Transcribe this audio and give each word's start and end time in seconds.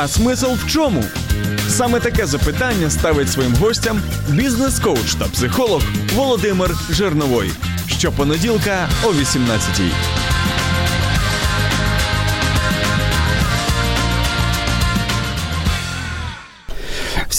А 0.00 0.06
смисл 0.06 0.54
в 0.54 0.66
чому? 0.66 1.04
Саме 1.68 2.00
таке 2.00 2.26
запитання 2.26 2.90
ставить 2.90 3.30
своїм 3.30 3.54
гостям 3.54 4.00
бізнес-коуч 4.28 5.14
та 5.14 5.24
психолог 5.24 5.82
Володимир 6.14 6.76
Жирновой. 6.90 7.50
Щопонеділка 7.88 8.88
о 9.04 9.08
18-й. 9.08 10.17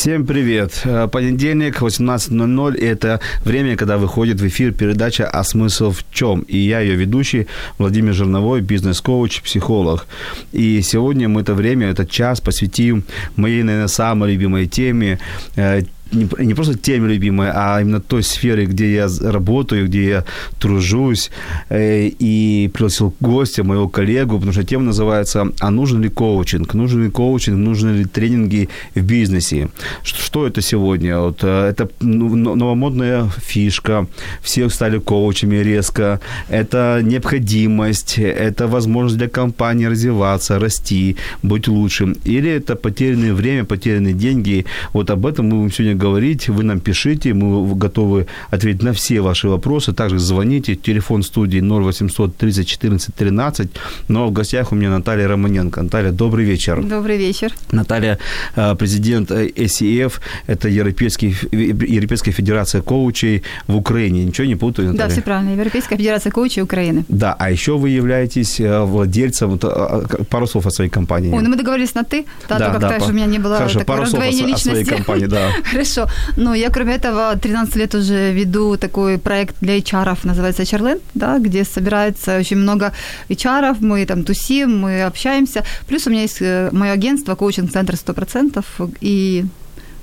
Всем 0.09 0.25
привет. 0.25 0.81
Э, 0.85 1.07
Понедельник, 1.07 1.83
18.00. 1.83 2.75
Это 2.81 3.19
время, 3.45 3.77
когда 3.77 3.97
выходит 3.99 4.41
в 4.41 4.47
эфир 4.47 4.73
передача 4.73 5.29
«А 5.29 5.43
смысл 5.43 5.91
в 5.91 6.03
чем?». 6.11 6.39
И 6.47 6.57
я 6.57 6.79
ее 6.79 6.95
ведущий 6.95 7.45
Владимир 7.77 8.13
Жирновой, 8.13 8.61
бизнес-коуч, 8.61 9.43
психолог. 9.43 10.07
И 10.51 10.81
сегодня 10.81 11.29
мы 11.29 11.41
это 11.41 11.53
время, 11.53 11.91
этот 11.91 12.09
час 12.09 12.41
посвятим 12.41 13.03
моей, 13.35 13.61
наверное, 13.61 13.88
самой 13.88 14.31
любимой 14.33 14.66
теме 14.66 15.19
э, 15.55 15.83
не, 16.11 16.27
не 16.45 16.53
просто 16.53 16.77
теме 16.77 17.07
любимой, 17.07 17.49
а 17.53 17.81
именно 17.81 17.99
той 17.99 18.23
сфере, 18.23 18.65
где 18.65 18.93
я 18.93 19.07
работаю, 19.21 19.85
где 19.88 20.09
я 20.09 20.25
тружусь, 20.59 21.31
э, 21.69 22.07
и 22.07 22.69
пригласил 22.73 23.13
гостя, 23.19 23.63
моего 23.63 23.88
коллегу, 23.88 24.35
потому 24.35 24.53
что 24.53 24.63
тема 24.63 24.85
называется 24.85 25.47
«А 25.59 25.69
нужен 25.69 26.01
ли 26.01 26.09
коучинг? 26.09 26.73
Нужен 26.73 27.03
ли 27.03 27.09
коучинг? 27.09 27.57
Нужны 27.57 27.97
ли 27.97 28.05
тренинги 28.05 28.69
в 28.95 29.01
бизнесе?» 29.01 29.69
Что, 30.03 30.21
что 30.21 30.47
это 30.47 30.61
сегодня? 30.61 31.19
Вот, 31.19 31.39
э, 31.43 31.69
это 31.69 31.89
ну, 31.99 32.55
новомодная 32.55 33.29
фишка, 33.38 34.07
все 34.41 34.69
стали 34.69 34.99
коучами 34.99 35.57
резко, 35.57 36.19
это 36.49 37.01
необходимость, 37.03 38.17
это 38.17 38.67
возможность 38.67 39.17
для 39.17 39.29
компании 39.29 39.85
развиваться, 39.85 40.59
расти, 40.59 41.16
быть 41.44 41.67
лучшим, 41.67 42.16
или 42.25 42.49
это 42.49 42.75
потерянное 42.75 43.33
время, 43.33 43.66
потерянные 43.66 44.13
деньги. 44.13 44.66
Вот 44.94 45.09
об 45.09 45.25
этом 45.25 45.49
мы 45.49 45.57
будем 45.57 45.71
сегодня 45.71 45.98
говорить, 46.00 46.50
вы 46.50 46.64
нам 46.64 46.80
пишите, 46.80 47.33
мы 47.33 47.75
готовы 47.75 48.25
ответить 48.50 48.83
на 48.83 48.92
все 48.94 49.22
ваши 49.22 49.47
вопросы. 49.47 49.94
Также 49.94 50.17
звоните, 50.19 50.75
телефон 50.75 51.23
студии 51.23 51.61
0800 51.61 52.36
30 52.38 52.67
14 52.67 53.16
13. 53.16 53.69
Но 54.08 54.28
в 54.28 54.31
гостях 54.31 54.72
у 54.72 54.75
меня 54.75 54.89
Наталья 54.89 55.28
Романенко. 55.28 55.81
Наталья, 55.81 56.11
добрый 56.11 56.45
вечер. 56.45 56.81
Добрый 56.81 57.17
вечер. 57.17 57.53
Наталья, 57.72 58.17
э, 58.56 58.75
президент 58.75 59.31
SEF, 59.31 60.14
это 60.47 60.69
Европейский, 60.69 61.36
Европейская 61.52 62.31
Федерация 62.31 62.81
коучей 62.81 63.44
в 63.67 63.75
Украине. 63.75 64.25
Ничего 64.25 64.47
не 64.47 64.56
путаю, 64.56 64.88
Наталья? 64.88 65.08
Да, 65.08 65.13
все 65.13 65.22
правильно. 65.22 65.52
Европейская 65.52 65.97
Федерация 65.97 66.31
коучей 66.31 66.63
Украины. 66.63 67.03
Да, 67.09 67.36
а 67.39 67.52
еще 67.52 67.78
вы 67.78 67.89
являетесь 67.89 68.59
э, 68.59 68.84
владельцем, 68.84 69.59
э, 69.61 70.23
пару 70.30 70.47
слов 70.47 70.66
о 70.66 70.72
своей 70.72 70.89
компании. 70.89 71.34
Ой, 71.34 71.41
ну 71.44 71.50
мы 71.50 71.56
договорились 71.56 71.95
на 71.95 72.03
«ты», 72.03 72.25
да, 72.50 72.59
да, 72.59 72.69
да, 72.69 72.80
как-то, 72.80 73.06
по... 73.06 73.11
у 73.11 73.13
меня 73.13 73.25
не 73.25 73.39
было 73.39 73.58
Хорошо, 73.58 73.80
пару 73.81 74.06
слов 74.06 74.23
о, 74.23 74.53
о 74.53 74.58
своей 74.58 74.86
компании, 74.86 75.28
да. 75.28 75.50
Хорошо. 75.72 75.88
Ну, 76.37 76.53
я, 76.53 76.69
кроме 76.69 76.95
этого, 76.95 77.35
13 77.35 77.75
лет 77.75 77.95
уже 77.95 78.33
веду 78.33 78.77
такой 78.77 79.17
проект 79.17 79.55
для 79.61 79.77
HR, 79.77 80.17
называется 80.23 80.63
HRLand, 80.63 81.01
да, 81.13 81.39
где 81.39 81.63
собирается 81.63 82.38
очень 82.39 82.57
много 82.57 82.91
HR, 83.29 83.77
мы 83.81 84.05
там 84.05 84.23
тусим, 84.23 84.79
мы 84.79 85.03
общаемся. 85.03 85.63
Плюс 85.88 86.07
у 86.07 86.09
меня 86.09 86.22
есть 86.22 86.41
э, 86.41 86.69
мое 86.72 86.91
агентство, 86.91 87.35
коучинг-центр 87.35 87.94
100%, 87.94 88.63
и 89.01 89.45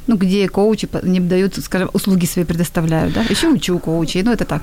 ну, 0.06 0.17
где 0.17 0.49
коучи 0.49 0.89
не 1.03 1.21
дают, 1.21 1.56
скажем, 1.56 1.91
услуги 1.93 2.27
свои 2.27 2.44
предоставляют, 2.44 3.15
да? 3.15 3.22
Еще 3.28 3.49
учу 3.49 3.78
коучей, 3.78 4.22
ну, 4.22 4.33
это 4.33 4.44
так. 4.44 4.62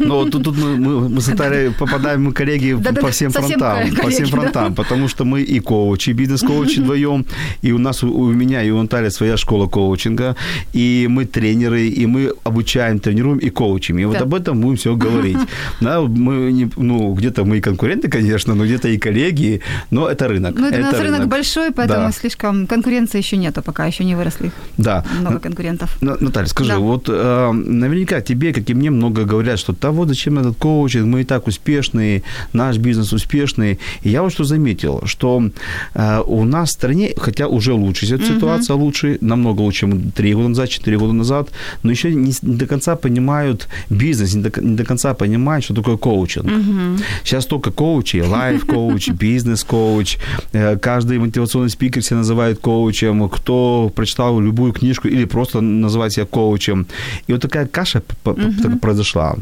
Ну, 0.00 0.24
тут, 0.30 0.44
тут 0.44 0.56
мы, 0.56 0.76
мы, 0.76 1.08
мы 1.08 1.20
с 1.20 1.28
Натальей 1.28 1.70
попадаем, 1.70 2.24
мы 2.24 2.32
коллеги, 2.32 2.76
да, 2.78 2.92
по 2.92 3.10
всем 3.10 3.30
фронтам, 3.32 3.78
коллеги, 3.78 3.96
по 3.96 4.08
всем 4.08 4.26
фронтам, 4.26 4.74
да. 4.74 4.82
потому 4.82 5.08
что 5.08 5.24
мы 5.24 5.42
и 5.42 5.60
коучи, 5.60 6.10
бизнес-коучи 6.10 6.80
вдвоем, 6.80 7.26
и 7.62 7.72
у 7.72 7.78
нас, 7.78 8.02
у 8.02 8.32
меня 8.32 8.62
и 8.62 8.70
у 8.70 8.82
Натальи 8.82 9.10
своя 9.10 9.36
школа 9.36 9.66
коучинга, 9.66 10.36
и 10.72 11.06
мы 11.10 11.24
тренеры, 11.24 11.86
и 11.86 12.06
мы 12.06 12.32
обучаем, 12.44 12.98
тренируем 12.98 13.38
и 13.38 13.50
коучами. 13.50 14.02
И 14.02 14.04
вот 14.04 14.20
об 14.20 14.34
этом 14.34 14.60
будем 14.60 14.76
все 14.76 14.94
говорить. 14.94 15.38
Да, 15.80 16.00
мы, 16.00 16.52
не, 16.52 16.70
ну, 16.76 17.14
где-то 17.14 17.44
мы 17.44 17.58
и 17.58 17.60
конкуренты, 17.60 18.08
конечно, 18.08 18.54
но 18.54 18.64
где-то 18.64 18.88
и 18.88 18.98
коллеги, 18.98 19.60
но 19.90 20.08
это 20.08 20.28
рынок. 20.28 20.54
Ну, 20.56 20.66
это, 20.66 20.76
это 20.76 20.88
у 20.88 20.92
нас 20.92 21.00
рынок, 21.00 21.16
рынок 21.16 21.28
большой, 21.28 21.70
поэтому 21.72 22.06
да. 22.06 22.12
слишком 22.12 22.66
конкуренции 22.66 23.18
еще 23.18 23.36
нету, 23.36 23.62
пока 23.62 23.86
еще 23.86 24.04
не 24.04 24.14
выросли. 24.14 24.52
Да. 24.84 25.04
Много 25.20 25.40
конкурентов. 25.40 25.96
Наталья, 26.00 26.46
скажи, 26.46 26.70
да. 26.70 26.78
вот 26.78 27.08
э, 27.08 27.52
наверняка 27.52 28.20
тебе, 28.20 28.52
как 28.52 28.68
и 28.70 28.74
мне, 28.74 28.90
много 28.90 29.24
говорят, 29.24 29.58
что 29.58 29.74
да 29.80 29.90
вот 29.90 30.08
зачем 30.08 30.38
этот 30.38 30.56
коучинг, 30.56 31.06
мы 31.06 31.22
и 31.22 31.24
так 31.24 31.46
успешные, 31.46 32.22
наш 32.52 32.78
бизнес 32.78 33.12
успешный. 33.12 33.78
И 34.02 34.10
я 34.10 34.22
вот 34.22 34.32
что 34.32 34.44
заметил, 34.44 35.02
что 35.06 35.50
э, 35.94 36.20
у 36.26 36.44
нас 36.44 36.70
в 36.70 36.72
стране, 36.72 37.12
хотя 37.16 37.48
уже 37.48 37.72
лучше, 37.72 38.06
ситуация 38.06 38.76
угу. 38.76 38.84
лучше, 38.84 39.18
намного 39.20 39.60
лучше, 39.62 39.80
чем 39.80 40.10
3 40.10 40.34
года 40.34 40.48
назад, 40.48 40.68
4 40.68 40.98
года 40.98 41.12
назад, 41.12 41.50
но 41.82 41.90
еще 41.90 42.14
не, 42.14 42.32
не 42.42 42.56
до 42.56 42.66
конца 42.66 42.96
понимают 42.96 43.68
бизнес, 43.90 44.34
не 44.34 44.42
до, 44.42 44.60
не 44.60 44.76
до 44.76 44.84
конца 44.84 45.14
понимают, 45.14 45.64
что 45.64 45.74
такое 45.74 45.96
коучинг. 45.96 46.46
Угу. 46.46 47.02
Сейчас 47.24 47.46
только 47.46 47.70
коучи, 47.70 48.18
лайф-коуч, 48.18 49.10
бизнес-коуч, 49.10 50.18
э, 50.52 50.76
каждый 50.76 51.18
мотивационный 51.18 51.70
спикер 51.70 52.02
себя 52.02 52.18
называет 52.18 52.58
коучем, 52.58 53.28
кто 53.28 53.90
прочитал 53.94 54.40
любую 54.40 54.72
книжку 54.74 55.08
или 55.08 55.24
просто 55.24 55.60
называть 55.60 56.12
себя 56.12 56.26
коучем. 56.26 56.86
И 57.28 57.32
вот 57.32 57.42
такая 57.42 57.66
каша 57.66 58.02
uh-huh. 58.24 58.78
произошла. 58.78 59.36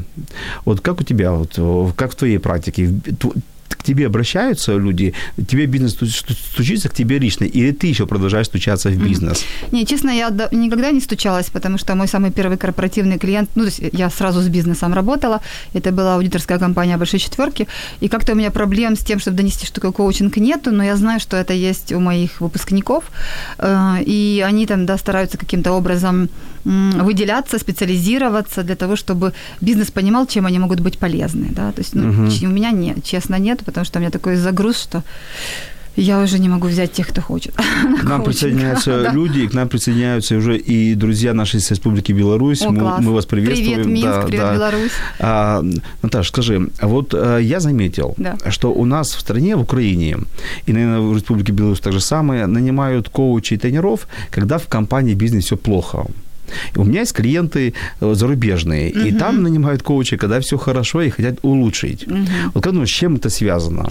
Вот 0.65 0.81
как 0.81 1.00
у 1.00 1.04
тебя, 1.04 1.32
вот, 1.32 1.94
как 1.97 2.12
в 2.12 2.15
твоей 2.15 2.38
практике? 2.38 2.91
К 3.82 3.84
тебе 3.84 4.06
обращаются 4.06 4.76
люди, 4.76 5.12
тебе 5.48 5.66
бизнес 5.66 5.93
стучится 5.93 6.88
к 6.88 6.94
тебе 6.94 7.19
лично, 7.19 7.44
или 7.44 7.72
ты 7.72 7.88
еще 7.88 8.06
продолжаешь 8.06 8.47
стучаться 8.47 8.88
в 8.91 8.97
бизнес? 8.97 9.44
Не, 9.72 9.84
честно, 9.84 10.10
я 10.10 10.31
никогда 10.53 10.91
не 10.93 11.00
стучалась, 11.00 11.50
потому 11.50 11.78
что 11.78 11.94
мой 11.94 12.09
самый 12.09 12.31
первый 12.31 12.56
корпоративный 12.56 13.19
клиент, 13.19 13.50
ну, 13.56 13.65
то 13.65 13.69
есть 13.69 13.81
я 13.92 14.10
сразу 14.10 14.41
с 14.41 14.48
бизнесом 14.48 14.94
работала, 14.94 15.41
это 15.75 15.91
была 15.91 16.15
аудиторская 16.15 16.59
компания 16.59 16.97
Большой 16.97 17.21
Четверки, 17.21 17.66
и 18.00 18.09
как-то 18.09 18.32
у 18.32 18.37
меня 18.37 18.50
проблем 18.50 18.97
с 18.97 19.00
тем, 19.00 19.19
чтобы 19.19 19.37
донести, 19.37 19.66
что 19.66 19.75
такое 19.75 19.92
коучинг, 19.92 20.37
нету, 20.37 20.71
но 20.71 20.84
я 20.84 20.97
знаю, 20.97 21.21
что 21.21 21.37
это 21.37 21.53
есть 21.53 21.92
у 21.92 22.00
моих 22.00 22.41
выпускников, 22.41 23.04
э, 23.59 23.97
и 24.06 24.44
они 24.47 24.66
там, 24.66 24.87
да, 24.87 24.97
стараются 24.97 25.38
каким-то 25.38 25.72
образом 25.72 26.28
выделяться, 26.65 27.59
специализироваться 27.59 28.62
для 28.62 28.77
того, 28.77 28.97
чтобы 28.97 29.33
бизнес 29.61 29.91
понимал, 29.91 30.27
чем 30.27 30.47
они 30.47 30.59
могут 30.59 30.81
быть 30.81 30.99
полезны, 30.99 31.49
да, 31.50 31.73
то 31.73 31.81
есть 31.81 31.95
ну, 31.95 32.03
uh-huh. 32.03 32.47
у 32.47 32.50
меня 32.50 32.71
нет, 32.71 33.05
честно, 33.05 33.39
нет, 33.39 33.62
потому 33.65 33.84
что 33.84 33.99
у 33.99 34.00
меня 34.00 34.11
такой 34.11 34.37
загруз, 34.37 34.83
что 34.83 35.03
я 35.97 36.21
уже 36.22 36.39
не 36.39 36.49
могу 36.49 36.69
взять 36.69 36.93
тех, 36.93 37.09
кто 37.09 37.21
хочет. 37.21 37.55
К 38.01 38.05
нам 38.05 38.22
присоединяются 38.25 39.03
да. 39.03 39.12
люди, 39.12 39.47
к 39.47 39.55
нам 39.55 39.69
присоединяются 39.69 40.37
уже 40.37 40.56
и 40.56 40.95
друзья 40.95 41.34
наши 41.34 41.59
из 41.59 41.71
Республики 41.71 42.12
Беларусь. 42.12 42.62
О, 42.62 42.71
мы, 42.71 43.01
мы 43.01 43.12
вас 43.12 43.27
приветствуем. 43.27 43.75
Привет, 43.75 43.87
Минск, 43.87 44.06
да, 44.06 44.22
привет, 44.22 44.41
да. 44.41 44.55
Беларусь. 44.55 44.93
А, 45.19 45.65
Наташа, 46.03 46.28
скажи, 46.28 46.71
вот 46.81 47.15
а, 47.15 47.39
я 47.39 47.61
заметил, 47.61 48.15
да. 48.17 48.37
что 48.49 48.72
у 48.72 48.84
нас 48.87 49.15
в 49.15 49.21
стране, 49.21 49.56
в 49.56 49.61
Украине, 49.61 50.17
и, 50.67 50.72
наверное, 50.72 51.01
в 51.01 51.15
Республике 51.15 51.53
Беларусь 51.53 51.81
так 51.81 51.92
же 51.92 52.01
самое, 52.01 52.47
нанимают 52.47 53.09
коучей 53.09 53.57
и 53.57 53.60
тренеров, 53.60 54.09
когда 54.31 54.59
в 54.59 54.69
компании 54.69 55.15
бизнес 55.15 55.45
все 55.45 55.57
плохо. 55.57 56.07
У 56.77 56.84
меня 56.84 57.01
есть 57.01 57.13
клиенты 57.13 57.75
э, 58.01 58.15
зарубежные, 58.15 58.91
угу. 58.91 59.01
и 59.01 59.13
там 59.13 59.43
нанимают 59.43 59.83
коучи, 59.83 60.16
когда 60.16 60.41
все 60.41 60.57
хорошо 60.57 61.03
и 61.03 61.10
хотят 61.10 61.39
улучшить. 61.43 62.07
Угу. 62.07 62.27
Вот 62.54 62.65
как 62.65 62.72
думаешь, 62.72 62.91
с 62.91 62.95
чем 62.95 63.16
это 63.16 63.31
связано? 63.31 63.89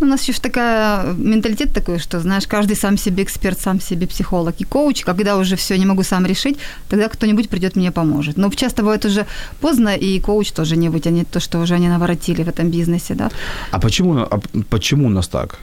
Ну, 0.00 0.06
у 0.06 0.10
нас 0.10 0.28
еще 0.28 0.40
такая 0.40 1.12
менталитет 1.12 1.72
такой, 1.72 1.98
что, 1.98 2.20
знаешь, 2.20 2.46
каждый 2.46 2.76
сам 2.76 2.98
себе 2.98 3.22
эксперт, 3.22 3.60
сам 3.60 3.80
себе 3.80 4.06
психолог 4.06 4.54
и 4.60 4.64
коуч. 4.64 5.04
Когда 5.04 5.36
уже 5.36 5.56
все 5.56 5.78
не 5.78 5.86
могу 5.86 6.04
сам 6.04 6.26
решить, 6.26 6.56
тогда 6.88 7.08
кто-нибудь 7.08 7.48
придет 7.48 7.76
мне 7.76 7.90
поможет. 7.90 8.36
Но 8.38 8.50
часто 8.50 8.82
бывает 8.82 9.04
уже 9.04 9.26
поздно, 9.60 9.96
и 9.96 10.20
коуч 10.20 10.52
тоже 10.52 10.76
не 10.76 10.88
вытянет 10.88 11.28
то, 11.28 11.40
что 11.40 11.58
уже 11.58 11.74
они 11.74 11.88
наворотили 11.88 12.44
в 12.44 12.48
этом 12.48 12.70
бизнесе, 12.70 13.14
да. 13.14 13.30
А 13.72 13.80
почему, 13.80 14.18
а 14.18 14.40
почему 14.70 15.06
у 15.06 15.10
нас 15.10 15.28
так? 15.28 15.58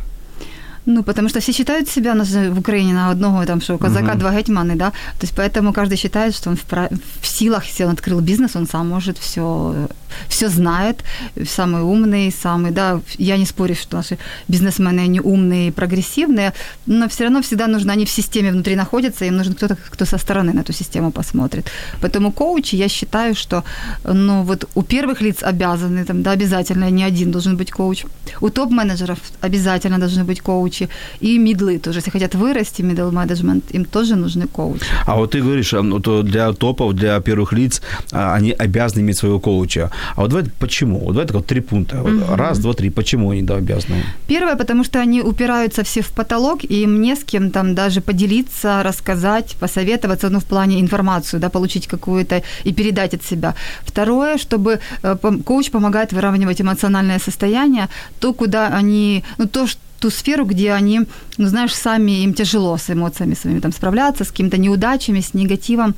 Ну, 0.85 1.03
потому 1.03 1.29
что 1.29 1.39
все 1.39 1.51
считают 1.53 1.89
себя 1.89 2.11
у 2.11 2.15
нас 2.15 2.27
же 2.29 2.51
в 2.51 2.59
Украине 2.59 2.93
на 2.93 3.09
одного 3.11 3.45
там, 3.45 3.61
что 3.61 3.77
казака, 3.77 4.11
Мгм. 4.11 4.19
два 4.19 4.31
гетьманы, 4.31 4.75
да. 4.75 4.91
То 4.91 5.23
есть 5.23 5.33
поэтому 5.35 5.73
каждый 5.73 5.97
считает, 5.97 6.35
что 6.35 6.49
он 6.49 6.55
в, 6.57 6.89
в 7.21 7.27
силах, 7.27 7.65
если 7.65 7.85
он 7.85 7.91
открыл 7.91 8.21
бизнес, 8.21 8.55
он 8.55 8.67
сам 8.67 8.89
может 8.89 9.17
все, 9.17 9.87
все 10.29 10.49
знает, 10.49 11.03
самый 11.47 11.81
умный, 11.81 12.31
самый, 12.31 12.71
да. 12.71 12.99
Я 13.17 13.37
не 13.37 13.45
спорю, 13.45 13.75
что 13.75 13.97
наши 13.97 14.17
бизнесмены, 14.47 15.01
они 15.01 15.19
умные 15.19 15.67
и 15.67 15.71
прогрессивные, 15.71 16.53
но 16.85 17.07
все 17.07 17.23
равно 17.23 17.41
всегда 17.41 17.67
нужно, 17.67 17.93
они 17.93 18.05
в 18.05 18.09
системе 18.09 18.51
внутри 18.51 18.75
находятся, 18.75 19.25
им 19.25 19.38
нужен 19.38 19.53
кто-то, 19.53 19.75
кто 19.89 20.05
со 20.05 20.17
стороны 20.17 20.53
на 20.53 20.61
эту 20.61 20.73
систему 20.73 21.11
посмотрит. 21.11 21.71
Поэтому 22.01 22.31
коучи, 22.31 22.75
я 22.75 22.89
считаю, 22.89 23.33
что, 23.35 23.63
ну, 24.03 24.43
вот 24.43 24.65
у 24.75 24.83
первых 24.83 25.21
лиц 25.21 25.38
обязаны, 25.43 26.05
там, 26.05 26.21
да, 26.21 26.31
обязательно, 26.31 26.91
не 26.91 27.03
один 27.07 27.31
должен 27.31 27.57
быть 27.57 27.71
коуч. 27.71 28.05
У 28.41 28.49
топ-менеджеров 28.49 29.17
обязательно 29.41 29.97
должны 29.97 30.23
быть 30.23 30.41
коучи. 30.41 30.75
И 31.22 31.38
мидлы 31.38 31.80
тоже, 31.80 32.00
если 32.00 32.12
хотят 32.12 32.36
вырасти, 32.36 32.83
middle 32.83 33.12
management, 33.12 33.63
им 33.75 33.86
тоже 33.86 34.16
нужны 34.16 34.48
коучи. 34.48 34.86
А 35.06 35.16
вот 35.16 35.31
ты 35.31 35.42
говоришь, 35.42 35.74
а, 35.74 35.81
ну, 35.81 36.00
то 36.00 36.24
для 36.24 36.54
топов, 36.54 36.94
для 36.94 37.19
первых 37.19 37.54
лиц 37.54 37.81
а, 38.12 38.36
они 38.36 38.51
обязаны 38.51 39.01
иметь 39.01 39.18
своего 39.18 39.39
коуча. 39.39 39.89
А 40.16 40.22
вот 40.22 40.30
давай 40.30 40.45
почему? 40.60 41.00
Вот 41.00 41.13
давай 41.13 41.27
так 41.27 41.36
вот 41.36 41.45
три 41.45 41.62
пункта. 41.62 42.01
Вот 42.01 42.38
Раз, 42.38 42.60
два, 42.60 42.74
три. 42.74 42.89
Почему 42.89 43.31
они 43.31 43.42
да, 43.42 43.56
обязаны? 43.56 44.04
Первое, 44.27 44.56
потому 44.56 44.83
что 44.83 45.00
они 45.00 45.22
упираются 45.22 45.83
все 45.83 46.01
в 46.01 46.12
потолок, 46.12 46.63
и 46.63 46.83
им 46.83 47.01
не 47.01 47.16
с 47.16 47.24
кем 47.24 47.51
там 47.51 47.75
даже 47.75 48.01
поделиться, 48.01 48.83
рассказать, 48.83 49.56
посоветоваться, 49.60 50.30
ну, 50.30 50.39
в 50.39 50.45
плане 50.45 50.80
информацию, 50.80 51.39
да, 51.39 51.50
получить 51.50 51.88
какую-то 51.88 52.42
и 52.66 52.74
передать 52.74 53.13
от 53.13 53.24
себя. 53.24 53.56
Второе, 53.83 54.38
чтобы 54.38 54.80
э, 55.04 55.16
коуч 55.45 55.72
помогает 55.72 56.13
выравнивать 56.13 56.62
эмоциональное 56.62 57.19
состояние, 57.19 57.88
то, 58.19 58.33
куда 58.33 58.68
они, 58.68 59.24
ну, 59.38 59.48
то, 59.48 59.68
что 59.68 59.84
ту 60.00 60.09
сферу, 60.09 60.45
где 60.45 60.74
они, 60.74 61.01
ну, 61.38 61.47
знаешь, 61.47 61.74
сами 61.74 62.24
им 62.24 62.33
тяжело 62.33 62.77
с 62.77 62.89
эмоциями 62.94 63.36
своими 63.36 63.59
там 63.59 63.71
справляться, 63.71 64.24
с 64.24 64.27
какими-то 64.31 64.57
неудачами, 64.57 65.19
с 65.21 65.33
негативом. 65.33 65.94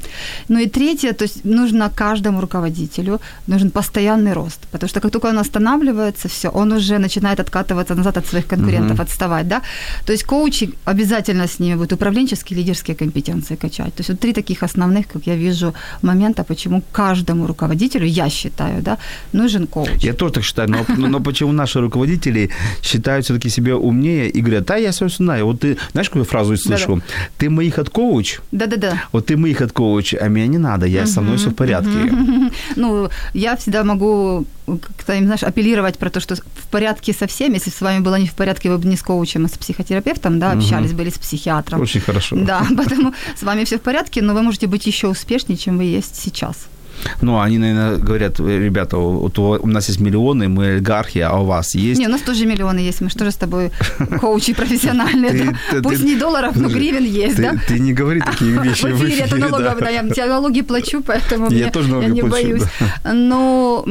Ну 0.49 0.59
и 0.59 0.67
третье, 0.67 1.13
то 1.13 1.23
есть 1.25 1.45
нужно 1.45 1.89
каждому 1.89 2.41
руководителю, 2.41 3.19
нужен 3.47 3.69
постоянный 3.71 4.33
рост, 4.33 4.59
потому 4.71 4.89
что 4.89 4.99
как 4.99 5.11
только 5.11 5.27
он 5.29 5.37
останавливается, 5.39 6.27
все, 6.27 6.49
он 6.49 6.71
уже 6.71 6.97
начинает 6.99 7.39
откатываться 7.39 7.95
назад 7.95 8.17
от 8.17 8.25
своих 8.27 8.45
конкурентов, 8.47 8.91
Мгм. 8.93 9.01
отставать, 9.01 9.47
да. 9.47 9.61
То 10.05 10.11
есть 10.13 10.23
коучи 10.23 10.69
обязательно 10.85 11.47
с 11.47 11.59
ними 11.59 11.75
будут 11.75 11.93
управленческие, 11.93 12.59
лидерские 12.59 12.95
компетенции 12.95 13.55
качать. 13.55 13.93
То 13.95 14.01
есть 14.01 14.09
вот 14.09 14.19
три 14.19 14.33
таких 14.33 14.63
основных, 14.63 15.07
как 15.07 15.27
я 15.27 15.35
вижу, 15.35 15.73
момента, 16.01 16.43
почему 16.43 16.81
каждому 16.91 17.47
руководителю, 17.47 18.05
я 18.05 18.29
считаю, 18.29 18.81
да, 18.81 18.97
нужен 19.33 19.67
коуч. 19.67 20.03
Я 20.03 20.13
тоже 20.13 20.33
так 20.33 20.43
считаю, 20.43 20.69
но, 20.69 20.85
но, 21.09 21.19
почему 21.19 21.51
наши 21.51 21.79
руководители 21.81 22.49
считают 22.83 23.25
все-таки 23.25 23.49
себя 23.49 23.75
умнее 23.87 24.29
и 24.29 24.41
говорят, 24.41 24.65
да, 24.65 24.75
я 24.75 24.91
все 24.91 25.07
знаю. 25.07 25.45
Вот 25.45 25.61
ты, 25.61 25.77
знаешь, 25.91 26.09
какую 26.09 26.25
фразу 26.25 26.53
я 26.53 26.57
слышу? 26.57 27.01
Ты 27.37 27.49
моих 27.49 27.79
коуч, 27.91 28.39
Да-да-да. 28.51 29.03
вот 29.11 29.27
ты 29.27 29.37
моих 29.37 29.61
коуч, 29.73 30.13
а 30.13 30.27
меня 30.27 30.47
не 30.47 30.57
надо, 30.57 30.85
я 30.85 31.05
со 31.05 31.21
мной 31.21 31.37
все 31.37 31.49
в 31.49 31.55
порядке. 31.55 31.89
Ну, 32.75 33.09
я 33.33 33.55
всегда 33.55 33.83
могу 33.83 34.45
как-то 34.65 35.17
знаешь, 35.17 35.43
апеллировать 35.43 35.97
про 35.97 36.09
то, 36.09 36.19
что 36.19 36.35
в 36.35 36.67
порядке 36.69 37.13
со 37.13 37.27
всеми. 37.27 37.55
Если 37.55 37.69
с 37.69 37.81
вами 37.81 37.99
было 37.99 38.15
не 38.15 38.27
в 38.27 38.33
порядке, 38.33 38.69
вы 38.69 38.77
бы 38.77 38.87
не 38.87 38.97
с 38.97 39.01
коучем, 39.01 39.45
а 39.45 39.47
с 39.47 39.57
психотерапевтом, 39.57 40.39
да, 40.39 40.51
общались, 40.51 40.93
были 40.93 41.09
с 41.09 41.17
психиатром. 41.17 41.81
Очень 41.81 42.01
хорошо. 42.01 42.35
Да, 42.35 42.65
поэтому 42.77 43.13
с 43.35 43.43
вами 43.43 43.63
все 43.63 43.77
в 43.77 43.81
порядке, 43.81 44.21
но 44.21 44.33
вы 44.33 44.41
можете 44.41 44.67
быть 44.67 44.85
еще 44.85 45.07
успешнее, 45.07 45.57
чем 45.57 45.77
вы 45.77 45.85
есть 45.85 46.15
сейчас. 46.15 46.67
Ну, 47.21 47.39
они, 47.39 47.57
наверное, 47.57 47.97
говорят, 47.97 48.39
ребята, 48.39 48.97
вот 48.97 49.39
у 49.39 49.67
нас 49.67 49.89
есть 49.89 49.99
миллионы, 49.99 50.47
мы 50.47 50.65
олигархи, 50.65 51.19
а 51.19 51.37
у 51.37 51.45
вас 51.45 51.75
есть... 51.75 51.99
Не, 51.99 52.07
у 52.07 52.11
нас 52.11 52.21
тоже 52.21 52.45
миллионы 52.45 52.79
есть, 52.79 53.01
мы 53.01 53.09
же 53.09 53.15
тоже 53.15 53.31
с 53.31 53.35
тобой 53.35 53.71
коучи 54.21 54.53
профессиональные. 54.53 55.57
Пусть 55.83 56.03
не 56.03 56.15
долларов, 56.15 56.55
но 56.55 56.69
гривен 56.69 57.03
есть, 57.03 57.37
да? 57.37 57.55
ты 57.67 57.79
не 57.79 57.93
говори 57.93 58.21
такие 58.21 58.51
вещи 58.63 58.85
в 58.85 59.05
эфире, 59.05 59.25
это 59.25 59.35
налоговая, 59.37 59.91
я 59.91 60.09
тебе 60.09 60.25
налоги 60.25 60.61
плачу, 60.61 61.01
поэтому 61.05 61.49
Я 61.51 61.71
не 62.07 62.21
боюсь. 62.21 62.63
Но, 63.03 63.85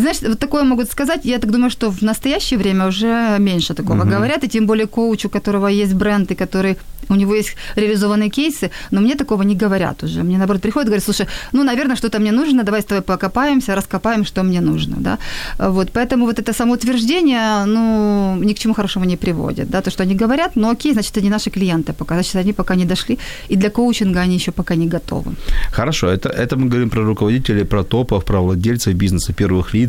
знаешь, 0.00 0.20
вот 0.22 0.38
такое 0.38 0.64
могут 0.64 0.90
сказать, 0.90 1.20
я 1.24 1.38
так 1.38 1.50
думаю, 1.50 1.70
что 1.70 1.90
в 1.90 2.02
настоящее 2.02 2.58
время 2.58 2.86
уже 2.88 3.36
меньше 3.38 3.74
такого 3.74 3.96
Мгм. 4.04 4.10
говорят, 4.10 4.44
и 4.44 4.48
тем 4.48 4.66
более 4.66 4.86
коуч, 4.86 5.24
у 5.24 5.28
которого 5.28 5.68
есть 5.68 5.94
бренд, 5.94 6.30
и 6.30 6.34
который 6.34 6.76
у 7.08 7.14
него 7.14 7.34
есть 7.34 7.56
реализованные 7.76 8.28
кейсы, 8.30 8.70
но 8.90 9.00
мне 9.00 9.14
такого 9.14 9.42
не 9.44 9.54
говорят 9.54 10.02
уже. 10.02 10.22
Мне, 10.22 10.36
наоборот, 10.36 10.62
приходят 10.62 10.86
и 10.86 10.90
говорят, 10.90 11.04
слушай, 11.04 11.26
ну, 11.52 11.64
наверное, 11.64 11.96
что-то 11.96 12.18
мне 12.18 12.32
нужно, 12.32 12.62
давай 12.64 12.80
с 12.80 12.84
тобой 12.84 13.02
покопаемся, 13.02 13.74
раскопаем, 13.74 14.24
что 14.24 14.42
мне 14.42 14.60
нужно, 14.60 14.96
да. 14.98 15.18
Вот, 15.58 15.90
поэтому 15.92 16.26
вот 16.26 16.38
это 16.38 16.52
самоутверждение, 16.52 17.64
ну, 17.66 18.36
ни 18.42 18.52
к 18.52 18.58
чему 18.58 18.74
хорошему 18.74 19.06
не 19.06 19.16
приводит, 19.16 19.70
да, 19.70 19.80
то, 19.80 19.90
что 19.90 20.02
они 20.02 20.14
говорят, 20.14 20.56
ну, 20.56 20.70
окей, 20.70 20.92
значит, 20.92 21.16
это 21.16 21.24
не 21.24 21.30
наши 21.30 21.50
клиенты 21.50 21.92
пока, 21.92 22.14
значит, 22.14 22.36
они 22.36 22.52
пока 22.52 22.74
не 22.74 22.84
дошли, 22.84 23.18
и 23.50 23.56
для 23.56 23.70
коучинга 23.70 24.20
они 24.20 24.34
еще 24.34 24.52
пока 24.52 24.74
не 24.76 24.86
готовы. 24.88 25.32
Хорошо, 25.72 26.08
это, 26.08 26.28
это 26.28 26.56
мы 26.56 26.68
говорим 26.68 26.90
про 26.90 27.02
руководителей, 27.04 27.64
про 27.64 27.84
топов, 27.84 28.24
про 28.24 28.40
владельцев 28.40 28.94
бизнеса, 28.94 29.32
первых 29.32 29.74
лиц. 29.74 29.87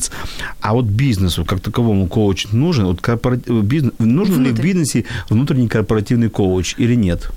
А 0.62 0.74
вот 0.74 0.86
бизнесу, 0.86 1.46
как 1.46 1.60
таковому, 1.60 2.08
коуч 2.08 2.48
нужен? 2.52 2.86
Вот 2.86 3.02
корпора- 3.02 3.38
бизнес, 3.64 3.94
нужен 4.00 4.36
ли 4.44 4.50
в 4.50 4.54
Внутрь. 4.54 4.64
бизнесе 4.64 5.06
внутренний 5.30 5.68
корпоративный 5.68 6.30
коуч 6.30 6.76
или 6.80 6.96
нет? 6.96 7.30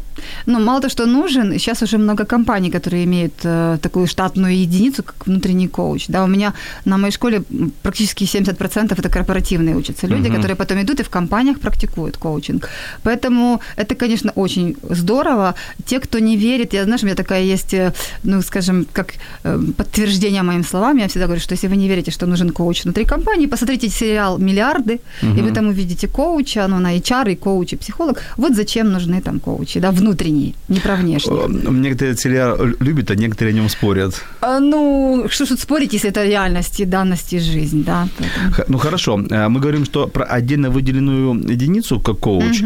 Ну, 0.46 0.60
мало 0.60 0.80
того, 0.80 0.90
что 0.90 1.06
нужен, 1.06 1.52
сейчас 1.58 1.82
уже 1.82 1.98
много 1.98 2.24
компаний, 2.24 2.70
которые 2.70 3.04
имеют 3.04 3.34
э, 3.44 3.78
такую 3.82 4.06
штатную 4.06 4.56
единицу, 4.62 5.02
как 5.02 5.26
внутренний 5.26 5.68
коуч. 5.68 6.06
Да, 6.08 6.24
у 6.24 6.26
меня 6.26 6.52
на 6.84 6.98
моей 6.98 7.12
школе 7.12 7.42
практически 7.82 8.24
70% 8.24 8.94
это 8.98 9.08
корпоративные 9.08 9.76
учатся 9.76 10.06
люди, 10.06 10.28
Мгм. 10.28 10.36
которые 10.36 10.56
потом 10.56 10.80
идут 10.82 11.00
и 11.00 11.02
в 11.02 11.08
компаниях 11.10 11.58
практикуют 11.60 12.16
коучинг. 12.16 12.68
Поэтому 13.02 13.60
это, 13.76 13.94
конечно, 13.94 14.32
очень 14.36 14.76
здорово. 14.90 15.54
Те, 15.86 15.98
кто 16.00 16.18
не 16.20 16.36
верит, 16.36 16.72
я, 16.74 16.84
знаешь, 16.84 17.02
у 17.02 17.06
меня 17.06 17.16
такая 17.16 17.42
есть, 17.42 17.74
э, 17.74 17.92
ну, 18.24 18.42
скажем, 18.42 18.86
как 18.92 19.14
э, 19.44 19.58
подтверждение 19.76 20.42
моим 20.42 20.64
словам, 20.64 20.98
я 20.98 21.06
всегда 21.08 21.26
говорю, 21.26 21.40
что 21.42 21.54
если 21.54 21.68
вы 21.68 21.76
не 21.76 21.88
верите, 21.88 22.10
что 22.10 22.26
нужен 22.26 22.50
коуч 22.50 22.84
внутри 22.84 23.04
компании, 23.04 23.46
посмотрите 23.46 23.88
сериал 23.88 24.38
«Миллиарды», 24.38 25.00
и 25.22 25.42
вы 25.42 25.50
там 25.52 25.68
увидите 25.68 26.08
коуча, 26.08 26.66
ну, 26.68 26.78
на 26.80 26.96
HR 26.96 27.32
и 27.32 27.36
коуч, 27.36 27.72
и 27.72 27.76
психолог. 27.76 28.18
Вот 28.36 28.54
зачем 28.54 28.92
нужны 28.92 29.20
там 29.20 29.40
коучи, 29.40 29.80
да, 29.80 29.90
внутренний, 30.06 30.54
не 30.68 30.80
про 30.80 30.96
внешний. 30.96 31.32
Э, 31.36 31.70
Некоторые 31.70 32.16
сериал 32.16 32.58
любят, 32.80 33.10
а 33.10 33.14
некоторые 33.14 33.54
о 33.54 33.60
нем 33.60 33.68
спорят. 33.68 34.14
А, 34.40 34.58
Ну, 34.60 35.26
что 35.28 35.44
ж 35.44 35.48
тут 35.48 35.60
спорить, 35.60 35.94
если 35.94 36.10
это 36.10 36.24
реальность 36.24 36.80
и 36.80 36.84
данность 36.84 37.32
и 37.32 37.38
жизнь, 37.40 37.84
да. 37.84 38.08
поэтому- 38.18 38.64
Ну 38.68 38.78
хорошо, 38.78 39.20
э, 39.30 39.48
мы 39.48 39.60
говорим, 39.60 39.84
что 39.84 40.06
про 40.08 40.24
отдельно 40.24 40.70
выделенную 40.70 41.52
единицу 41.52 42.00
как 42.00 42.18
коуч, 42.18 42.62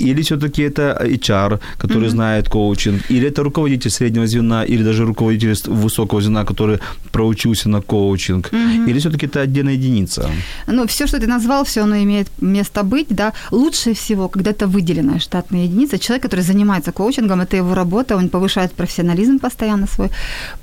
или 0.00 0.22
все-таки 0.22 0.62
это 0.62 0.96
HR, 1.04 1.58
который 1.78 2.08
знает 2.08 2.48
коучинг, 2.48 3.10
или 3.10 3.28
это 3.28 3.42
руководитель 3.42 3.90
среднего 3.90 4.26
звена, 4.26 4.64
или 4.64 4.82
даже 4.84 5.04
руководитель 5.06 5.54
высокого 5.66 6.20
звена, 6.22 6.44
который 6.44 6.78
проучился 7.12 7.68
на 7.68 7.80
коучинг, 7.82 8.50
или 8.88 8.98
все-таки 8.98 9.26
это 9.26 9.40
отдельная 9.42 9.74
единица? 9.74 10.30
Ну, 10.66 10.86
все, 10.86 11.06
что 11.06 11.18
ты 11.18 11.26
назвал, 11.26 11.64
все 11.64 11.82
оно 11.82 11.96
имеет 11.96 12.28
место 12.40 12.82
быть, 12.82 13.06
да. 13.10 13.32
Лучше 13.50 13.92
всего, 13.94 14.28
когда 14.28 14.50
это 14.50 14.66
выделенная 14.66 15.18
штатная 15.18 15.64
единица, 15.64 15.98
человек, 15.98 16.22
который 16.22 16.44
занимается 16.78 16.92
коучингом, 16.92 17.40
это 17.40 17.56
его 17.56 17.74
работа, 17.74 18.16
он 18.16 18.28
повышает 18.28 18.72
профессионализм 18.72 19.38
постоянно 19.38 19.86
свой. 19.86 20.08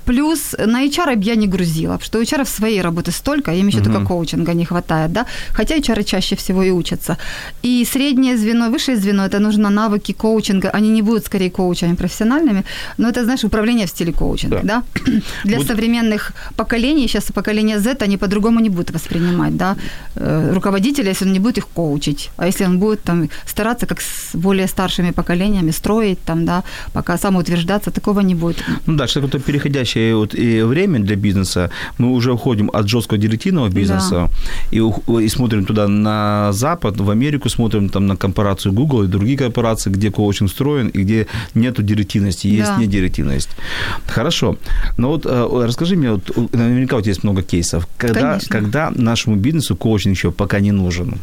Плюс 0.04 0.54
на 0.66 0.84
HR 0.86 1.18
я 1.24 1.36
не 1.36 1.46
грузила, 1.46 1.92
потому 1.98 2.04
что 2.04 2.18
у 2.18 2.22
HR 2.22 2.44
своей 2.46 2.82
работы 2.82 3.10
столько, 3.10 3.50
им 3.52 3.68
еще 3.68 3.80
только 3.80 4.00
коучинга 4.06 4.54
не 4.54 4.64
хватает, 4.64 5.12
да. 5.12 5.26
Хотя 5.52 5.74
HR 5.76 6.04
чаще 6.04 6.36
всего 6.36 6.62
и 6.62 6.70
учатся. 6.70 7.16
И 7.64 7.84
среднее 7.84 8.36
звено, 8.36 8.70
высшее 8.70 8.96
звено, 8.96 9.24
это 9.24 9.38
нужно 9.38 9.70
навыки 9.70 10.12
коучинга, 10.12 10.70
они 10.76 10.88
не 10.88 11.02
будут 11.02 11.26
скорее 11.26 11.50
коучами 11.50 11.94
профессиональными, 11.96 12.62
но 12.98 13.08
это, 13.08 13.24
знаешь, 13.24 13.44
управление 13.44 13.86
в 13.86 13.90
стиле 13.90 14.12
коучинга, 14.12 14.60
Да. 14.62 14.82
да. 15.02 15.10
Для 15.44 15.56
Вот- 15.58 15.66
современных 15.66 16.32
поколений, 16.56 17.08
сейчас 17.08 17.24
поколение 17.32 17.78
Z, 17.78 18.04
они 18.04 18.16
по-другому 18.16 18.60
не 18.60 18.70
будут 18.70 18.90
воспринимать, 18.94 19.56
да, 19.56 19.76
э, 20.16 20.52
руководителя, 20.54 21.08
если 21.10 21.26
он 21.26 21.32
не 21.32 21.40
будет 21.40 21.58
их 21.58 21.66
коучить, 21.74 22.30
а 22.38 22.46
если 22.46 22.66
он 22.66 22.78
будет 22.78 23.02
там 23.02 23.28
стараться, 23.46 23.86
как 23.86 24.00
с 24.00 24.34
более 24.34 24.66
старшими 24.66 25.12
поколениями, 25.12 25.72
строить 25.72 26.05
там, 26.14 26.44
да, 26.44 26.62
пока 26.92 27.18
самоутверждаться, 27.18 27.90
такого 27.90 28.20
не 28.20 28.34
будет. 28.34 28.64
Ну 28.86 28.96
да, 28.96 29.06
что 29.06 29.20
такое 29.20 29.40
переходящее 29.40 30.14
вот 30.16 30.34
и 30.34 30.62
время 30.62 30.98
для 31.00 31.16
бизнеса. 31.16 31.70
Мы 31.98 32.12
уже 32.12 32.32
уходим 32.32 32.70
от 32.72 32.88
жесткого 32.88 33.18
директивного 33.18 33.68
бизнеса 33.68 34.28
и, 34.70 34.80
ух- 34.80 35.22
и 35.22 35.28
смотрим 35.28 35.64
туда 35.64 35.88
на 35.88 36.52
Запад, 36.52 37.00
в 37.00 37.10
Америку 37.10 37.48
смотрим 37.48 37.88
там 37.88 38.06
на 38.06 38.16
корпорацию 38.16 38.72
Google 38.72 39.04
и 39.04 39.06
другие 39.06 39.36
корпорации, 39.38 39.90
где 39.90 40.10
коучинг 40.10 40.50
встроен 40.50 40.88
и 40.88 41.02
где 41.02 41.26
нету 41.54 41.82
директивности, 41.82 42.46
есть 42.48 42.70
Да. 42.70 42.78
недирективность. 42.78 43.48
Хорошо. 44.06 44.56
Но 44.98 45.08
вот 45.08 45.26
э, 45.26 45.64
расскажи 45.66 45.96
мне, 45.96 46.12
вот, 46.12 46.52
наверняка 46.54 46.96
у 46.96 47.00
тебя 47.00 47.10
есть 47.10 47.24
много 47.24 47.42
кейсов, 47.42 47.86
когда, 47.98 48.20
Конечно. 48.20 48.48
когда 48.60 48.90
нашему 48.90 49.36
бизнесу 49.36 49.76
коучинг 49.76 50.16
еще 50.16 50.30
пока 50.30 50.60
не 50.60 50.72
нужен. 50.72 51.18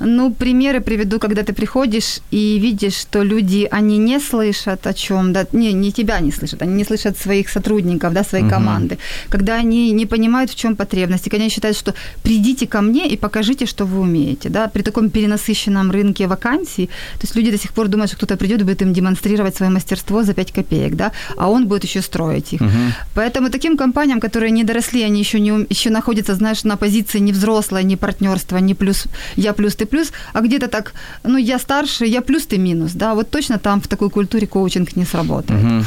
Ну, 0.00 0.30
примеры 0.30 0.80
приведу, 0.80 1.18
когда 1.18 1.42
ты 1.42 1.52
приходишь 1.52 2.20
и 2.30 2.58
видишь, 2.58 2.96
что 3.00 3.22
люди, 3.22 3.66
они 3.70 3.98
не 3.98 4.20
слышат 4.20 4.86
о 4.86 4.92
чем, 4.92 5.32
да, 5.32 5.46
не, 5.52 5.72
не 5.72 5.90
тебя 5.90 6.20
не 6.20 6.32
слышат, 6.32 6.62
они 6.62 6.74
не 6.74 6.84
слышат 6.84 7.18
своих 7.18 7.48
сотрудников, 7.48 8.12
да, 8.12 8.24
своей 8.24 8.44
uh-huh. 8.44 8.50
команды. 8.50 8.98
Когда 9.30 9.54
они 9.54 9.92
не 9.92 10.06
понимают, 10.06 10.50
в 10.50 10.54
чем 10.54 10.76
потребности, 10.76 11.30
когда 11.30 11.44
они 11.44 11.50
считают, 11.50 11.78
что 11.78 11.94
придите 12.22 12.66
ко 12.66 12.82
мне 12.82 13.08
и 13.08 13.16
покажите, 13.16 13.66
что 13.66 13.86
вы 13.86 14.00
умеете, 14.00 14.48
да, 14.50 14.68
при 14.68 14.82
таком 14.82 15.08
перенасыщенном 15.08 15.90
рынке 15.90 16.26
вакансий, 16.26 16.86
то 17.14 17.22
есть 17.22 17.36
люди 17.36 17.50
до 17.50 17.58
сих 17.58 17.72
пор 17.72 17.88
думают, 17.88 18.10
что 18.10 18.18
кто-то 18.18 18.36
придет 18.36 18.60
и 18.60 18.64
будет 18.64 18.82
им 18.82 18.92
демонстрировать 18.92 19.56
свое 19.56 19.72
мастерство 19.72 20.22
за 20.22 20.34
5 20.34 20.52
копеек, 20.52 20.94
да, 20.94 21.12
а 21.36 21.48
он 21.48 21.66
будет 21.66 21.84
еще 21.84 22.02
строить 22.02 22.52
их. 22.52 22.60
Uh-huh. 22.60 22.92
Поэтому 23.14 23.48
таким 23.48 23.76
компаниям, 23.76 24.20
которые 24.20 24.50
не 24.50 24.64
доросли, 24.64 25.02
они 25.04 25.20
еще, 25.20 25.40
не, 25.40 25.66
еще 25.70 25.90
находятся, 25.90 26.34
знаешь, 26.34 26.64
на 26.64 26.76
позиции 26.76 27.20
не 27.20 27.32
взрослой, 27.32 27.84
не 27.84 27.96
партнерства, 27.96 28.58
не 28.58 28.74
плюс, 28.74 29.06
я 29.36 29.52
плюс, 29.52 29.74
ты 29.74 29.85
плюс, 29.86 30.12
а 30.32 30.40
где-то 30.40 30.68
так, 30.68 30.92
ну, 31.24 31.38
я 31.38 31.58
старше, 31.58 32.06
я 32.06 32.20
плюс, 32.20 32.46
ты 32.46 32.58
минус, 32.58 32.92
да, 32.92 33.14
вот 33.14 33.30
точно 33.30 33.58
там 33.58 33.80
в 33.80 33.88
такой 33.88 34.10
культуре 34.10 34.46
коучинг 34.46 34.96
не 34.96 35.04
сработает. 35.04 35.64
Угу. 35.64 35.84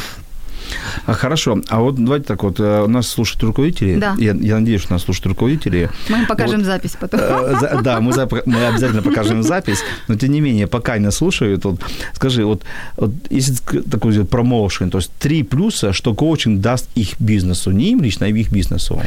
А, 1.06 1.14
хорошо. 1.14 1.62
А 1.70 1.80
вот 1.80 1.96
давайте 1.96 2.26
так 2.26 2.44
вот, 2.44 2.60
э, 2.60 2.88
нас 2.88 3.08
слушают 3.08 3.44
руководители. 3.44 4.00
Да. 4.00 4.16
Я, 4.18 4.34
я 4.34 4.60
надеюсь, 4.60 4.82
что 4.82 4.94
нас 4.94 5.04
слушают 5.04 5.28
руководители. 5.28 5.90
Мы 6.10 6.20
им 6.20 6.28
покажем 6.28 6.58
вот. 6.58 6.66
запись 6.66 6.96
потом. 7.00 7.20
Э, 7.20 7.82
да, 7.82 8.00
мы, 8.00 8.14
мы 8.46 8.66
обязательно 8.68 9.02
покажем 9.02 9.44
запись. 9.44 9.80
Но 10.08 10.16
тем 10.16 10.32
не 10.32 10.42
менее, 10.42 10.68
пока 10.68 10.98
не 10.98 11.12
слушают, 11.12 11.66
вот, 11.66 11.82
скажи, 12.14 12.46
вот, 12.46 12.64
вот 12.98 13.12
если 13.30 13.56
такой 13.82 14.26
промоушен, 14.26 14.90
то 14.90 14.98
есть 15.00 15.12
три 15.20 15.44
плюса, 15.44 15.94
что 15.94 16.14
коучинг 16.14 16.62
даст 16.62 16.90
их 16.96 17.20
бизнесу, 17.20 17.72
не 17.72 17.92
им 17.92 18.02
лично, 18.02 18.26
а 18.26 18.30
их 18.30 18.52
бизнесу. 18.52 19.02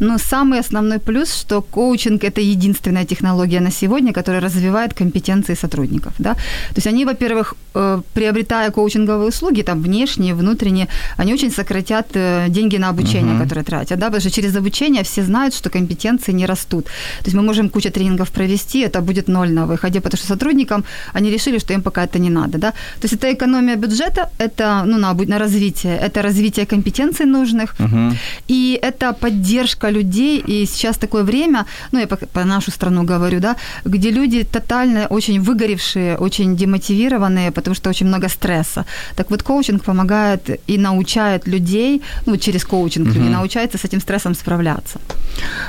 Ну, 0.00 0.18
самый 0.18 0.60
основной 0.60 0.98
плюс, 0.98 1.34
что 1.34 1.62
коучинг– 1.62 2.24
это 2.24 2.40
единственная 2.40 3.04
технология 3.04 3.60
на 3.60 3.70
сегодня, 3.70 4.12
которая 4.12 4.40
развивает 4.40 4.94
компетенции 4.94 5.54
сотрудников. 5.54 6.12
Да? 6.18 6.34
То 6.34 6.76
есть 6.76 6.86
они, 6.86 7.04
во-первых, 7.04 7.54
э, 7.74 8.00
приобретая 8.14 8.70
коучинговые 8.70 9.28
услуги, 9.28 9.62
там, 9.62 9.82
внешние, 9.82 10.34
внутренние, 10.34 10.88
они 11.16 11.34
очень 11.34 11.50
сократят 11.50 12.06
э, 12.14 12.46
деньги 12.48 12.78
на 12.78 12.88
обучение, 12.88 13.34
uh-huh. 13.34 13.42
которые 13.42 13.64
тратят, 13.64 13.98
да, 13.98 14.06
потому 14.06 14.20
что 14.20 14.30
через 14.30 14.56
обучение 14.56 15.02
все 15.02 15.22
знают, 15.22 15.54
что 15.54 15.70
компетенции 15.70 16.32
не 16.32 16.46
растут. 16.46 16.84
То 16.84 17.26
есть 17.26 17.34
мы 17.34 17.42
можем 17.42 17.68
кучу 17.68 17.90
тренингов 17.90 18.30
провести, 18.30 18.80
это 18.80 19.00
будет 19.00 19.28
ноль 19.28 19.50
на 19.50 19.66
выходе, 19.66 20.00
потому 20.00 20.18
что 20.18 20.26
сотрудникам 20.26 20.84
они 21.14 21.30
решили, 21.30 21.58
что 21.58 21.72
им 21.72 21.82
пока 21.82 22.04
это 22.04 22.18
не 22.18 22.30
надо, 22.30 22.58
да. 22.58 22.70
То 22.70 23.04
есть 23.04 23.14
это 23.14 23.32
экономия 23.32 23.76
бюджета, 23.76 24.30
это, 24.38 24.84
ну, 24.86 24.98
на, 24.98 25.14
на 25.14 25.38
развитие, 25.38 25.96
это 25.96 26.22
развитие 26.22 26.66
компетенций 26.66 27.26
нужных, 27.26 27.74
uh-huh. 27.78 28.12
и 28.48 28.78
это 28.82 29.12
поддержка 29.12 29.90
людей, 29.90 30.42
и 30.48 30.66
сейчас 30.66 30.96
такое 30.96 31.24
время, 31.24 31.64
ну, 31.92 32.00
я 32.00 32.06
по, 32.06 32.16
по 32.16 32.44
нашу 32.44 32.70
страну 32.70 33.04
говорю, 33.04 33.40
да, 33.40 33.56
где 33.84 34.10
люди 34.10 34.44
тотально 34.44 35.06
очень 35.10 35.40
выгоревшие, 35.40 36.16
очень 36.16 36.56
демотивированные, 36.56 37.50
потому 37.50 37.76
что 37.76 37.90
очень 37.90 38.06
много 38.06 38.28
стресса. 38.28 38.84
Так 39.16 39.30
вот, 39.30 39.42
коучинг 39.42 39.84
помогает 39.84 40.60
и 40.70 40.78
на 40.78 40.97
научает 40.98 41.48
людей, 41.48 42.02
ну, 42.26 42.36
через 42.36 42.64
коучинг 42.64 43.08
угу. 43.08 43.18
люди 43.18 43.30
научаются 43.30 43.78
с 43.78 43.84
этим 43.84 44.00
стрессом 44.00 44.34
справляться. 44.34 44.98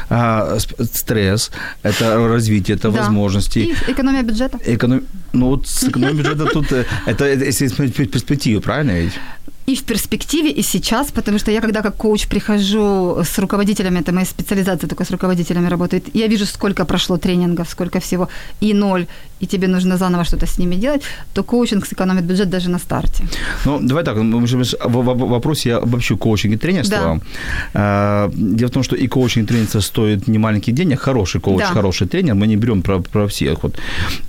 А, 0.09 0.57
стресс– 0.93 1.51
это 1.83 2.27
развитие, 2.27 2.77
это 2.77 2.89
да. 2.91 3.01
возможности. 3.01 3.59
И 3.59 3.91
экономия 3.91 4.23
бюджета. 4.23 4.57
Эконом... 4.65 5.01
Ну, 5.33 5.49
вот 5.49 5.67
с 5.67 5.83
экономией 5.83 6.17
бюджета 6.17 6.45
тут, 6.45 6.71
э, 6.71 6.85
это 7.05 7.25
если 7.25 7.67
смотреть 7.67 8.11
перспективу, 8.11 8.61
правильно 8.61 8.99
ведь? 8.99 9.13
И 9.69 9.75
в 9.75 9.83
перспективе, 9.83 10.49
и 10.49 10.63
сейчас, 10.63 11.11
потому 11.11 11.39
что 11.39 11.51
я, 11.51 11.61
когда 11.61 11.81
как 11.81 11.95
коуч 11.95 12.27
прихожу 12.27 13.23
с 13.23 13.39
руководителями, 13.39 13.99
это 13.99 14.11
моя 14.11 14.25
специализация 14.25 14.87
только 14.87 15.03
с 15.03 15.11
руководителями 15.11 15.69
работает, 15.69 16.15
я 16.15 16.27
вижу, 16.27 16.45
сколько 16.45 16.85
прошло 16.85 17.17
тренингов, 17.17 17.69
сколько 17.69 17.99
всего, 17.99 18.27
и 18.61 18.73
ноль, 18.73 19.05
и 19.39 19.45
тебе 19.45 19.67
нужно 19.67 19.97
заново 19.97 20.23
что-то 20.23 20.45
с 20.45 20.57
ними 20.57 20.75
делать, 20.75 21.03
то 21.33 21.43
коучинг 21.43 21.85
сэкономит 21.85 22.23
бюджет 22.23 22.49
даже 22.49 22.69
на 22.69 22.79
старте. 22.79 23.23
Ну, 23.65 23.79
давай 23.81 24.03
так, 24.03 24.17
в 24.17 25.27
вопросе 25.27 25.69
я 25.69 25.77
обобщу 25.77 26.17
коучинг 26.17 26.55
и 26.55 26.57
тренерство. 26.57 27.19
Да. 27.73 28.29
Дело 28.33 28.69
в 28.69 28.71
том, 28.71 28.83
что 28.83 28.95
и 28.95 29.07
коучинг, 29.07 29.45
и 29.45 29.47
тренерство 29.47 29.81
стоит 29.81 30.27
немаленьких 30.27 30.73
денег, 30.73 30.99
хороший 30.99 31.41
коуч, 31.41 31.59
да. 31.59 31.73
хороший 31.73 32.07
тренер, 32.07 32.33
мы 32.33 32.47
не 32.47 32.57
берем 32.57 32.81
про, 32.81 32.99
про 32.99 33.27
всех. 33.27 33.63
Вот. 33.63 33.79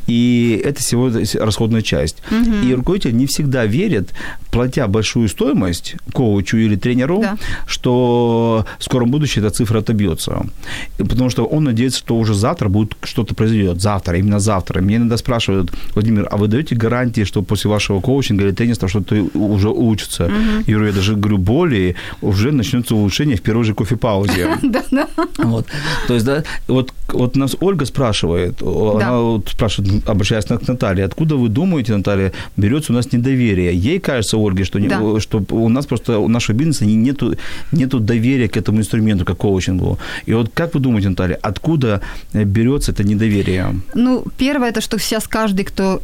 И 0.06 0.62
это 0.64 0.80
всего 0.80 1.10
расходная 1.44 1.82
часть. 1.82 2.16
Угу. 2.30 2.68
И 2.68 2.74
руководитель 2.74 3.16
не 3.16 3.26
всегда 3.26 3.66
верит, 3.66 4.10
платя 4.50 4.86
большую 4.86 5.29
стоимость 5.30 5.96
коучу 6.12 6.56
или 6.56 6.76
тренеру, 6.76 7.20
да. 7.20 7.36
что 7.66 8.66
в 8.78 8.84
скором 8.84 9.10
будущем 9.10 9.42
эта 9.44 9.50
цифра 9.50 9.78
отобьется. 9.80 10.46
Потому 10.98 11.30
что 11.30 11.44
он 11.44 11.64
надеется, 11.64 11.98
что 11.98 12.16
уже 12.16 12.34
завтра 12.34 12.68
будет 12.68 12.96
что-то 13.02 13.34
произойдет. 13.34 13.80
Завтра, 13.80 14.18
именно 14.18 14.40
завтра. 14.40 14.80
Мне 14.80 14.96
иногда 14.96 15.16
спрашивают, 15.16 15.70
Владимир, 15.94 16.28
а 16.30 16.36
вы 16.36 16.48
даете 16.48 16.74
гарантии, 16.74 17.24
что 17.24 17.42
после 17.42 17.70
вашего 17.70 18.00
коучинга 18.00 18.44
или 18.44 18.52
тренерства 18.52 18.88
что-то 18.88 19.14
уже 19.34 19.68
улучшится? 19.68 20.26
Угу. 20.26 20.64
Я 20.66 20.74
говорю, 20.74 20.86
я 20.86 20.92
даже 20.92 21.16
говорю, 21.16 21.38
более, 21.38 21.94
уже 22.22 22.52
начнется 22.52 22.94
улучшение 22.94 23.36
в 23.36 23.42
первой 23.42 23.64
же 23.64 23.74
кофе-паузе. 23.74 24.48
Вот. 25.38 25.66
То 26.06 26.14
есть, 26.14 26.26
да, 26.26 26.42
вот, 26.68 26.92
вот 27.08 27.36
нас 27.36 27.56
Ольга 27.60 27.86
спрашивает, 27.86 28.62
она 28.62 29.18
вот 29.18 29.48
спрашивает, 29.48 30.08
обращаясь 30.08 30.44
к 30.44 30.68
Наталье, 30.68 31.04
откуда 31.04 31.36
вы 31.36 31.48
думаете, 31.48 31.96
Наталья, 31.96 32.32
берется 32.56 32.92
у 32.92 32.96
нас 32.96 33.12
недоверие? 33.12 33.74
Ей 33.74 33.98
кажется, 33.98 34.36
Ольге, 34.36 34.64
что, 34.64 34.78
что 35.20 35.42
у 35.50 35.68
нас 35.68 35.86
просто, 35.86 36.18
у 36.18 36.28
нашего 36.28 36.56
бизнеса 36.56 36.84
нету, 36.84 37.36
нету 37.72 38.00
доверия 38.00 38.48
к 38.48 38.56
этому 38.56 38.78
инструменту, 38.78 39.24
как 39.24 39.36
коучингу. 39.38 39.98
И 40.26 40.34
вот 40.34 40.50
как 40.54 40.74
вы 40.74 40.80
думаете, 40.80 41.08
Наталья, 41.08 41.38
откуда 41.42 42.00
берется 42.32 42.92
это 42.92 43.04
недоверие? 43.04 43.80
Ну, 43.94 44.24
первое, 44.36 44.70
это 44.70 44.80
что 44.80 44.98
сейчас 44.98 45.28
каждый, 45.28 45.64
кто 45.64 46.02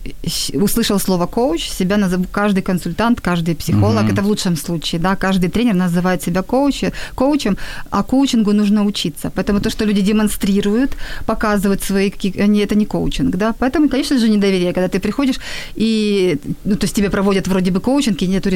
услышал 0.55 0.99
слово 0.99 1.27
коуч, 1.27 1.69
себя 1.69 1.97
называет, 1.97 2.29
каждый 2.33 2.63
консультант, 2.63 3.21
каждый 3.21 3.55
психолог, 3.55 4.05
угу. 4.05 4.13
это 4.13 4.23
в 4.23 4.27
лучшем 4.27 4.57
случае, 4.57 5.01
да, 5.01 5.17
каждый 5.17 5.49
тренер 5.49 5.75
называет 5.75 6.23
себя 6.23 6.43
коуч, 6.43 6.85
коучем, 7.15 7.57
а 7.91 8.03
коучингу 8.03 8.53
нужно 8.53 8.85
учиться. 8.85 9.31
Поэтому 9.35 9.61
то, 9.61 9.71
что 9.71 9.85
люди 9.85 10.01
демонстрируют, 10.01 10.97
показывают 11.27 11.83
свои, 11.83 12.11
они, 12.39 12.61
это 12.61 12.75
не 12.75 12.87
коучинг, 12.87 13.37
да. 13.37 13.55
Поэтому, 13.59 13.89
конечно 13.89 14.19
же, 14.19 14.29
недоверие, 14.29 14.73
когда 14.73 14.89
ты 14.89 15.01
приходишь 15.01 15.37
и, 15.75 16.39
ну, 16.65 16.77
то 16.77 16.85
есть 16.85 16.97
тебе 16.97 17.11
проводят 17.11 17.49
вроде 17.49 17.71
бы 17.71 17.81
коучинг, 17.81 18.23
и 18.23 18.27
нету 18.27 18.51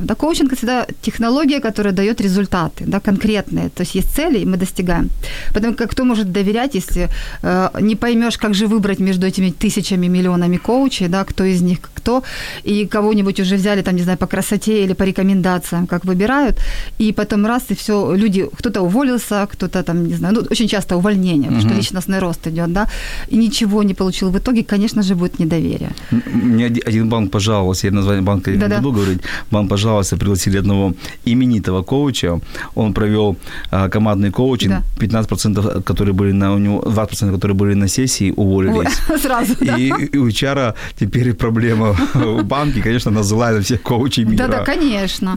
результатов. 0.00 0.06
Да, 0.06 0.14
коучинг– 0.14 0.52
это 0.52 0.56
всегда 0.56 0.86
технология, 1.02 1.60
которая 1.60 1.92
дает 1.92 2.20
результаты, 2.20 2.84
да, 2.86 3.00
конкретные. 3.00 3.68
То 3.68 3.82
есть 3.82 3.94
есть 3.94 4.16
цели, 4.16 4.38
и 4.38 4.44
мы 4.44 4.56
достигаем. 4.56 5.08
Потому 5.54 5.74
как 5.74 5.90
кто 5.90 6.04
может 6.04 6.32
доверять, 6.32 6.74
если 6.74 7.08
э, 7.42 7.70
не 7.80 7.96
поймешь, 7.96 8.38
как 8.38 8.54
же 8.54 8.66
выбрать 8.66 9.00
между 9.00 9.26
этими 9.26 9.50
тысячами, 9.50 10.08
миллионами 10.08 10.58
коучей, 10.58 11.08
да, 11.08 11.24
кто 11.24 11.44
из 11.44 11.62
них 11.62 11.78
кто, 11.94 12.22
и 12.66 12.86
кого-нибудь 12.86 13.40
уже 13.40 13.56
взяли, 13.56 13.82
там, 13.82 13.96
не 13.96 14.02
знаю, 14.02 14.18
по 14.18 14.26
красоте 14.26 14.84
или 14.84 14.94
по 14.94 15.04
рекомендациям, 15.04 15.86
как 15.86 16.04
выбирают, 16.04 16.56
и 17.00 17.12
потом 17.12 17.46
раз, 17.46 17.62
и 17.70 17.74
все, 17.74 18.14
люди, 18.16 18.46
кто-то 18.58 18.82
уволился, 18.82 19.46
кто-то 19.52 19.82
там, 19.82 20.06
не 20.06 20.14
знаю, 20.14 20.34
ну, 20.34 20.40
очень 20.50 20.68
часто 20.68 20.96
увольнение, 20.96 21.48
потому 21.50 21.60
uh-huh. 21.60 21.68
что 21.68 21.76
личностный 21.76 22.20
рост 22.20 22.46
идет, 22.46 22.72
да, 22.72 22.86
и 23.32 23.36
ничего 23.36 23.82
не 23.82 23.94
получил 23.94 24.30
в 24.30 24.36
итоге, 24.36 24.62
конечно 24.62 25.02
же, 25.02 25.14
будет 25.14 25.40
недоверие. 25.40 25.90
Мне 26.10 26.66
один 26.66 27.08
банк 27.08 27.30
пожаловался, 27.30 27.86
я 27.86 27.92
название 27.92 28.22
банка 28.22 28.50
не 28.50 28.80
буду 28.80 28.92
говорить, 28.92 29.20
банк 29.50 29.68
пожаловался, 29.80 30.16
пригласили 30.16 30.58
одного 30.58 30.94
именитого 31.26 31.82
коуча, 31.82 32.40
он 32.74 32.92
провел 32.92 33.36
а, 33.70 33.88
командный 33.88 34.30
коучинг, 34.30 34.82
да. 34.98 35.06
15%, 35.06 35.82
которые 35.82 36.12
были 36.12 36.32
на, 36.32 36.54
у 36.54 36.58
него, 36.58 36.80
20%, 36.80 37.32
которые 37.34 37.54
были 37.54 37.74
на 37.74 37.88
сессии, 37.88 38.32
уволились. 38.36 38.92
Сразу, 39.22 39.54
и, 39.60 39.64
да. 39.66 39.76
и 39.76 40.18
у 40.18 40.28
HR 40.28 40.74
теперь 40.98 41.32
проблема 41.32 41.92
в 42.14 42.42
банке, 42.42 42.82
конечно, 42.82 43.10
называют 43.10 43.64
всех 43.64 43.82
коучей 43.82 44.24
мира. 44.24 44.48
Да-да, 44.48 44.64
конечно. 44.64 45.36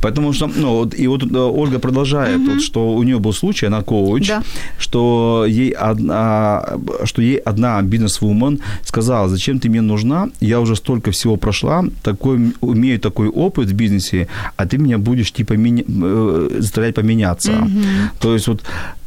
Потому 0.00 0.32
что, 0.32 0.46
ну, 0.46 0.76
вот, 0.76 0.94
и 0.98 1.06
вот 1.08 1.22
э, 1.22 1.38
Ольга 1.38 1.78
продолжает, 1.78 2.38
угу. 2.38 2.50
вот, 2.52 2.62
что 2.62 2.92
у 2.92 3.02
нее 3.02 3.18
был 3.18 3.32
случай, 3.32 3.66
она 3.66 3.82
коуч, 3.82 4.28
да. 4.28 4.42
что, 4.78 5.44
ей 5.48 5.70
одна, 5.70 6.64
что 7.04 7.22
ей 7.22 7.36
одна 7.36 7.82
бизнес-вумен 7.82 8.60
сказала, 8.84 9.28
зачем 9.28 9.58
ты 9.58 9.68
мне 9.68 9.80
нужна, 9.80 10.28
я 10.40 10.60
уже 10.60 10.76
столько 10.76 11.10
всего 11.10 11.36
прошла, 11.36 11.84
такой, 12.02 12.52
имею 12.62 12.98
такой 12.98 13.28
опыт 13.28 13.68
в 13.68 13.74
бизнесе, 13.74 14.28
а 14.56 14.66
ты 14.66 14.78
меня 14.78 14.98
будешь 14.98 15.32
типа 15.32 15.54
меня, 15.54 15.84
э, 15.86 16.58
заставлять 16.58 16.94
поменяться. 16.94 17.52
Угу. 17.52 17.82
То 18.20 18.34
есть 18.34 18.48
вот 18.48 18.62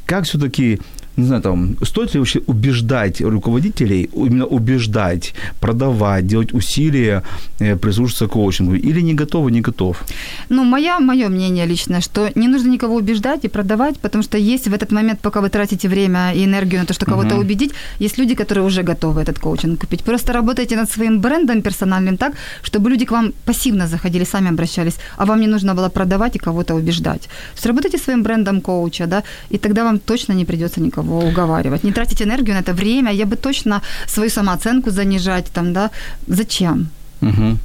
как 0.05 0.25
все-таки 0.25 0.79
не 1.17 1.25
знаю, 1.25 1.41
там, 1.41 1.75
стоит 1.83 2.13
ли 2.13 2.19
вообще 2.19 2.41
убеждать 2.47 3.21
руководителей, 3.21 4.09
именно 4.15 4.45
убеждать, 4.45 5.33
продавать, 5.59 6.25
делать 6.27 6.53
усилия, 6.53 7.23
э, 7.59 7.75
прислушаться 7.75 8.27
к 8.27 8.31
коучингу, 8.31 8.75
или 8.75 9.01
не 9.01 9.13
готовы, 9.13 9.51
не 9.51 9.61
готов? 9.61 10.03
Ну, 10.49 10.63
моя, 10.63 10.99
мое 10.99 11.29
мнение 11.29 11.67
личное, 11.67 12.01
что 12.01 12.31
не 12.35 12.47
нужно 12.47 12.71
никого 12.71 12.95
убеждать 12.95 13.45
и 13.45 13.49
продавать, 13.49 13.99
потому 13.99 14.23
что 14.23 14.37
есть 14.37 14.67
в 14.67 14.73
этот 14.73 14.91
момент, 14.91 15.19
пока 15.19 15.41
вы 15.41 15.49
тратите 15.49 15.87
время 15.87 16.33
и 16.33 16.43
энергию 16.45 16.81
на 16.81 16.85
то, 16.85 16.93
что 16.93 17.05
кого-то 17.05 17.35
uh-huh. 17.35 17.41
убедить, 17.41 17.73
есть 17.99 18.17
люди, 18.17 18.35
которые 18.35 18.65
уже 18.65 18.83
готовы 18.83 19.21
этот 19.21 19.39
коучинг 19.39 19.79
купить. 19.81 20.03
Просто 20.03 20.33
работайте 20.33 20.75
над 20.75 20.91
своим 20.91 21.21
брендом 21.21 21.61
персональным 21.61 22.17
так, 22.17 22.33
чтобы 22.63 22.89
люди 22.89 23.05
к 23.05 23.11
вам 23.11 23.33
пассивно 23.45 23.87
заходили, 23.87 24.25
сами 24.25 24.49
обращались, 24.49 24.97
а 25.17 25.25
вам 25.25 25.41
не 25.41 25.47
нужно 25.47 25.75
было 25.75 25.89
продавать 25.89 26.35
и 26.35 26.39
кого-то 26.39 26.75
убеждать. 26.75 27.21
То 27.21 27.55
есть 27.55 27.65
работайте 27.65 27.97
своим 27.97 28.23
брендом 28.23 28.61
коуча, 28.61 29.05
да, 29.05 29.23
и 29.51 29.57
тогда 29.57 29.83
вам 29.83 29.99
точно 29.99 30.33
не 30.33 30.45
придется 30.45 30.81
никого 30.81 31.02
никого 31.03 31.19
уговаривать. 31.19 31.83
Не 31.83 31.91
тратить 31.91 32.21
энергию 32.21 32.55
на 32.55 32.61
это 32.61 32.73
время. 32.73 33.11
Я 33.11 33.25
бы 33.25 33.35
точно 33.35 33.81
свою 34.07 34.29
самооценку 34.29 34.91
занижать 34.91 35.45
там, 35.53 35.73
да. 35.73 35.89
Зачем? 36.27 36.89
Угу. 37.21 37.57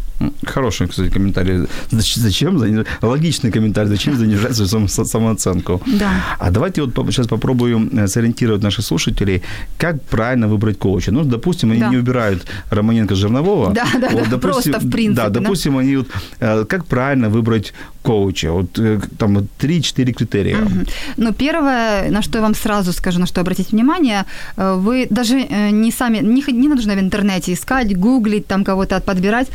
Хороший, 0.46 0.88
кстати, 0.88 1.10
комментарий. 1.10 1.66
Зачем? 1.90 2.84
Логичный 3.02 3.52
комментарий. 3.52 3.88
Зачем 3.88 4.16
занижать 4.16 4.56
свою 4.56 4.88
самооценку? 4.88 5.80
Да. 5.86 6.10
А 6.38 6.50
давайте 6.50 6.82
вот 6.82 6.94
сейчас 7.12 7.26
попробуем 7.26 7.90
э, 7.92 8.08
сориентировать 8.08 8.62
наших 8.62 8.84
слушателей, 8.84 9.42
как 9.78 10.02
правильно 10.02 10.48
выбрать 10.48 10.78
коуча. 10.78 11.12
Ну, 11.12 11.24
допустим, 11.24 11.70
они 11.70 11.80
да. 11.80 11.88
не 11.90 11.98
убирают 11.98 12.46
Романенко 12.70 13.14
Жирнового. 13.14 13.72
Да, 13.72 13.86
да, 14.00 14.08
вот, 14.08 14.24
да, 14.24 14.30
допустим, 14.30 14.72
просто 14.72 14.86
в 14.86 14.90
принципе. 14.90 15.28
Да, 15.28 15.40
допустим, 15.40 15.72
да? 15.72 15.80
они 15.80 15.96
вот, 15.96 16.08
э, 16.40 16.64
как 16.64 16.84
правильно 16.84 17.28
выбрать 17.28 17.72
коуча? 18.02 18.52
Вот 18.52 18.78
э, 18.78 19.00
там 19.18 19.38
3-4 19.38 20.12
критерия. 20.12 20.58
Угу. 20.58 20.84
Ну, 21.16 21.32
первое, 21.32 22.10
на 22.10 22.22
что 22.22 22.38
я 22.38 22.42
вам 22.42 22.54
сразу 22.54 22.92
скажу, 22.92 23.20
на 23.20 23.26
что 23.26 23.40
обратить 23.40 23.72
внимание, 23.72 24.24
вы 24.56 25.06
даже 25.10 25.34
не 25.72 25.92
сами, 25.92 26.18
не, 26.18 26.42
не 26.52 26.68
нужно 26.68 26.94
в 26.94 26.98
интернете 26.98 27.52
искать, 27.52 27.96
гуглить, 27.96 28.46
там 28.46 28.64
кого-то 28.64 29.00
подбирать 29.00 29.48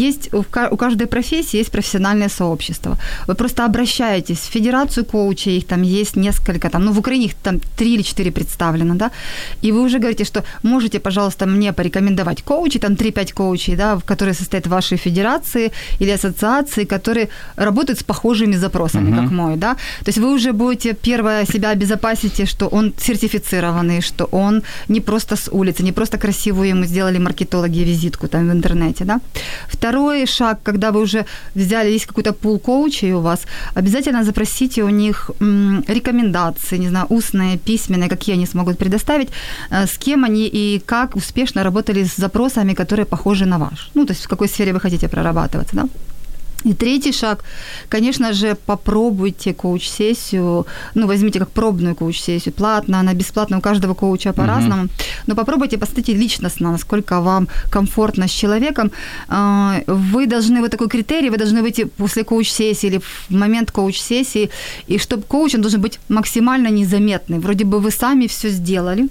есть 0.00 0.34
у 0.34 0.76
каждой 0.76 1.06
профессии 1.06 1.58
есть 1.58 1.70
профессиональное 1.70 2.28
сообщество. 2.28 2.96
Вы 3.26 3.34
просто 3.34 3.64
обращаетесь 3.64 4.38
в 4.38 4.52
федерацию 4.52 5.04
коучей, 5.04 5.58
их 5.58 5.66
там 5.66 5.82
есть 5.82 6.16
несколько, 6.16 6.70
там, 6.70 6.84
ну, 6.84 6.92
в 6.92 6.98
Украине 6.98 7.26
их 7.26 7.34
там 7.34 7.60
три 7.76 7.94
или 7.94 8.02
четыре 8.02 8.30
представлено, 8.30 8.94
да, 8.94 9.10
и 9.62 9.72
вы 9.72 9.80
уже 9.82 9.98
говорите, 9.98 10.24
что 10.24 10.44
можете, 10.62 10.98
пожалуйста, 10.98 11.46
мне 11.46 11.72
порекомендовать 11.72 12.42
коучей, 12.42 12.80
там 12.80 12.92
3-5 12.92 13.32
коучей, 13.34 13.76
да, 13.76 13.98
которые 14.06 14.34
состоят 14.34 14.66
в 14.66 14.70
вашей 14.70 14.98
федерации 14.98 15.70
или 16.00 16.10
ассоциации, 16.10 16.84
которые 16.84 17.28
работают 17.56 17.98
с 17.98 18.02
похожими 18.02 18.56
запросами, 18.56 19.10
uh-huh. 19.10 19.22
как 19.22 19.30
мой, 19.30 19.56
да. 19.56 19.74
То 20.04 20.08
есть 20.08 20.18
вы 20.18 20.34
уже 20.34 20.52
будете, 20.52 20.92
первое, 20.92 21.46
себя 21.46 21.70
обезопасите, 21.70 22.46
что 22.46 22.68
он 22.68 22.92
сертифицированный, 22.98 24.00
что 24.00 24.28
он 24.32 24.62
не 24.88 25.00
просто 25.00 25.36
с 25.36 25.50
улицы, 25.52 25.82
не 25.82 25.92
просто 25.92 26.18
красивую 26.18 26.68
ему 26.68 26.84
сделали 26.84 27.18
маркетологи 27.18 27.84
визитку 27.84 28.28
там 28.28 28.48
в 28.48 28.52
интернете, 28.52 29.04
да. 29.04 29.20
Второе, 29.68 29.89
Второй 29.90 30.26
шаг, 30.26 30.58
когда 30.62 30.90
вы 30.92 31.00
уже 31.00 31.24
взяли, 31.54 31.90
есть 31.90 32.06
какой-то 32.06 32.32
пул 32.32 32.60
коучей 32.60 33.12
у 33.12 33.20
вас, 33.20 33.40
обязательно 33.74 34.24
запросите 34.24 34.84
у 34.84 34.88
них 34.90 35.30
рекомендации, 35.88 36.78
не 36.78 36.88
знаю, 36.88 37.06
устные, 37.08 37.58
письменные, 37.58 38.08
какие 38.08 38.36
они 38.36 38.46
смогут 38.46 38.78
предоставить, 38.78 39.30
э, 39.70 39.86
с 39.86 39.98
кем 39.98 40.24
они 40.24 40.46
и 40.46 40.80
как 40.86 41.16
успешно 41.16 41.64
работали 41.64 42.04
с 42.04 42.16
запросами, 42.16 42.74
которые 42.74 43.04
похожи 43.04 43.46
на 43.46 43.58
ваш. 43.58 43.90
Ну, 43.94 44.06
то 44.06 44.12
есть 44.12 44.24
в 44.24 44.28
какой 44.28 44.48
сфере 44.48 44.72
вы 44.72 44.80
хотите 44.80 45.08
прорабатываться, 45.08 45.76
да? 45.76 45.88
И 46.64 46.74
третий 46.74 47.12
шаг, 47.12 47.44
конечно 47.88 48.32
же, 48.32 48.54
попробуйте 48.66 49.54
коуч-сессию, 49.54 50.66
ну, 50.94 51.06
возьмите 51.06 51.38
как 51.38 51.50
пробную 51.50 51.94
коуч-сессию, 51.94 52.52
платно, 52.52 53.00
она 53.00 53.14
бесплатная, 53.14 53.58
у 53.58 53.62
каждого 53.62 53.94
коуча 53.94 54.32
по-разному, 54.32 54.84
uh-huh. 54.84 55.22
но 55.26 55.34
попробуйте 55.34 55.78
посмотрите 55.78 56.14
личностно, 56.14 56.72
насколько 56.72 57.20
вам 57.20 57.48
комфортно 57.70 58.28
с 58.28 58.30
человеком. 58.30 58.90
А, 59.28 59.80
вы 59.86 60.26
должны, 60.26 60.60
вот 60.60 60.70
такой 60.70 60.88
критерий, 60.88 61.30
вы 61.30 61.38
должны 61.38 61.62
выйти 61.62 61.84
после 61.84 62.24
коуч-сессии 62.24 62.88
или 62.88 62.98
в 62.98 63.30
момент 63.30 63.70
коуч-сессии, 63.70 64.50
и 64.88 64.98
чтобы 64.98 65.22
коуч, 65.22 65.54
он 65.54 65.62
должен 65.62 65.80
быть 65.80 65.98
максимально 66.08 66.68
незаметный. 66.68 67.38
Вроде 67.38 67.64
бы 67.64 67.80
вы 67.80 67.90
сами 67.90 68.26
все 68.26 68.50
сделали, 68.50 69.08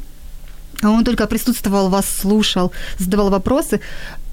а 0.81 0.89
он 0.89 1.03
только 1.03 1.27
присутствовал, 1.27 1.89
вас 1.89 2.05
слушал, 2.05 2.71
задавал 2.99 3.29
вопросы, 3.29 3.79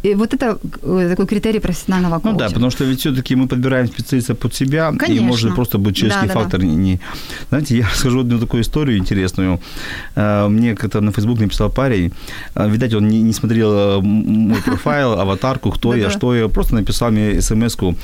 и 0.02 0.14
вот 0.14 0.34
это 0.34 0.58
э, 0.82 1.08
такой 1.10 1.26
критерий 1.26 1.60
профессионального 1.60 2.20
коуча. 2.20 2.32
Ну 2.32 2.38
да, 2.38 2.48
потому 2.48 2.70
что 2.70 2.84
ведь 2.84 3.00
все-таки 3.00 3.36
мы 3.36 3.48
подбираем 3.48 3.86
специалиста 3.86 4.34
под 4.34 4.54
себя, 4.54 4.92
Конечно. 4.92 5.12
и 5.12 5.20
может 5.20 5.54
просто 5.54 5.78
быть 5.78 5.96
человеческий 5.96 6.28
да, 6.28 6.34
фактор. 6.34 6.60
Да. 6.60 6.66
Не... 6.66 7.00
Знаете, 7.48 7.76
я 7.76 7.86
расскажу 7.92 8.20
одну 8.20 8.38
такую 8.38 8.62
историю 8.62 8.98
интересную. 8.98 9.60
Э, 10.14 10.48
мне 10.48 10.74
как-то 10.74 11.00
на 11.00 11.12
Facebook 11.12 11.40
написал 11.40 11.70
парень, 11.70 12.12
э, 12.54 12.70
видать, 12.70 12.94
он 12.94 13.08
не, 13.08 13.22
не 13.22 13.32
смотрел 13.32 14.02
мой 14.02 14.62
профайл, 14.62 15.12
аватарку, 15.20 15.70
кто 15.70 15.94
я, 15.94 16.10
что 16.10 16.34
я, 16.34 16.48
просто 16.48 16.74
написал 16.74 17.10
мне 17.10 17.40
смс-ку. 17.40 17.94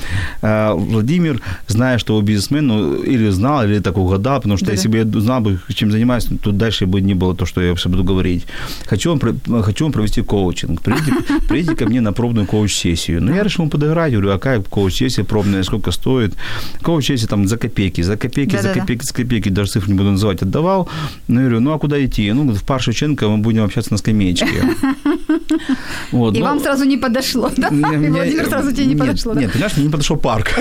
Владимир, 0.42 1.40
зная, 1.68 1.98
что 1.98 2.16
вы 2.16 2.22
бизнесмен, 2.22 2.66
ну, 2.66 3.02
или 3.02 3.30
знал, 3.30 3.64
или 3.64 3.80
так 3.80 3.96
угадал, 3.96 4.36
потому 4.36 4.56
что 4.56 4.72
если 4.72 4.88
бы 4.88 4.98
я 4.98 5.20
знал, 5.20 5.40
бы, 5.40 5.58
чем 5.74 5.90
занимаюсь, 5.90 6.26
то 6.42 6.52
дальше 6.52 6.86
бы 6.86 7.00
не 7.00 7.14
было 7.14 7.34
то, 7.34 7.46
что 7.46 7.60
я 7.60 7.68
вообще 7.68 7.88
буду 7.88 8.04
говорить. 8.04 8.46
Хочу 8.86 9.14
вам, 9.14 9.62
хочу 9.62 9.84
вам 9.84 9.92
провести 9.92 10.22
коучинг. 10.22 10.80
Придите, 10.82 11.12
придите 11.48 11.81
ко 11.82 11.88
мне 11.88 12.00
на 12.00 12.12
пробную 12.12 12.46
коуч-сессию. 12.46 13.20
Ну, 13.22 13.34
я 13.34 13.42
решил 13.42 13.68
подыграть, 13.68 14.12
говорю, 14.12 14.30
а 14.30 14.38
как 14.38 14.68
коуч-сессия 14.68 15.24
пробная, 15.24 15.64
сколько 15.64 15.92
стоит? 15.92 16.34
Коуч-сессия 16.82 17.28
там 17.28 17.48
за 17.48 17.56
копейки, 17.56 18.02
за 18.02 18.16
копейки, 18.16 18.56
Да-да-да. 18.56 18.74
за 18.74 18.80
копейки, 18.80 19.04
за 19.04 19.14
копейки, 19.14 19.48
даже 19.48 19.70
цифру 19.70 19.92
не 19.92 19.98
буду 19.98 20.10
называть, 20.10 20.42
отдавал. 20.42 20.88
Ну, 21.28 21.40
я 21.40 21.46
говорю, 21.46 21.60
ну, 21.60 21.72
а 21.72 21.78
куда 21.78 22.04
идти? 22.04 22.32
Ну, 22.32 22.52
в 22.52 22.62
парк 22.62 22.82
Шевченко 22.82 23.28
мы 23.28 23.38
будем 23.38 23.64
общаться 23.64 23.92
на 23.92 23.98
скамеечке. 23.98 24.46
Вот, 26.12 26.34
и 26.34 26.40
но... 26.40 26.46
вам 26.46 26.60
сразу 26.60 26.84
не 26.84 26.98
подошло, 26.98 27.50
да? 27.56 27.70
Не, 27.70 28.06
и 28.06 28.10
Владимир 28.10 28.46
сразу 28.46 28.72
тебе 28.72 28.86
не 28.86 28.94
нет, 28.94 29.00
подошло, 29.00 29.34
да? 29.34 29.40
Нет, 29.40 29.52
понимаешь, 29.52 29.76
мне 29.76 29.86
не 29.86 29.90
подошел 29.90 30.16
парк. 30.16 30.50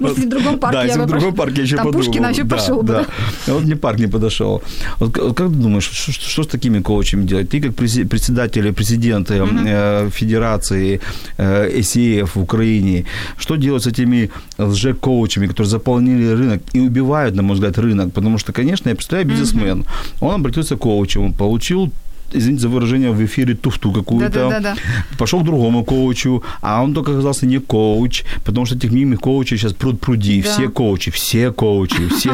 Если 0.00 0.26
в 0.26 0.28
другом 0.28 0.58
парке 0.58 0.88
да, 0.88 0.98
бы 0.98 1.04
в 1.04 1.06
другом 1.06 1.34
парке 1.34 1.56
я 1.56 1.62
еще 1.62 1.76
подумал. 1.76 1.98
Пушкина 1.98 2.26
еще 2.28 2.44
пошел 2.44 2.82
бы. 2.82 3.06
Да. 3.46 3.52
Вот 3.52 3.64
мне 3.64 3.76
парк 3.76 3.98
не 3.98 4.06
подошел. 4.06 4.62
Вот 4.98 5.12
как 5.12 5.34
ты 5.34 5.48
думаешь, 5.48 5.84
что 5.84 6.42
с 6.42 6.46
такими 6.46 6.80
коучами 6.80 7.24
делать? 7.24 7.48
Ты 7.50 7.60
как 7.60 7.74
председатель 7.74 8.64
или 8.64 8.72
президент 8.72 9.30
э, 9.30 10.08
федерации 10.34 11.00
SEF 11.38 12.22
э, 12.22 12.26
в 12.26 12.36
Украине, 12.36 13.04
что 13.38 13.56
делать 13.56 13.82
с 13.82 13.86
этими 13.86 14.30
лже-коучами, 14.58 15.46
которые 15.46 15.70
заполнили 15.70 16.28
рынок 16.28 16.62
и 16.74 16.80
убивают, 16.80 17.34
на 17.36 17.42
мой 17.42 17.54
взгляд, 17.54 17.78
рынок? 17.78 18.12
Потому 18.12 18.38
что, 18.38 18.52
конечно, 18.52 18.90
я 18.90 18.94
представляю 18.94 19.28
бизнесмен. 19.28 19.84
Он 20.20 20.34
обратился 20.34 20.76
к 20.76 20.80
коучу, 20.80 21.20
он 21.20 21.32
получил 21.32 21.92
извините 22.32 22.62
за 22.62 22.68
выражение, 22.68 23.10
в 23.10 23.24
эфире 23.24 23.54
туфту 23.54 23.92
какую-то. 23.92 24.50
Да-да-да. 24.50 24.74
Пошел 25.18 25.40
к 25.40 25.44
другому 25.44 25.84
коучу, 25.84 26.42
а 26.60 26.82
он 26.82 26.92
только 26.92 27.12
оказался 27.12 27.46
не 27.46 27.60
коуч, 27.60 28.24
потому 28.44 28.66
что 28.66 28.76
этих 28.76 28.92
мимих 28.92 29.20
коучей 29.20 29.56
сейчас 29.56 29.72
пруд 29.72 30.00
пруди. 30.00 30.42
Да. 30.42 30.48
Все 30.50 30.68
коучи, 30.68 31.10
все 31.10 31.52
коучи, 31.52 32.08
все, 32.08 32.32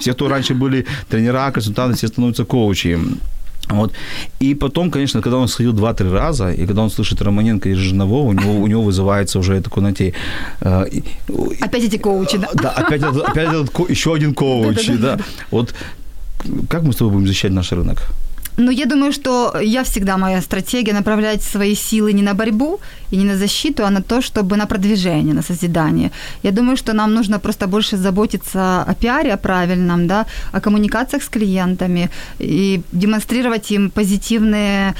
все, 0.00 0.12
кто 0.12 0.28
раньше 0.28 0.54
были 0.54 0.86
тренера, 1.08 1.50
консультанты, 1.50 1.96
все 1.96 2.08
становятся 2.08 2.44
коучами. 2.44 3.16
Вот. 3.68 3.92
И 4.40 4.54
потом, 4.54 4.90
конечно, 4.90 5.22
когда 5.22 5.38
он 5.38 5.48
сходил 5.48 5.72
два-три 5.72 6.10
раза, 6.10 6.50
и 6.50 6.66
когда 6.66 6.82
он 6.82 6.90
слышит 6.90 7.22
Романенко 7.22 7.68
и 7.68 7.74
Жирнового, 7.74 8.28
у 8.28 8.32
него, 8.32 8.60
у 8.60 8.66
него 8.66 8.82
вызывается 8.82 9.38
уже 9.38 9.60
такой, 9.60 9.80
знаете... 9.80 10.14
Э, 10.60 10.84
опять 11.60 11.84
эти 11.84 11.96
коучи, 11.96 12.38
да? 12.38 12.48
Да, 12.54 12.70
опять, 12.70 13.02
опять 13.02 13.48
этот, 13.48 13.90
еще 13.90 14.12
один 14.14 14.34
коуч, 14.34 14.86
да. 14.98 15.18
Вот 15.50 15.74
как 16.68 16.82
мы 16.82 16.92
с 16.92 16.96
тобой 16.96 17.12
будем 17.12 17.26
защищать 17.26 17.52
наш 17.52 17.72
рынок? 17.72 18.02
Но 18.56 18.70
я 18.70 18.86
думаю, 18.86 19.12
что 19.12 19.58
я 19.60 19.82
всегда 19.82 20.16
моя 20.18 20.42
стратегия 20.42 20.92
направлять 20.92 21.42
свои 21.42 21.74
силы 21.74 22.12
не 22.12 22.22
на 22.22 22.34
борьбу 22.34 22.80
и 23.10 23.16
не 23.16 23.24
на 23.24 23.36
защиту, 23.36 23.84
а 23.84 23.90
на 23.90 24.02
то, 24.02 24.20
чтобы 24.20 24.56
на 24.56 24.66
продвижение, 24.66 25.34
на 25.34 25.42
созидание. 25.42 26.10
Я 26.42 26.50
думаю, 26.50 26.76
что 26.76 26.92
нам 26.92 27.14
нужно 27.14 27.38
просто 27.38 27.66
больше 27.66 27.96
заботиться 27.96 28.82
о 28.82 28.94
пиаре, 28.94 29.34
о 29.34 29.36
правильном, 29.36 30.06
да, 30.06 30.26
о 30.52 30.60
коммуникациях 30.60 31.22
с 31.22 31.28
клиентами 31.28 32.10
и 32.38 32.82
демонстрировать 32.92 33.70
им 33.72 33.90
позитивные 33.90 34.94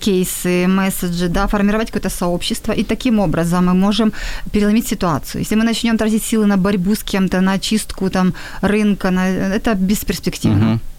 кейсы, 0.00 0.66
месседжи, 0.66 1.28
да, 1.28 1.46
формировать 1.46 1.90
какое-то 1.90 2.10
сообщество. 2.10 2.72
И 2.72 2.84
таким 2.84 3.18
образом 3.18 3.66
мы 3.66 3.74
можем 3.74 4.12
переломить 4.52 4.88
ситуацию. 4.88 5.42
Если 5.42 5.56
мы 5.56 5.64
начнем 5.64 5.96
тратить 5.96 6.22
силы 6.22 6.46
на 6.46 6.56
борьбу 6.56 6.94
с 6.94 7.02
кем-то, 7.02 7.40
на 7.40 7.58
чистку 7.58 8.10
там 8.10 8.34
рынка, 8.62 9.10
на, 9.10 9.28
это 9.28 9.74
бесперспективно. 9.74 10.64
Uh-huh. 10.64 10.93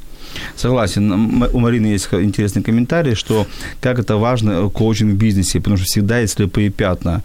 Согласен. 0.55 1.43
У 1.53 1.59
Марины 1.59 1.87
есть 1.87 2.07
интересный 2.11 2.63
комментарий, 2.63 3.15
что 3.15 3.47
как 3.81 3.99
это 3.99 4.17
важно 4.17 4.69
коучинг 4.69 5.13
в 5.13 5.17
бизнесе, 5.17 5.59
потому 5.59 5.77
что 5.77 5.85
всегда 5.85 6.19
есть 6.19 6.33
слепые 6.33 6.69
пятна. 6.69 7.21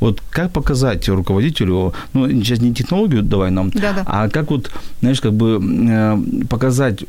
Вот 0.00 0.20
как 0.30 0.52
показать 0.52 1.08
руководителю, 1.08 1.94
ну, 2.12 2.28
сейчас 2.28 2.60
не 2.60 2.74
технологию 2.74 3.22
давай 3.22 3.50
нам, 3.50 3.70
Да-да. 3.70 4.04
а 4.06 4.28
как 4.28 4.50
вот, 4.50 4.70
знаешь, 5.00 5.20
как 5.20 5.32
бы 5.32 5.60
э, 5.62 6.46
показать 6.48 7.04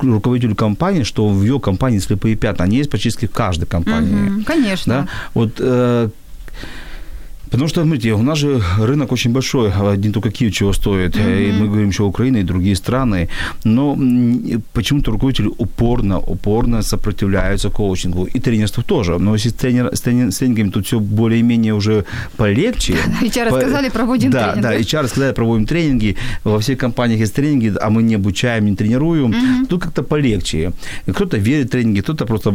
руководителю 0.00 0.54
компании, 0.54 1.02
что 1.02 1.28
в 1.28 1.42
ее 1.42 1.58
компании 1.60 1.98
слепые 1.98 2.36
пятна, 2.36 2.64
они 2.64 2.76
есть 2.76 2.90
практически 2.90 3.26
в 3.26 3.30
каждой 3.30 3.66
компании. 3.66 4.30
Угу, 4.30 4.44
конечно. 4.44 4.92
Да? 4.94 5.08
Вот 5.34 5.54
э, 5.58 6.08
Потому 7.54 7.68
что, 7.68 7.82
смотрите, 7.82 8.12
у 8.12 8.22
нас 8.22 8.38
же 8.38 8.60
рынок 8.78 9.12
очень 9.12 9.32
большой, 9.32 9.70
один 9.92 10.12
только 10.12 10.30
Киев 10.30 10.52
чего 10.52 10.72
стоит. 10.72 11.16
Mm-hmm. 11.16 11.48
И 11.48 11.52
мы 11.52 11.68
говорим 11.68 11.88
еще 11.88 12.02
Украина 12.02 12.38
и 12.38 12.42
другие 12.42 12.74
страны. 12.74 13.28
Но 13.64 13.96
почему-то 14.72 15.12
руководители 15.12 15.50
упорно, 15.58 16.18
упорно 16.18 16.82
сопротивляются 16.82 17.70
коучингу. 17.70 18.24
И 18.34 18.40
тренерству 18.40 18.82
тоже. 18.82 19.18
Но 19.18 19.34
если 19.34 19.50
с, 19.50 19.52
тренер, 19.52 19.90
с, 19.92 20.00
тренер, 20.00 20.32
с 20.32 20.38
тренингами 20.38 20.70
тут 20.70 20.86
все 20.86 20.98
более-менее 20.98 21.74
уже 21.74 22.04
полегче. 22.36 22.94
HR 23.22 23.50
по... 23.50 23.60
сказали, 23.60 23.88
проводим 23.88 24.30
да, 24.30 24.52
тренинги. 24.52 24.62
Да, 24.62 24.76
HR 24.76 25.08
сказали, 25.08 25.32
проводим 25.32 25.66
тренинги. 25.66 26.16
Во 26.44 26.58
всех 26.58 26.78
компаниях 26.78 27.20
есть 27.20 27.34
тренинги, 27.34 27.72
а 27.80 27.88
мы 27.88 28.02
не 28.02 28.16
обучаем, 28.16 28.64
не 28.64 28.74
тренируем. 28.74 29.30
Mm-hmm. 29.30 29.66
Тут 29.68 29.82
как-то 29.82 30.02
полегче. 30.02 30.72
Кто-то 31.06 31.36
верит 31.36 31.66
в 31.66 31.70
тренинги, 31.70 32.00
кто-то 32.00 32.26
просто 32.26 32.50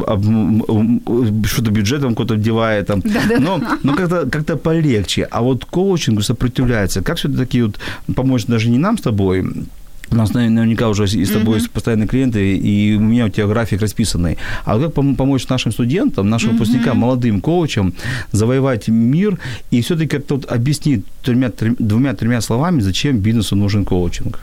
что-то 1.45 1.71
бюджетом 1.71 2.15
кто-то 2.15 2.33
вдевает. 2.33 2.87
Там. 2.87 3.01
Но, 3.39 3.61
но 3.83 3.95
как-то, 3.95 4.29
как-то 4.29 4.57
полегче 4.57 4.88
легче. 4.89 5.27
А 5.31 5.41
вот 5.41 5.65
коучингу 5.65 6.21
сопротивляется. 6.21 7.01
Как 7.01 7.17
все-таки 7.17 7.61
вот 7.61 7.79
помочь 8.15 8.45
даже 8.45 8.69
не 8.69 8.77
нам 8.77 8.97
с 8.97 9.01
тобой, 9.01 9.45
у 10.11 10.15
нас 10.15 10.33
наверняка 10.33 10.89
уже 10.89 11.05
и 11.05 11.25
с 11.25 11.29
тобой 11.29 11.59
uh-huh. 11.59 11.69
постоянные 11.71 12.07
клиенты, 12.07 12.57
и 12.57 12.95
у 12.95 12.99
меня 12.99 13.25
у 13.25 13.29
тебя 13.29 13.47
график 13.47 13.81
расписанный. 13.81 14.37
А 14.65 14.79
как 14.79 14.93
помочь 14.93 15.47
нашим 15.47 15.71
студентам, 15.71 16.29
нашим 16.29 16.49
uh-huh. 16.49 16.53
выпускникам, 16.53 16.97
молодым 16.97 17.41
коучам 17.41 17.93
завоевать 18.31 18.87
мир 18.87 19.37
и 19.71 19.81
все-таки 19.81 20.17
как-то 20.17 20.35
вот 20.35 20.51
объяснить 20.51 21.05
двумя-тремя 21.23 22.41
словами, 22.41 22.81
зачем 22.81 23.19
бизнесу 23.19 23.55
нужен 23.55 23.85
коучинг? 23.85 24.39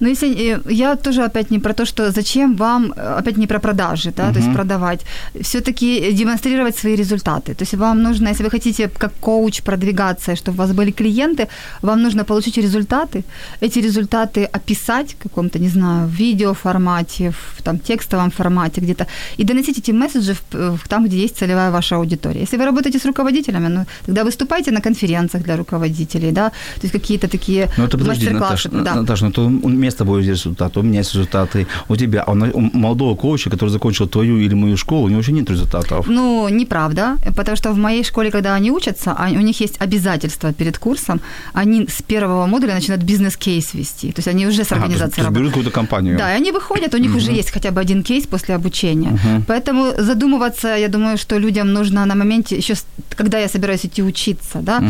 Ну, 0.00 0.08
если 0.08 0.28
э, 0.28 0.60
я 0.70 0.96
тоже 0.96 1.24
опять 1.24 1.50
не 1.50 1.58
про 1.58 1.72
то, 1.72 1.84
что 1.84 2.10
зачем 2.10 2.56
вам, 2.56 2.92
э, 2.96 3.18
опять 3.18 3.36
не 3.36 3.46
про 3.46 3.58
продажи, 3.58 4.12
да, 4.16 4.22
uh-huh. 4.22 4.32
то 4.32 4.40
есть 4.40 4.52
продавать, 4.54 5.00
все-таки 5.40 6.12
демонстрировать 6.12 6.78
свои 6.78 6.96
результаты. 6.96 7.54
То 7.54 7.62
есть 7.62 7.74
вам 7.74 8.02
нужно, 8.02 8.28
если 8.28 8.44
вы 8.44 8.50
хотите 8.50 8.88
как 8.98 9.12
коуч 9.20 9.62
продвигаться, 9.62 10.36
чтобы 10.36 10.56
у 10.56 10.58
вас 10.58 10.72
были 10.72 10.90
клиенты, 10.90 11.48
вам 11.82 12.02
нужно 12.02 12.24
получить 12.24 12.58
результаты, 12.58 13.24
эти 13.60 13.80
результаты 13.80 14.44
описать 14.44 15.14
в 15.14 15.22
каком-то, 15.22 15.58
не 15.58 15.68
знаю, 15.68 16.08
видеоформате, 16.08 17.30
в 17.30 17.62
там, 17.62 17.78
текстовом 17.78 18.30
формате 18.30 18.80
где-то, 18.80 19.06
и 19.38 19.44
доносить 19.44 19.78
эти 19.78 19.92
месседжи 19.92 20.34
в, 20.52 20.88
там, 20.88 21.04
где 21.04 21.16
есть 21.16 21.38
целевая 21.38 21.70
ваша 21.70 21.96
аудитория. 21.96 22.40
Если 22.40 22.58
вы 22.58 22.64
работаете 22.64 22.98
с 22.98 23.06
руководителями, 23.06 23.68
ну, 23.68 23.86
тогда 24.06 24.24
выступайте 24.24 24.70
на 24.70 24.80
конференциях 24.80 25.44
для 25.44 25.56
руководителей, 25.56 26.32
да, 26.32 26.50
то 26.50 26.82
есть 26.82 26.92
какие-то 26.92 27.28
такие 27.28 27.68
ну, 27.78 27.84
это 27.84 27.98
подожди, 27.98 28.26
мастер-классы. 28.26 28.68
Наташа, 28.68 28.84
да. 28.84 28.94
Наташа, 28.94 29.24
ну, 29.24 29.32
то 29.32 29.48
меня 29.48 29.87
с 29.90 29.94
тобой 29.94 30.24
есть 30.24 30.44
результаты, 30.44 30.80
у 30.80 30.82
меня 30.82 30.98
есть 30.98 31.14
результаты, 31.14 31.66
у 31.88 31.96
тебя, 31.96 32.22
а 32.22 32.32
у 32.32 32.60
молодого 32.60 33.16
коуча, 33.16 33.50
который 33.50 33.70
закончил 33.70 34.08
твою 34.08 34.38
или 34.38 34.54
мою 34.54 34.76
школу, 34.76 35.06
у 35.06 35.08
него 35.08 35.20
еще 35.20 35.32
нет 35.32 35.50
результатов. 35.50 36.06
Ну, 36.08 36.48
неправда, 36.48 37.16
потому 37.36 37.56
что 37.56 37.72
в 37.72 37.76
моей 37.76 38.04
школе, 38.04 38.30
когда 38.30 38.54
они 38.54 38.70
учатся, 38.70 39.16
у 39.30 39.40
них 39.40 39.60
есть 39.60 39.76
обязательства 39.80 40.52
перед 40.52 40.78
курсом, 40.78 41.20
они 41.52 41.86
с 41.88 42.02
первого 42.02 42.46
модуля 42.46 42.74
начинают 42.74 43.02
бизнес-кейс 43.02 43.74
вести, 43.74 44.12
то 44.12 44.18
есть 44.18 44.28
они 44.28 44.46
уже 44.46 44.64
с 44.64 44.72
организацией 44.72 45.26
ага, 45.26 45.34
работают. 45.34 45.48
какую-то 45.48 45.70
компанию. 45.70 46.18
Да, 46.18 46.32
и 46.32 46.36
они 46.36 46.52
выходят, 46.52 46.94
у 46.94 46.98
них 46.98 47.14
уже 47.14 47.32
есть 47.32 47.50
хотя 47.50 47.70
бы 47.70 47.80
один 47.80 48.02
кейс 48.02 48.26
после 48.26 48.54
обучения. 48.54 49.18
Поэтому 49.46 49.92
задумываться, 49.98 50.76
я 50.76 50.88
думаю, 50.88 51.18
что 51.18 51.38
людям 51.38 51.72
нужно 51.72 52.06
на 52.06 52.14
моменте, 52.14 52.56
еще 52.56 52.74
когда 53.16 53.38
я 53.38 53.48
собираюсь 53.48 53.84
идти 53.84 54.02
учиться, 54.02 54.60
да, 54.62 54.82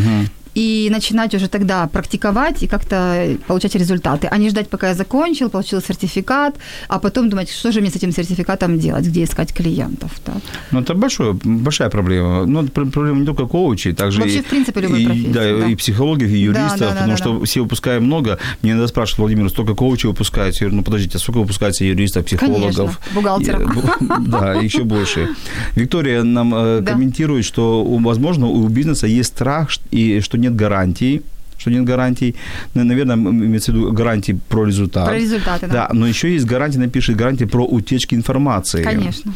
и 0.59 0.91
начинать 0.91 1.35
уже 1.35 1.49
тогда 1.49 1.87
практиковать 1.87 2.65
и 2.65 2.67
как-то 2.67 3.37
получать 3.47 3.77
результаты, 3.77 4.27
а 4.27 4.39
не 4.39 4.51
ждать, 4.51 4.69
пока 4.69 4.89
я 4.89 4.95
закончил, 4.95 5.51
получил 5.51 5.81
сертификат, 5.81 6.55
а 6.89 6.99
потом 6.99 7.31
думать, 7.31 7.51
что 7.51 7.71
же 7.71 7.81
мне 7.81 7.91
с 7.91 7.97
этим 7.97 8.13
сертификатом 8.13 8.79
делать, 8.79 9.07
где 9.07 9.23
искать 9.23 9.53
клиентов. 9.53 10.11
Так. 10.25 10.37
Ну, 10.73 10.81
это 10.81 10.95
большое, 10.95 11.33
большая 11.45 11.91
проблема. 11.91 12.45
Ну, 12.47 12.67
проблема 12.67 13.21
не 13.21 13.27
только 13.27 13.47
коучей, 13.47 13.93
также 13.93 14.21
Вообще, 14.21 14.39
и, 14.39 14.43
в 14.43 14.47
принципе, 14.47 14.81
любой 14.81 15.03
и, 15.03 15.07
профессии. 15.07 15.33
Да, 15.33 15.59
да, 15.59 15.67
и 15.69 15.77
психологов, 15.77 16.29
и 16.29 16.39
юристов, 16.39 16.79
да, 16.79 16.87
да, 16.87 16.95
потому 16.95 17.11
да, 17.11 17.17
что 17.17 17.39
да. 17.39 17.45
все 17.45 17.61
выпускаем 17.61 18.05
много. 18.05 18.39
Мне 18.63 18.75
надо 18.75 18.89
спрашивать, 18.89 19.19
Владимир, 19.19 19.51
столько 19.51 19.75
коучей 19.75 20.09
выпускается? 20.09 20.65
Я 20.65 20.71
говорю, 20.71 20.79
ну, 20.79 20.85
подождите, 20.85 21.19
а 21.19 21.21
сколько 21.21 21.39
выпускается 21.39 21.85
юристов, 21.85 22.25
психологов? 22.25 22.75
Конечно, 22.75 22.99
бухгалтеров. 23.15 23.77
Да, 24.29 24.55
еще 24.55 24.83
больше. 24.83 25.29
Виктория 25.77 26.25
нам 26.25 26.53
э, 26.55 26.83
комментирует, 26.83 27.45
что, 27.45 27.85
возможно, 27.85 28.49
у 28.49 28.67
бизнеса 28.69 29.07
есть 29.07 29.29
страх, 29.29 29.71
и 29.93 30.21
что 30.21 30.37
нет 30.49 30.57
гарантии, 30.57 31.23
что 31.59 31.71
нет 31.71 31.85
гарантий. 31.85 32.35
Наверное, 32.75 33.17
имеется 33.17 33.73
в 33.73 33.75
виду 33.75 33.93
гарантии 33.93 34.39
про 34.49 34.65
результат. 34.65 35.07
Про 35.07 35.17
результаты, 35.17 35.67
да. 35.67 35.89
да. 35.89 35.91
Но 35.93 36.07
еще 36.07 36.33
есть 36.33 36.47
гарантия, 36.47 36.79
напишет 36.79 37.17
гарантия 37.17 37.47
про 37.47 37.65
утечки 37.67 38.15
информации. 38.15 38.85
Конечно. 38.85 39.33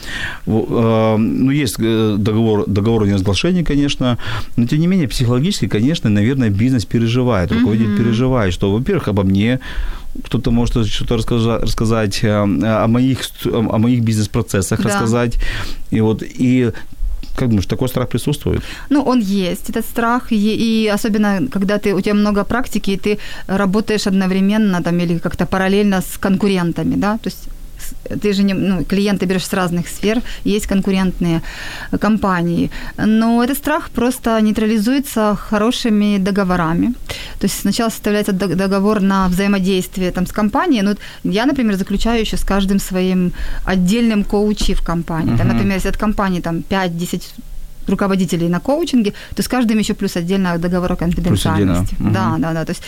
Э, 0.46 1.16
ну, 1.16 1.50
есть 1.50 1.76
э, 1.78 2.16
договор, 2.18 2.64
договор 2.66 3.02
о 3.02 3.06
неразглашении, 3.06 3.62
конечно, 3.62 4.18
но 4.56 4.66
тем 4.66 4.78
не 4.78 4.86
менее, 4.86 5.08
психологически, 5.08 5.68
конечно, 5.68 6.08
наверное, 6.10 6.50
бизнес 6.50 6.84
переживает, 6.84 7.52
руководитель 7.52 7.90
mm-hmm. 7.90 7.98
переживает, 7.98 8.54
что, 8.54 8.72
во-первых, 8.72 9.08
обо 9.08 9.24
мне 9.24 9.58
кто-то 10.24 10.50
может 10.50 10.86
что-то 10.86 11.16
рассказать, 11.16 11.62
рассказать 11.62 12.22
э, 12.22 12.28
о 12.28 12.86
моих, 12.86 13.20
о 13.44 13.78
моих 13.78 14.02
бизнес-процессах, 14.02 14.80
да. 14.82 14.88
рассказать. 14.88 15.38
И 15.90 16.00
вот 16.00 16.22
и 16.22 16.72
как 17.34 17.48
думаешь, 17.48 17.66
такой 17.66 17.88
страх 17.88 18.08
присутствует? 18.08 18.62
Ну, 18.90 19.02
он 19.02 19.20
есть, 19.20 19.70
этот 19.70 19.84
страх, 19.84 20.32
и, 20.32 20.36
и 20.36 20.88
особенно, 20.88 21.48
когда 21.50 21.78
ты, 21.78 21.94
у 21.94 22.00
тебя 22.00 22.14
много 22.14 22.44
практики, 22.44 22.90
и 22.90 22.96
ты 22.96 23.18
работаешь 23.46 24.06
одновременно 24.06 24.82
там, 24.82 24.98
или 24.98 25.18
как-то 25.18 25.46
параллельно 25.46 26.00
с 26.00 26.18
конкурентами, 26.18 26.96
да, 26.96 27.18
то 27.18 27.30
есть 27.30 27.48
ты 28.20 28.32
же 28.32 28.42
не, 28.42 28.54
ну, 28.54 28.84
клиенты 28.84 29.26
берешь 29.26 29.46
с 29.46 29.52
разных 29.52 29.88
сфер, 29.88 30.22
есть 30.44 30.66
конкурентные 30.66 31.42
компании. 32.00 32.70
Но 32.96 33.42
этот 33.42 33.58
страх 33.58 33.90
просто 33.90 34.40
нейтрализуется 34.40 35.36
хорошими 35.36 36.18
договорами. 36.18 36.94
То 37.38 37.46
есть 37.46 37.60
сначала 37.60 37.90
составляется 37.90 38.32
договор 38.32 39.00
на 39.00 39.28
взаимодействие 39.28 40.10
там, 40.10 40.26
с 40.26 40.32
компанией. 40.32 40.82
Ну, 40.82 40.96
я, 41.24 41.46
например, 41.46 41.76
заключаю 41.76 42.20
еще 42.20 42.36
с 42.36 42.44
каждым 42.44 42.78
своим 42.78 43.32
отдельным 43.64 44.24
коучи 44.24 44.74
в 44.74 44.82
компании. 44.82 45.36
Там, 45.36 45.48
например, 45.48 45.76
если 45.76 45.90
от 45.90 45.96
компании 45.96 46.40
там, 46.40 46.62
5-10 46.68 47.22
руководителей 47.86 48.48
на 48.48 48.60
коучинге, 48.60 49.12
то 49.34 49.42
с 49.42 49.48
каждым 49.48 49.78
еще 49.78 49.94
плюс 49.94 50.16
отдельно 50.16 50.58
договор 50.58 50.92
о 50.92 50.96
конфиденциальности. 50.96 51.96
Угу. 52.00 52.10
Да, 52.10 52.36
да, 52.38 52.52
да. 52.52 52.64
То 52.64 52.72
есть 52.72 52.82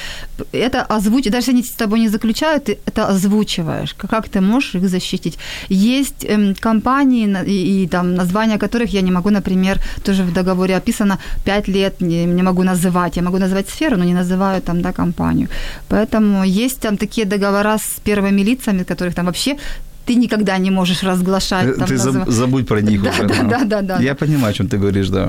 это 0.52 0.82
озвучить, 0.82 1.32
даже 1.32 1.44
если 1.44 1.52
они 1.52 1.62
с 1.62 1.70
тобой 1.70 2.00
не 2.00 2.08
заключают, 2.08 2.64
ты 2.64 2.78
это 2.86 3.08
озвучиваешь, 3.08 3.94
как 3.94 4.28
ты 4.28 4.40
можешь 4.40 4.74
их 4.74 4.88
защитить. 4.88 5.38
Есть 5.68 6.24
эм, 6.24 6.54
компании 6.54 7.28
и, 7.46 7.84
и 7.84 7.88
там 7.88 8.14
названия 8.14 8.58
которых 8.58 8.94
я 8.94 9.02
не 9.02 9.10
могу, 9.10 9.30
например, 9.30 9.78
тоже 10.04 10.22
в 10.22 10.32
договоре 10.32 10.76
описано 10.76 11.18
5 11.44 11.68
лет 11.68 12.00
не, 12.00 12.24
не 12.24 12.42
могу 12.42 12.62
называть. 12.62 13.16
Я 13.16 13.22
могу 13.22 13.38
называть 13.38 13.68
сферу, 13.68 13.96
но 13.96 14.04
не 14.04 14.14
называю 14.14 14.62
там, 14.62 14.82
да, 14.82 14.92
компанию. 14.92 15.48
Поэтому 15.88 16.44
есть 16.44 16.80
там 16.80 16.96
такие 16.96 17.26
договора 17.26 17.78
с 17.78 18.00
первыми 18.04 18.42
лицами, 18.42 18.84
которых 18.84 19.14
там 19.14 19.26
вообще 19.26 19.56
ты 20.04 20.14
никогда 20.16 20.58
не 20.58 20.70
можешь 20.70 21.02
разглашать. 21.02 21.76
Там, 21.76 21.88
ты 21.88 21.94
назыв... 21.94 22.28
забудь 22.28 22.66
про 22.66 22.80
них 22.80 23.02
да, 23.02 23.10
уже. 23.10 23.28
Да, 23.28 23.42
да, 23.42 23.64
да, 23.64 23.82
да. 23.82 23.98
Я 24.02 24.14
понимаю, 24.14 24.50
о 24.50 24.52
чем 24.52 24.68
ты 24.68 24.78
говоришь, 24.78 25.08
да. 25.08 25.28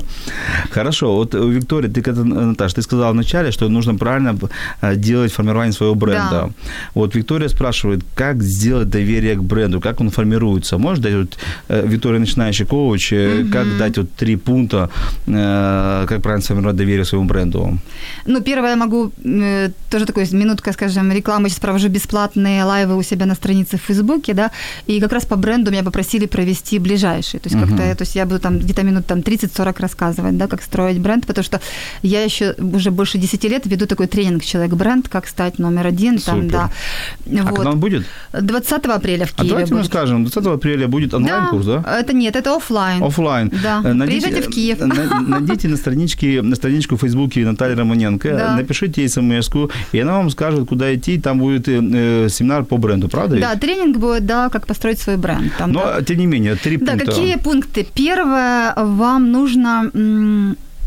Хорошо, 0.70 1.16
вот, 1.16 1.34
э, 1.34 1.38
Виктория, 1.38 1.90
ты, 1.90 2.12
Наташа, 2.12 2.74
ты 2.76 2.82
сказала 2.82 3.12
вначале, 3.12 3.50
что 3.50 3.68
нужно 3.68 3.94
правильно 3.94 4.36
э, 4.82 4.96
делать 4.96 5.32
формирование 5.32 5.72
своего 5.72 5.94
бренда. 5.94 6.30
Да. 6.30 6.50
Вот 6.94 7.14
Виктория 7.14 7.48
спрашивает, 7.48 8.04
как 8.14 8.42
сделать 8.42 8.88
доверие 8.88 9.34
к 9.34 9.42
бренду, 9.42 9.80
как 9.80 10.00
он 10.00 10.10
формируется? 10.10 10.78
Можешь 10.78 11.02
дать, 11.02 11.14
вот, 11.14 11.38
э, 11.68 11.86
Виктория, 11.86 12.20
начинающий 12.20 12.66
коуч, 12.66 13.12
угу. 13.12 13.52
как 13.52 13.66
дать 13.78 13.98
вот 13.98 14.12
три 14.16 14.36
пункта, 14.36 14.90
как 15.26 16.22
правильно 16.22 16.42
сформировать 16.42 16.76
доверие 16.76 17.04
своему 17.04 17.28
бренду? 17.28 17.78
Ну, 18.26 18.40
первое, 18.40 18.70
я 18.70 18.76
могу, 18.76 19.12
тоже 19.90 20.06
такой 20.06 20.26
минутка, 20.32 20.72
скажем, 20.72 21.12
рекламы, 21.12 21.48
сейчас 21.48 21.60
провожу 21.60 21.88
бесплатные 21.88 22.64
лайвы 22.64 22.96
у 22.96 23.02
себя 23.02 23.26
на 23.26 23.34
странице 23.34 23.76
в 23.76 23.80
Фейсбуке, 23.80 24.34
да, 24.34 24.50
и 24.86 25.00
как 25.00 25.12
раз 25.12 25.24
по 25.24 25.36
бренду 25.36 25.70
меня 25.70 25.82
попросили 25.82 26.26
провести 26.26 26.78
ближайший. 26.78 27.40
То 27.40 27.48
есть 27.48 27.56
uh-huh. 27.56 27.68
как-то, 27.68 27.96
то 27.96 28.02
есть 28.02 28.16
я 28.16 28.24
буду 28.26 28.40
там 28.40 28.58
где-то 28.58 28.82
минут 28.82 29.06
там 29.06 29.18
30-40 29.18 29.80
рассказывать, 29.80 30.36
да, 30.36 30.46
как 30.46 30.62
строить 30.62 30.98
бренд, 30.98 31.26
потому 31.26 31.44
что 31.44 31.60
я 32.02 32.22
еще 32.22 32.54
уже 32.58 32.90
больше 32.90 33.18
10 33.18 33.44
лет 33.44 33.66
веду 33.66 33.86
такой 33.86 34.06
тренинг 34.06 34.44
«Человек-бренд», 34.44 35.08
как 35.08 35.26
стать 35.26 35.58
номер 35.58 35.86
один. 35.86 36.18
Там, 36.18 36.42
Супер. 36.42 36.52
да. 36.52 36.70
А 37.26 37.44
вот. 37.44 37.56
когда 37.56 37.70
он 37.70 37.80
будет? 37.80 38.06
20 38.32 38.86
апреля 38.86 39.26
в 39.26 39.32
Киеве 39.32 39.48
А 39.48 39.50
давайте 39.50 39.74
будет. 39.74 39.82
мы 39.82 39.86
скажем, 39.86 40.24
20 40.24 40.46
апреля 40.46 40.88
будет 40.88 41.14
онлайн-курс, 41.14 41.66
да? 41.66 41.78
да? 41.78 42.00
Это 42.00 42.12
нет, 42.12 42.36
это 42.36 42.56
офлайн. 42.56 43.02
Офлайн. 43.02 43.50
Да. 43.62 43.82
Э, 43.84 43.92
найдите, 43.92 44.28
Приезжайте 44.28 44.48
в 44.48 44.52
Киев. 44.52 44.78
Найдите 45.28 45.68
на 45.68 45.76
страничке, 45.76 46.42
на 46.42 46.56
страничку 46.56 46.96
в 46.96 47.00
Фейсбуке 47.00 47.44
Натальи 47.44 47.74
Романенко, 47.74 48.28
да. 48.30 48.56
напишите 48.56 49.08
смс 49.08 49.50
и 49.92 50.00
она 50.00 50.18
вам 50.18 50.30
скажет, 50.30 50.68
куда 50.68 50.94
идти, 50.94 51.18
там 51.18 51.38
будет 51.38 51.68
э, 51.68 51.80
э, 51.80 52.28
семинар 52.28 52.64
по 52.64 52.76
бренду, 52.76 53.08
правда? 53.08 53.38
Да, 53.38 53.56
тренинг 53.56 53.98
будет, 53.98 54.26
да, 54.26 54.48
как 54.56 54.66
построить 54.66 54.98
свой 54.98 55.16
бренд. 55.16 55.52
Там, 55.58 55.72
Но, 55.72 55.84
да. 55.84 56.02
тем 56.02 56.18
не 56.18 56.26
менее, 56.26 56.56
три 56.56 56.76
да, 56.76 56.86
пункта. 56.86 57.06
Да, 57.06 57.12
какие 57.12 57.36
пункты? 57.36 57.86
Первое, 57.94 58.74
вам 58.76 59.32
нужно 59.32 59.90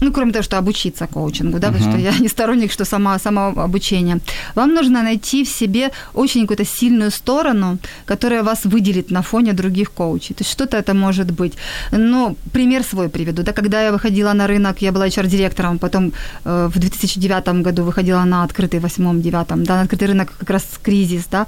ну, 0.01 0.11
кроме 0.11 0.31
того, 0.31 0.43
что 0.43 0.57
обучиться 0.57 1.07
коучингу, 1.07 1.59
да, 1.59 1.67
uh-huh. 1.67 1.73
потому 1.73 1.91
что 1.91 2.01
я 2.01 2.17
не 2.19 2.27
сторонник, 2.27 2.71
что 2.71 2.85
сама, 2.85 3.19
самообучение. 3.19 4.19
Вам 4.55 4.73
нужно 4.73 5.03
найти 5.03 5.43
в 5.43 5.49
себе 5.49 5.91
очень 6.13 6.41
какую-то 6.41 6.65
сильную 6.65 7.11
сторону, 7.11 7.77
которая 8.05 8.43
вас 8.43 8.65
выделит 8.65 9.11
на 9.11 9.21
фоне 9.21 9.53
других 9.53 9.91
коучей. 9.91 10.35
То 10.35 10.43
есть 10.43 10.51
что-то 10.51 10.77
это 10.77 10.93
может 10.93 11.31
быть. 11.31 11.53
Ну, 11.91 12.35
пример 12.51 12.83
свой 12.83 13.09
приведу. 13.09 13.43
Да, 13.43 13.51
когда 13.51 13.81
я 13.81 13.91
выходила 13.91 14.33
на 14.33 14.47
рынок, 14.47 14.81
я 14.81 14.91
была 14.91 15.07
HR-директором, 15.07 15.79
потом 15.79 16.11
э, 16.45 16.69
в 16.73 16.79
2009 16.79 17.63
году 17.63 17.83
выходила 17.83 18.25
на 18.25 18.43
открытый, 18.43 18.79
восьмом, 18.79 19.21
девятом, 19.21 19.63
да, 19.63 19.75
на 19.75 19.81
открытый 19.81 20.07
рынок 20.07 20.33
как 20.39 20.49
раз 20.49 20.63
кризис, 20.83 21.25
да, 21.31 21.45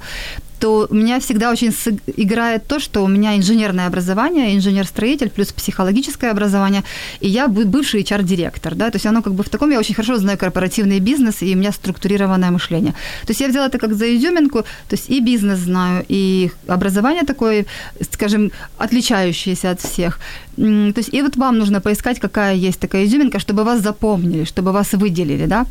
то 0.62 0.86
у 0.88 0.94
меня 0.94 1.18
всегда 1.18 1.50
очень 1.50 1.74
играет 2.16 2.68
то, 2.68 2.78
что 2.78 3.02
у 3.02 3.08
меня 3.08 3.36
инженерное 3.36 3.88
образование, 3.88 4.54
инженер-строитель 4.54 5.28
плюс 5.28 5.52
психологическое 5.52 6.30
образование, 6.30 6.84
и 7.18 7.28
я 7.28 7.48
бывший 7.48 8.02
HR-директор, 8.02 8.76
да, 8.76 8.90
то 8.90 8.96
есть 8.96 9.06
оно 9.06 9.22
как 9.22 9.34
бы 9.34 9.42
в 9.42 9.48
таком, 9.48 9.72
я 9.72 9.80
очень 9.80 9.96
хорошо 9.96 10.18
знаю 10.18 10.38
корпоративный 10.38 11.00
бизнес, 11.00 11.42
и 11.42 11.52
у 11.54 11.58
меня 11.58 11.72
структурированное 11.72 12.52
мышление. 12.52 12.92
То 13.22 13.30
есть 13.30 13.40
я 13.40 13.48
взяла 13.48 13.66
это 13.66 13.78
как 13.78 13.94
за 13.94 14.04
изюминку, 14.16 14.62
то 14.62 14.96
есть 14.96 15.10
и 15.10 15.20
бизнес 15.20 15.58
знаю, 15.58 16.04
и 16.08 16.52
образование 16.68 17.22
такое, 17.24 17.66
скажем, 18.12 18.52
отличающееся 18.78 19.70
от 19.70 19.80
всех. 19.80 20.20
То 20.56 20.94
есть 20.96 21.14
и 21.14 21.22
вот 21.22 21.36
вам 21.36 21.58
нужно 21.58 21.80
поискать, 21.80 22.20
какая 22.20 22.54
есть 22.54 22.78
такая 22.78 23.04
изюминка, 23.06 23.40
чтобы 23.40 23.64
вас 23.64 23.80
запомнили, 23.80 24.44
чтобы 24.44 24.70
вас 24.70 24.92
выделили, 24.92 25.46
да. 25.46 25.66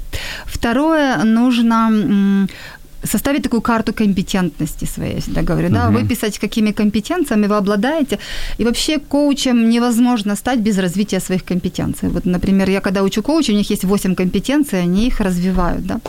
Второе, 0.46 1.24
нужно 1.24 2.48
составить 3.04 3.44
такую 3.44 3.62
карту 3.62 3.94
компетентности 3.94 4.86
своей, 4.86 5.16
я 5.16 5.22
всегда 5.22 5.42
говорю, 5.42 5.70
да, 5.70 5.90
выписать, 5.90 6.40
какими 6.40 6.72
компетенциями 6.72 7.48
вы 7.48 7.56
обладаете. 7.56 8.20
И 8.60 8.66
вообще 8.66 9.00
коучем 9.00 9.70
невозможно 9.70 10.36
стать 10.36 10.60
без 10.60 10.78
развития 10.78 11.20
своих 11.20 11.44
компетенций. 11.44 12.10
Вот, 12.10 12.26
например, 12.26 12.70
я 12.70 12.82
когда 12.82 13.04
учу 13.04 13.22
коуча, 13.24 13.54
у 13.54 13.56
них 13.56 13.72
есть 13.72 13.84
8 13.84 14.16
компетенций, 14.16 14.82
они 14.82 15.08
их 15.08 15.22
развивают, 15.22 15.86
да. 15.86 16.00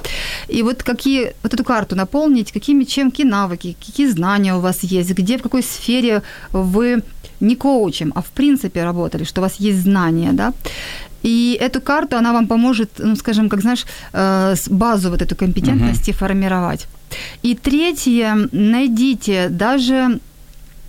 И 0.49 0.63
вот 0.63 0.83
какие, 0.83 1.33
вот 1.43 1.55
эту 1.55 1.65
карту 1.65 1.97
наполнить, 1.97 2.53
какими, 2.53 2.85
чем, 2.85 3.11
какие 3.11 3.27
навыки, 3.27 3.77
какие 3.87 4.11
знания 4.11 4.55
у 4.55 4.61
вас 4.61 4.83
есть, 4.83 5.11
где, 5.11 5.37
в 5.37 5.43
какой 5.43 5.63
сфере 5.63 6.23
вы 6.53 7.03
не 7.41 7.57
коучем, 7.57 8.13
а 8.15 8.21
в 8.21 8.31
принципе 8.31 8.85
работали, 8.85 9.25
что 9.25 9.41
у 9.41 9.45
вас 9.45 9.61
есть 9.61 9.83
знания, 9.83 10.33
да. 10.33 10.53
И 11.23 11.59
эту 11.61 11.81
карту, 11.81 12.17
она 12.17 12.33
вам 12.33 12.47
поможет, 12.47 12.91
ну, 12.99 13.17
скажем, 13.17 13.49
как 13.49 13.61
знаешь, 13.61 13.87
э, 14.13 14.55
базу 14.71 15.11
вот 15.11 15.23
эту 15.23 15.37
компетентности 15.37 16.11
uh-huh. 16.11 16.19
формировать. 16.19 16.87
И 17.43 17.55
третье, 17.55 18.49
найдите 18.53 19.49
даже 19.49 20.19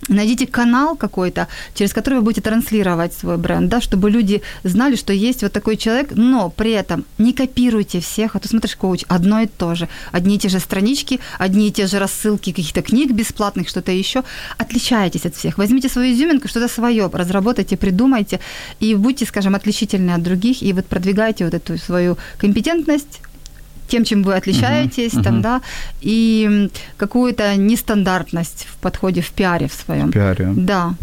Найдите 0.08 0.46
канал 0.46 0.96
какой-то, 0.96 1.48
через 1.74 1.92
который 1.92 2.16
вы 2.16 2.22
будете 2.22 2.42
транслировать 2.42 3.14
свой 3.14 3.38
бренд, 3.38 3.68
да, 3.68 3.80
чтобы 3.80 4.10
люди 4.10 4.42
знали, 4.62 4.96
что 4.96 5.12
есть 5.12 5.42
вот 5.42 5.52
такой 5.52 5.76
человек, 5.76 6.10
но 6.14 6.50
при 6.50 6.72
этом 6.72 7.04
не 7.16 7.32
копируйте 7.32 8.00
всех, 8.00 8.36
а 8.36 8.38
то 8.38 8.48
смотришь, 8.48 8.76
коуч, 8.76 9.04
одно 9.08 9.40
и 9.40 9.46
то 9.46 9.74
же, 9.74 9.88
одни 10.12 10.36
и 10.36 10.38
те 10.38 10.48
же 10.48 10.60
странички, 10.60 11.20
одни 11.38 11.68
и 11.68 11.72
те 11.72 11.86
же 11.86 11.98
рассылки 11.98 12.50
каких-то 12.50 12.82
книг 12.82 13.12
бесплатных, 13.12 13.68
что-то 13.68 13.92
еще. 13.92 14.24
Отличайтесь 14.58 15.24
от 15.24 15.36
всех, 15.36 15.56
возьмите 15.56 15.88
свою 15.88 16.12
изюминку, 16.14 16.48
что-то 16.48 16.68
свое, 16.68 17.08
разработайте, 17.10 17.76
придумайте, 17.76 18.40
и 18.80 18.94
будьте, 18.94 19.24
скажем, 19.24 19.54
отличительны 19.54 20.10
от 20.10 20.22
других, 20.22 20.62
и 20.62 20.72
вот 20.72 20.86
продвигайте 20.86 21.44
вот 21.44 21.54
эту 21.54 21.78
свою 21.78 22.18
компетентность, 22.36 23.20
тем, 23.88 24.04
чем 24.04 24.22
вы 24.22 24.34
отличаетесь, 24.34 25.12
uh-huh, 25.14 25.22
там, 25.22 25.38
uh-huh. 25.38 25.42
да, 25.42 25.60
и 26.00 26.70
какую-то 26.96 27.56
нестандартность 27.56 28.66
в 28.70 28.76
подходе 28.76 29.20
в 29.20 29.30
пиаре 29.30 29.68
в 29.68 29.72
своем. 29.72 30.08
В 30.08 30.12
пиаре. 30.12 30.52
Да. 30.56 30.94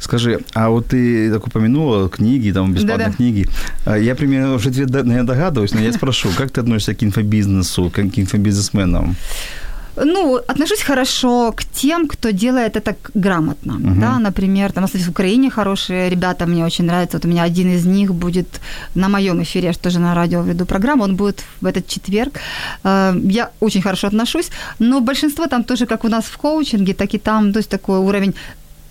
Скажи, 0.00 0.40
а 0.54 0.68
вот 0.68 0.88
ты 0.88 1.32
так 1.32 1.46
упомянула 1.46 2.08
книги, 2.08 2.52
там, 2.52 2.72
бесплатные 2.72 3.06
Да-да. 3.06 3.16
книги. 3.16 3.48
А 3.84 3.96
я 3.96 4.14
примерно 4.14 4.54
уже 4.54 4.70
ответ 4.70 4.90
догадываюсь, 4.90 5.74
но 5.74 5.80
я 5.80 5.92
спрошу, 5.92 6.28
как 6.36 6.50
ты 6.50 6.60
относишься 6.60 6.94
к 6.94 7.02
инфобизнесу, 7.02 7.90
к 7.90 7.98
инфобизнесменам? 7.98 9.16
Ну, 9.96 10.36
отношусь 10.36 10.82
хорошо 10.82 11.52
к 11.52 11.64
тем, 11.64 12.08
кто 12.08 12.30
делает 12.30 12.76
это 12.76 12.96
грамотно. 13.14 13.72
Uh-huh. 13.72 14.00
Да, 14.00 14.18
например, 14.18 14.72
там, 14.72 14.86
в 14.86 15.08
Украине 15.08 15.50
хорошие 15.50 16.10
ребята, 16.10 16.46
мне 16.46 16.64
очень 16.64 16.86
нравится. 16.86 17.16
Вот 17.16 17.24
у 17.24 17.28
меня 17.28 17.44
один 17.44 17.68
из 17.68 17.86
них 17.86 18.12
будет 18.12 18.60
на 18.94 19.08
моем 19.08 19.42
эфире, 19.42 19.66
я 19.66 19.72
же 19.72 19.78
тоже 19.78 20.00
на 20.00 20.14
радио 20.14 20.42
веду 20.42 20.66
программу, 20.66 21.04
он 21.04 21.16
будет 21.16 21.44
в 21.60 21.66
этот 21.66 21.86
четверг. 21.86 22.40
Э, 22.84 23.14
я 23.32 23.50
очень 23.60 23.82
хорошо 23.82 24.06
отношусь, 24.06 24.50
но 24.78 25.00
большинство 25.00 25.46
там 25.46 25.64
тоже, 25.64 25.86
как 25.86 26.04
у 26.04 26.08
нас 26.08 26.24
в 26.24 26.36
коучинге, 26.36 26.94
так 26.94 27.14
и 27.14 27.18
там, 27.18 27.52
то 27.52 27.58
есть 27.58 27.70
такой 27.70 27.98
уровень 27.98 28.34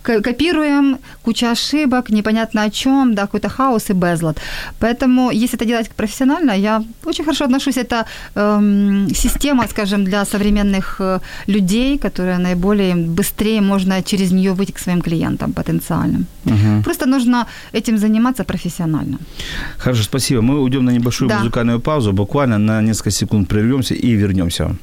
копируем, 0.04 0.98
куча 1.22 1.50
ошибок, 1.50 2.10
непонятно 2.10 2.62
о 2.62 2.70
чем, 2.70 3.14
да, 3.14 3.22
какой-то 3.22 3.48
хаос 3.48 3.90
и 3.90 3.94
безлад. 3.94 4.38
Поэтому, 4.78 5.30
если 5.30 5.56
это 5.56 5.64
делать 5.64 5.90
профессионально, 5.96 6.52
я 6.52 6.82
очень 7.04 7.24
хорошо 7.24 7.44
отношусь. 7.44 7.76
Это 7.76 8.04
эм, 8.34 9.08
система, 9.14 9.66
скажем, 9.68 10.04
для 10.04 10.24
современных 10.24 10.96
э, 11.00 11.20
людей, 11.48 11.98
которая 11.98 12.38
наиболее 12.38 12.94
быстрее 12.94 13.60
можно 13.60 14.02
через 14.02 14.32
нее 14.32 14.52
выйти 14.52 14.72
к 14.72 14.78
своим 14.78 15.00
клиентам 15.00 15.52
потенциальным. 15.52 16.26
Угу. 16.44 16.82
Просто 16.84 17.06
нужно 17.06 17.46
этим 17.72 17.98
заниматься 17.98 18.44
профессионально. 18.44 19.18
Хорошо, 19.78 20.02
спасибо. 20.02 20.42
Мы 20.42 20.60
уйдем 20.60 20.84
на 20.84 20.90
небольшую 20.90 21.28
да. 21.28 21.38
музыкальную 21.38 21.80
паузу, 21.80 22.12
буквально 22.12 22.58
на 22.58 22.82
несколько 22.82 23.10
секунд 23.10 23.48
прервемся 23.48 23.94
и 23.94 24.16
вернемся. 24.16 24.76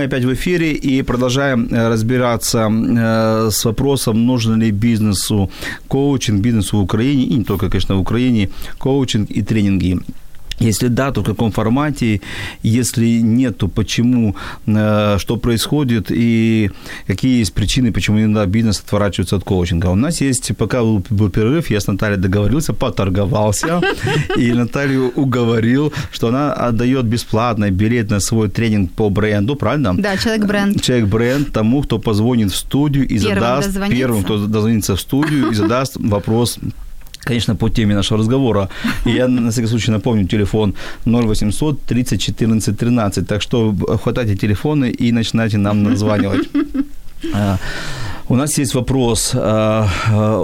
Мы 0.00 0.06
опять 0.06 0.24
в 0.24 0.32
эфире 0.32 0.72
и 0.72 1.02
продолжаем 1.02 1.68
э, 1.70 1.88
разбираться 1.88 2.70
э, 2.70 3.50
с 3.50 3.66
вопросом, 3.66 4.24
нужен 4.24 4.58
ли 4.58 4.70
бизнесу 4.70 5.50
коучинг, 5.88 6.40
бизнесу 6.40 6.78
в 6.78 6.82
Украине, 6.84 7.24
и 7.24 7.34
не 7.34 7.44
только, 7.44 7.68
конечно, 7.68 7.96
в 7.96 8.00
Украине, 8.00 8.48
коучинг 8.78 9.30
и 9.30 9.42
тренинги. 9.42 9.98
Если 10.60 10.88
да, 10.88 11.10
то 11.10 11.22
в 11.22 11.24
каком 11.24 11.50
формате? 11.50 12.20
Если 12.62 13.22
нет, 13.22 13.56
то 13.56 13.68
почему? 13.68 14.36
Э, 14.66 15.16
что 15.18 15.36
происходит? 15.36 16.10
И 16.10 16.70
какие 17.06 17.38
есть 17.38 17.54
причины, 17.54 17.92
почему 17.92 18.18
иногда 18.18 18.44
бизнес 18.46 18.80
отворачивается 18.80 19.36
от 19.36 19.44
коучинга? 19.44 19.86
У 19.86 19.94
нас 19.94 20.20
есть, 20.20 20.56
пока 20.56 20.82
был 20.82 21.30
перерыв, 21.30 21.70
я 21.70 21.80
с 21.80 21.86
Натальей 21.86 22.18
договорился, 22.18 22.74
поторговался. 22.74 23.80
И 24.36 24.52
Наталью 24.52 25.12
уговорил, 25.16 25.92
что 26.12 26.28
она 26.28 26.52
отдает 26.52 27.06
бесплатно 27.06 27.70
билет 27.70 28.10
на 28.10 28.20
свой 28.20 28.48
тренинг 28.48 28.92
по 28.92 29.08
бренду, 29.08 29.56
правильно? 29.56 29.94
Да, 29.94 30.16
человек-бренд. 30.16 30.82
Человек-бренд 30.82 31.52
тому, 31.52 31.82
кто 31.82 31.98
позвонит 31.98 32.52
в 32.52 32.56
студию 32.56 33.08
и 33.08 33.18
задаст... 33.18 33.70
Первым, 33.88 34.24
кто 34.24 34.46
дозвонится 34.46 34.94
в 34.94 35.00
студию 35.00 35.50
и 35.50 35.54
задаст 35.54 35.96
вопрос 35.96 36.58
конечно, 37.24 37.56
по 37.56 37.68
теме 37.68 37.94
нашего 37.94 38.18
разговора. 38.18 38.68
И 39.06 39.10
я, 39.10 39.28
на 39.28 39.50
всякий 39.50 39.68
случай, 39.68 39.92
напомню, 39.92 40.26
телефон 40.26 40.74
0800 41.06 41.82
30 41.86 42.20
14 42.20 42.78
13. 42.78 43.26
Так 43.26 43.42
что 43.42 43.74
хватайте 44.02 44.36
телефоны 44.36 44.90
и 44.90 45.12
начинайте 45.12 45.58
нам 45.58 45.82
названивать. 45.90 46.48
У 48.30 48.36
нас 48.36 48.58
есть 48.58 48.74
вопрос 48.74 49.32
э, 49.34 49.86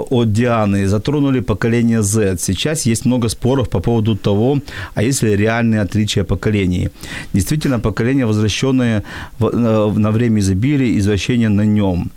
от 0.09 0.33
Дианы. 0.33 0.87
Затронули 0.87 1.39
поколение 1.39 2.01
Z. 2.01 2.37
Сейчас 2.39 2.85
есть 2.85 3.05
много 3.05 3.29
споров 3.29 3.69
по 3.69 3.79
поводу 3.79 4.15
того, 4.17 4.59
а 4.93 5.03
есть 5.03 5.23
ли 5.23 5.37
реальные 5.37 5.79
отличия 5.79 6.25
поколений. 6.25 6.89
Действительно, 7.33 7.79
поколение, 7.79 8.25
возвращенное 8.25 9.03
в, 9.39 9.45
э, 9.47 9.99
на 9.99 10.11
время 10.11 10.39
изобилия, 10.39 10.97
извращения 10.97 11.49
на 11.49 11.65
нем. 11.65 12.11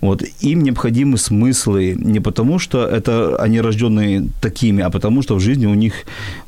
Вот. 0.00 0.22
Им 0.40 0.62
необходимы 0.62 1.18
смыслы 1.18 1.94
не 1.98 2.20
потому, 2.20 2.58
что 2.58 2.86
это 2.86 3.36
они 3.44 3.60
рожденные 3.60 4.28
такими, 4.40 4.82
а 4.82 4.88
потому, 4.88 5.22
что 5.22 5.34
в 5.34 5.40
жизни 5.40 5.66
у 5.66 5.74
них 5.74 5.92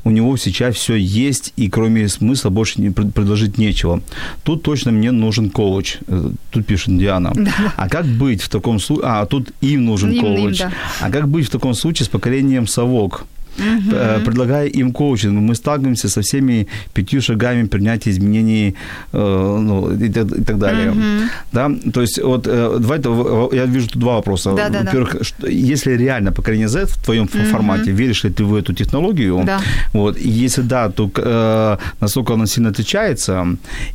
у 0.03 0.09
него 0.09 0.37
сейчас 0.37 0.75
все 0.75 0.95
есть, 0.95 1.53
и 1.57 1.69
кроме 1.69 2.07
смысла 2.07 2.49
больше 2.49 2.81
не 2.81 2.89
предложить 2.89 3.59
нечего. 3.59 4.01
Тут 4.43 4.63
точно 4.63 4.91
мне 4.91 5.11
нужен 5.11 5.51
коуч. 5.51 5.97
Э, 6.07 6.31
тут 6.49 6.65
пишет 6.65 6.97
Диана. 6.97 7.33
Да. 7.35 7.73
А 7.77 7.87
как 7.87 8.05
быть 8.05 8.41
в 8.41 8.49
таком 8.49 8.62
случае? 8.79 9.05
А, 9.05 9.25
тут 9.25 9.51
им 9.61 9.85
нужен 9.85 10.11
им, 10.11 10.21
коуч. 10.21 10.61
Им, 10.61 10.69
да. 10.69 10.73
А 11.01 11.09
как 11.09 11.27
быть 11.27 11.47
в 11.47 11.49
таком 11.49 11.73
случае 11.73 12.05
с 12.05 12.09
поколением 12.09 12.67
совок? 12.67 13.25
Uh 13.57 14.23
предлагая 14.23 14.67
им 14.67 14.91
коучинг. 14.91 15.33
Мы 15.33 15.55
сталкиваемся 15.55 16.09
со 16.09 16.21
всеми 16.21 16.67
пятью 16.93 17.21
шагами 17.21 17.67
принятия 17.67 18.11
изменений 18.11 18.75
э, 19.13 19.57
ну, 19.61 19.91
и, 19.91 20.05
и 20.05 20.43
так 20.43 20.57
далее. 20.57 20.91
uh 20.91 21.27
Да? 21.51 21.71
То 21.93 22.01
есть, 22.01 22.23
вот 22.23 22.47
э, 22.47 22.77
давайте, 22.79 23.09
я 23.55 23.65
вижу 23.65 23.87
тут 23.87 23.99
два 23.99 24.13
вопроса. 24.13 24.53
Да, 24.55 24.69
да, 24.69 24.79
Во-первых, 24.79 25.13
да. 25.13 25.23
Что, 25.23 25.47
если 25.47 25.97
реально 25.97 26.31
поколение 26.31 26.67
Z 26.67 26.85
в 26.85 27.03
твоем 27.03 27.25
uh 27.25 27.51
формате, 27.51 27.91
веришь 27.91 28.23
ли 28.23 28.29
ты 28.29 28.43
в 28.43 28.55
эту 28.55 28.73
технологию? 28.73 29.43
Да. 29.45 29.59
Вот, 29.93 30.17
и 30.17 30.45
если 30.45 30.63
да, 30.63 30.89
то 30.89 31.09
э, 31.15 31.77
насколько 32.01 32.33
она 32.33 32.45
сильно 32.45 32.69
отличается? 32.69 33.45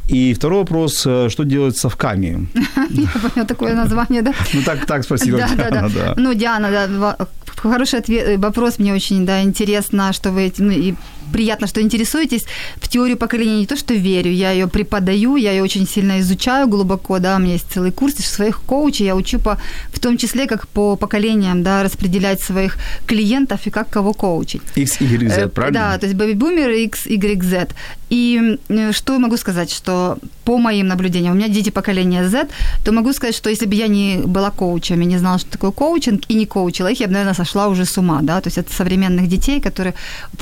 И 0.08 0.34
второй 0.34 0.58
вопрос, 0.58 1.00
что 1.28 1.44
делать 1.44 1.76
с 1.76 1.80
совками? 1.80 2.48
Я 2.90 3.08
поняла 3.20 3.46
такое 3.46 3.74
название, 3.74 4.22
да? 4.22 4.32
Ну, 4.54 4.62
так, 4.62 4.86
так 4.86 5.04
спросила 5.04 5.38
Диана. 5.56 6.14
Ну, 6.16 6.34
Диана, 6.34 6.70
да, 6.70 7.16
хороший 7.62 7.98
ответ, 8.00 8.38
вопрос 8.38 8.78
мне 8.78 8.94
очень, 8.94 9.26
да, 9.26 9.42
интересно, 9.48 10.12
что 10.12 10.30
вы 10.30 10.52
ну, 10.58 10.70
и 10.70 10.94
приятно, 11.32 11.66
что 11.66 11.80
интересуетесь. 11.80 12.44
В 12.76 12.88
теорию 12.88 13.16
поколения 13.16 13.58
не 13.58 13.66
то, 13.66 13.76
что 13.76 13.94
верю, 13.94 14.30
я 14.30 14.52
ее 14.52 14.66
преподаю, 14.66 15.36
я 15.36 15.52
ее 15.52 15.62
очень 15.62 15.86
сильно 15.86 16.20
изучаю 16.20 16.68
глубоко, 16.68 17.18
да, 17.18 17.36
у 17.36 17.38
меня 17.38 17.52
есть 17.52 17.70
целый 17.72 17.92
курс 17.92 18.14
своих 18.14 18.60
коучей, 18.62 19.06
я 19.06 19.14
учу 19.14 19.38
по, 19.38 19.58
в 19.92 19.98
том 19.98 20.16
числе, 20.16 20.46
как 20.46 20.68
по 20.68 20.96
поколениям, 20.96 21.62
да, 21.62 21.82
распределять 21.82 22.40
своих 22.40 22.78
клиентов 23.06 23.66
и 23.66 23.70
как 23.70 23.90
кого 23.90 24.12
коучить. 24.12 24.62
X, 24.76 25.00
Y, 25.00 25.28
Z, 25.28 25.40
э, 25.40 25.48
правильно? 25.48 25.80
Да, 25.80 25.98
то 25.98 26.06
есть 26.06 26.18
baby 26.18 26.34
boomer, 26.34 26.84
X, 26.84 27.06
Y, 27.06 27.42
Z. 27.42 27.68
И 28.10 28.58
что 28.92 29.12
я 29.12 29.18
могу 29.18 29.36
сказать, 29.36 29.70
что 29.70 30.18
по 30.44 30.56
моим 30.56 30.86
наблюдениям, 30.86 31.34
у 31.34 31.36
меня 31.36 31.48
дети 31.48 31.70
поколения 31.70 32.26
Z, 32.28 32.48
то 32.84 32.92
могу 32.92 33.12
сказать, 33.12 33.36
что 33.36 33.50
если 33.50 33.66
бы 33.66 33.74
я 33.74 33.86
не 33.88 34.22
была 34.24 34.50
коучем 34.50 35.02
и 35.02 35.04
не 35.04 35.18
знала, 35.18 35.38
что 35.38 35.50
такое 35.50 35.70
коучинг, 35.72 36.22
и 36.28 36.34
не 36.34 36.46
коучила 36.46 36.88
их, 36.88 37.00
я 37.00 37.06
бы, 37.06 37.12
наверное, 37.12 37.34
сошла 37.34 37.68
уже 37.68 37.84
с 37.84 37.98
ума, 37.98 38.20
да, 38.22 38.40
то 38.40 38.48
есть 38.48 38.58
это 38.58 38.72
современных 38.72 39.28
детей, 39.28 39.60
которые, 39.60 39.94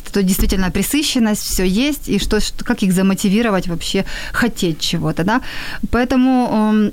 это 0.07 0.23
действительно 0.23 0.71
присыщенность, 0.77 1.43
все 1.43 1.65
есть, 1.65 2.07
и 2.07 2.19
что, 2.19 2.39
как 2.63 2.83
их 2.83 2.93
замотивировать 2.93 3.67
вообще 3.67 4.05
хотеть 4.33 4.79
чего-то, 4.79 5.25
да. 5.25 5.41
Поэтому 5.91 6.49
эм, 6.53 6.93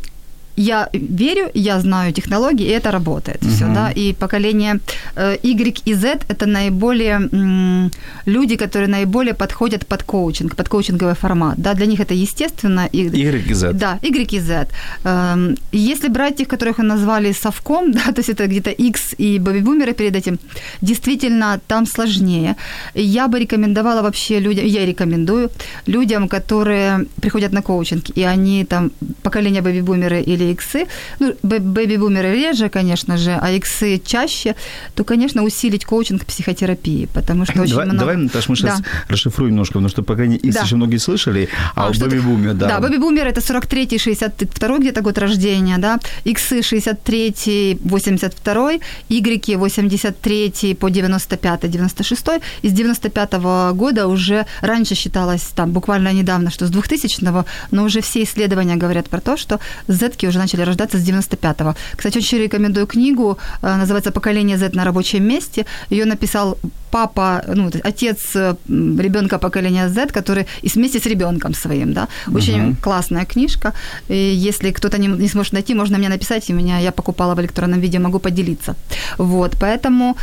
я 0.56 0.90
верю, 0.94 1.50
я 1.54 1.80
знаю 1.80 2.14
технологии, 2.14 2.66
и 2.66 2.70
это 2.70 2.92
работает. 2.92 3.42
Uh-huh. 3.42 3.50
Все, 3.50 3.66
да. 3.66 3.92
И 3.92 4.14
поколение 4.14 4.80
э, 5.16 5.38
Y 5.44 5.82
и 5.86 5.94
Z 5.96 6.20
это 6.30 6.46
наиболее 6.46 7.30
м, 7.32 7.92
люди, 8.26 8.56
которые 8.56 8.88
наиболее 8.88 9.34
подходят 9.34 9.86
под 9.86 10.04
коучинг, 10.04 10.56
под 10.56 10.70
коучинговый 10.70 11.16
формат. 11.16 11.58
Да, 11.58 11.74
для 11.74 11.86
них 11.86 12.00
это 12.00 12.14
естественно. 12.14 12.88
И, 12.94 12.98
y 12.98 13.50
и 13.50 13.54
Z. 13.54 13.74
Да, 13.74 14.00
Y 14.02 14.34
и 14.34 14.40
Z. 14.40 14.68
Эм, 15.04 15.56
если 15.72 16.10
брать 16.10 16.36
тех, 16.38 16.48
которых 16.48 16.78
мы 16.78 16.84
назвали 16.84 17.34
совком, 17.34 17.92
да, 17.94 18.12
то 18.12 18.20
есть 18.20 18.30
это 18.30 18.48
где-то 18.48 18.70
X 18.70 19.16
и 19.20 19.40
бэби-бумеры 19.40 19.94
перед 19.94 20.16
этим, 20.16 20.40
действительно 20.82 21.60
там 21.68 21.86
сложнее. 21.86 22.56
Я 22.94 23.28
бы 23.28 23.40
рекомендовала 23.40 24.02
вообще 24.02 24.40
людям, 24.40 24.66
я 24.66 24.86
рекомендую 24.86 25.50
людям, 25.88 26.28
которые 26.28 27.06
приходят 27.22 27.54
на 27.54 27.62
коучинг, 27.62 28.18
и 28.18 28.24
они 28.24 28.66
там 28.66 28.92
поколение 29.24 29.62
бэби-бумеры 29.62 30.22
или 30.22 30.43
или 30.44 30.54
иксы, 30.54 30.88
ну, 31.20 31.36
бэби-бумеры 31.44 32.34
реже, 32.34 32.70
конечно 32.70 33.18
же, 33.18 33.38
а 33.42 33.52
иксы 33.52 34.02
чаще, 34.06 34.56
то, 34.96 35.04
конечно, 35.04 35.44
усилить 35.44 35.86
коучинг 35.86 36.26
психотерапии, 36.26 37.08
потому 37.14 37.46
что 37.46 37.62
очень 37.62 37.72
давай, 37.72 37.86
много... 37.86 38.00
Давай, 38.00 38.18
Наташа, 38.18 38.52
мы 38.52 38.56
сейчас 38.56 38.82
да. 38.82 38.86
расшифруем 39.08 39.52
немножко, 39.52 39.74
потому 39.74 39.90
что 39.90 40.04
пока 40.04 40.26
не 40.26 40.36
X 40.38 40.56
да. 40.56 40.62
еще 40.64 40.76
многие 40.76 40.98
слышали, 40.98 41.50
а, 41.76 41.88
а 41.88 41.92
бэби-бумер, 41.92 42.54
да. 42.54 42.68
Да, 42.68 42.80
бэби-бумер 42.80 43.28
это 43.28 43.42
43-й, 43.42 43.98
62 43.98 44.78
где-то 44.80 45.02
год 45.02 45.18
рождения, 45.18 45.78
да, 45.78 46.00
иксы 46.24 46.60
63-й, 46.60 47.76
82-й, 47.76 48.82
Y 49.10 49.56
83-й 49.56 50.76
по 50.76 50.88
95-й, 50.90 51.70
96-й, 51.70 52.42
из 52.62 52.74
95-го 52.74 53.76
года 53.76 54.08
уже 54.08 54.46
раньше 54.62 54.96
считалось 54.96 55.44
там 55.56 55.72
буквально 55.72 56.14
недавно, 56.14 56.52
что 56.52 56.66
с 56.66 56.72
2000-го, 56.72 57.46
но 57.72 57.84
уже 57.84 58.02
все 58.02 58.24
исследования 58.24 58.76
говорят 58.76 59.10
про 59.10 59.22
то, 59.22 59.38
что 59.38 59.60
Z 59.88 60.14
уже 60.24 60.33
начали 60.40 60.62
рождаться 60.66 60.98
с 60.98 61.10
95-го. 61.10 61.76
Кстати, 61.96 62.18
очень 62.18 62.40
рекомендую 62.40 62.88
книгу, 62.88 63.38
э, 63.62 63.78
называется 63.78 64.12
«Поколение 64.12 64.58
Z 64.58 64.70
на 64.74 64.84
рабочем 64.84 65.24
месте». 65.24 65.66
Ее 65.90 66.06
написал 66.06 66.58
папа, 66.92 67.44
ну, 67.56 67.72
отец 67.84 68.36
ребенка 68.68 69.40
поколения 69.40 69.90
Z, 69.90 70.08
который 70.14 70.46
и 70.64 70.70
вместе 70.76 71.00
с 71.00 71.06
ребенком 71.06 71.54
своим, 71.54 71.94
да. 71.94 72.08
Очень 72.36 72.60
uh-huh. 72.60 72.82
классная 72.84 73.26
книжка. 73.26 73.74
И 74.10 74.14
если 74.14 74.72
кто-то 74.72 74.98
не, 74.98 75.08
не 75.08 75.28
сможет 75.28 75.54
найти, 75.54 75.74
можно 75.74 75.98
мне 75.98 76.10
написать, 76.10 76.50
и 76.50 76.54
меня 76.54 76.80
я 76.80 76.92
покупала 76.92 77.36
в 77.36 77.40
электронном 77.40 77.82
виде, 77.82 78.00
могу 78.00 78.20
поделиться. 78.20 78.76
Вот, 79.18 79.56
поэтому... 79.60 80.16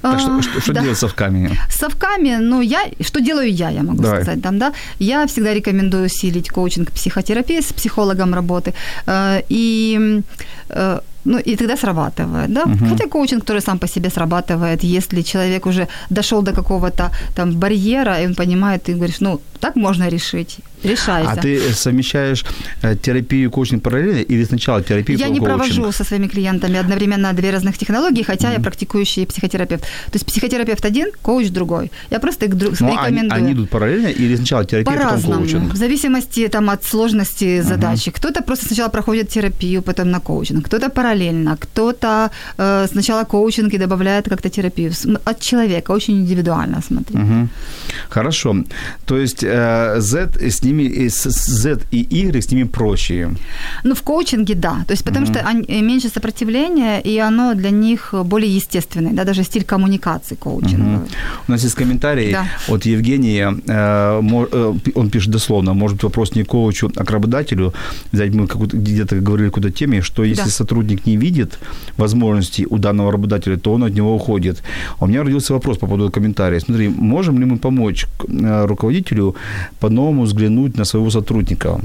Так 0.00 0.20
что, 0.20 0.42
что, 0.42 0.60
что 0.60 0.72
да. 0.72 0.82
делать 0.82 0.96
с 0.96 1.00
совками? 1.00 1.58
С 1.68 1.78
совками, 1.78 2.38
ну, 2.40 2.62
я, 2.62 2.80
что 3.00 3.20
делаю 3.20 3.52
я, 3.52 3.70
я 3.70 3.82
могу 3.82 4.02
Давай. 4.02 4.22
сказать, 4.22 4.42
там, 4.42 4.58
да. 4.58 4.72
Я 5.00 5.26
всегда 5.26 5.54
рекомендую 5.54 6.06
усилить 6.06 6.50
коучинг 6.50 6.92
психотерапии 6.92 7.60
с 7.60 7.72
психологом 7.72 8.34
работы. 8.34 8.74
Э, 9.06 9.40
и 9.52 10.22
э, 10.70 11.00
ну, 11.24 11.38
и 11.38 11.56
тогда 11.56 11.76
срабатывает, 11.76 12.52
да. 12.52 12.62
Угу. 12.62 12.88
Хотя 12.88 13.08
коучинг 13.08 13.44
тоже 13.44 13.60
сам 13.60 13.78
по 13.78 13.86
себе 13.86 14.10
срабатывает, 14.10 14.84
если 14.84 15.22
человек 15.22 15.66
уже 15.66 15.86
дошел 16.10 16.42
до 16.42 16.52
какого-то 16.52 17.10
там 17.34 17.52
барьера, 17.52 18.20
и 18.20 18.26
он 18.26 18.34
понимает, 18.34 18.82
ты 18.82 18.94
говоришь, 18.94 19.20
ну, 19.20 19.40
так 19.60 19.76
можно 19.76 20.08
решить 20.08 20.58
решается. 20.84 21.32
А 21.32 21.36
ты 21.36 21.72
совмещаешь 21.74 22.44
э, 22.82 22.96
терапию 22.96 23.48
и 23.48 23.50
коучинг 23.50 23.82
параллельно 23.82 24.18
или 24.18 24.44
сначала 24.44 24.82
терапию 24.82 25.18
Я 25.18 25.28
не 25.28 25.38
коучинг? 25.38 25.58
провожу 25.58 25.92
со 25.92 26.04
своими 26.04 26.28
клиентами 26.28 26.78
одновременно 26.78 27.32
две 27.32 27.50
разных 27.50 27.78
технологии, 27.78 28.22
хотя 28.22 28.48
mm-hmm. 28.48 28.58
я 28.58 28.60
практикующий 28.60 29.26
психотерапевт. 29.26 29.82
То 29.82 30.14
есть 30.14 30.26
психотерапевт 30.26 30.84
один, 30.84 31.10
коуч 31.22 31.48
другой. 31.50 31.90
Я 32.10 32.18
просто 32.18 32.46
их 32.46 32.54
друг, 32.54 32.80
ну, 32.80 32.92
рекомендую. 32.92 33.32
Они, 33.32 33.46
они 33.46 33.52
идут 33.52 33.70
параллельно 33.70 34.08
или 34.08 34.36
сначала 34.36 34.64
терапия, 34.64 34.92
По-разному, 34.92 35.20
потом 35.22 35.38
коучинг? 35.38 35.72
В 35.72 35.76
зависимости 35.76 36.48
там, 36.48 36.70
от 36.70 36.84
сложности 36.84 37.62
задачи. 37.62 38.08
Uh-huh. 38.08 38.16
Кто-то 38.16 38.42
просто 38.42 38.66
сначала 38.66 38.88
проходит 38.90 39.28
терапию, 39.28 39.82
потом 39.82 40.10
на 40.10 40.20
коучинг. 40.20 40.66
Кто-то 40.66 40.88
параллельно. 40.88 41.56
Кто-то 41.56 42.30
э, 42.58 42.86
сначала 42.90 43.24
коучинг 43.24 43.74
и 43.74 43.78
добавляет 43.78 44.28
как-то 44.28 44.48
терапию. 44.48 44.92
От 45.24 45.40
человека. 45.40 45.92
Очень 45.92 46.14
индивидуально 46.20 46.82
смотри. 46.82 47.16
Uh-huh. 47.16 47.48
Хорошо. 48.08 48.56
То 49.06 49.18
есть 49.18 49.44
э, 49.44 50.00
Z 50.00 50.30
с 50.40 50.62
ним 50.62 50.71
ними, 50.72 51.08
с 51.08 51.30
Z 51.30 51.78
и 51.92 52.06
Y, 52.10 52.42
с 52.42 52.50
ними 52.50 52.64
проще? 52.64 53.28
Ну, 53.84 53.94
в 53.94 54.02
коучинге, 54.02 54.54
да. 54.54 54.84
То 54.86 54.92
есть, 54.94 55.04
потому 55.04 55.26
mm-hmm. 55.26 55.40
что 55.40 55.48
они, 55.48 55.64
э, 55.68 55.82
меньше 55.82 56.08
сопротивления, 56.08 57.00
и 57.00 57.18
оно 57.18 57.54
для 57.54 57.70
них 57.70 58.14
более 58.24 58.56
естественное, 58.56 59.12
да, 59.12 59.24
даже 59.24 59.44
стиль 59.44 59.64
коммуникации 59.64 60.36
коучинга. 60.36 60.76
Mm-hmm. 60.76 61.48
У 61.48 61.52
нас 61.52 61.64
есть 61.64 61.74
комментарий 61.74 62.32
да. 62.32 62.46
от 62.68 62.86
Евгения, 62.86 63.54
э, 63.68 64.20
э, 64.52 64.74
он 64.94 65.10
пишет 65.10 65.30
дословно, 65.30 65.74
может 65.74 65.96
быть, 65.96 66.04
вопрос 66.04 66.34
не 66.34 66.44
коучу, 66.44 66.90
а 66.96 67.04
к 67.04 67.10
работодателю, 67.10 67.72
взять 68.12 68.34
мы 68.34 68.46
где-то 68.46 69.16
говорили 69.16 69.48
какой-то 69.48 69.70
теме, 69.70 70.02
что 70.02 70.24
если 70.24 70.44
да. 70.44 70.50
сотрудник 70.50 71.06
не 71.06 71.16
видит 71.16 71.58
возможностей 71.98 72.66
у 72.70 72.78
данного 72.78 73.12
работодателя, 73.12 73.56
то 73.56 73.72
он 73.72 73.82
от 73.82 73.94
него 73.94 74.14
уходит. 74.14 74.62
У 75.00 75.06
меня 75.06 75.22
родился 75.22 75.54
вопрос 75.54 75.78
по 75.78 75.86
поводу 75.86 76.10
комментария. 76.10 76.60
Смотри, 76.60 76.88
можем 76.88 77.38
ли 77.38 77.44
мы 77.44 77.58
помочь 77.58 78.06
руководителю 78.66 79.34
по-новому 79.80 80.22
взглянуть 80.22 80.61
взглянуть 80.62 80.76
на 80.78 80.84
своего 80.84 81.10
сотрудника? 81.10 81.80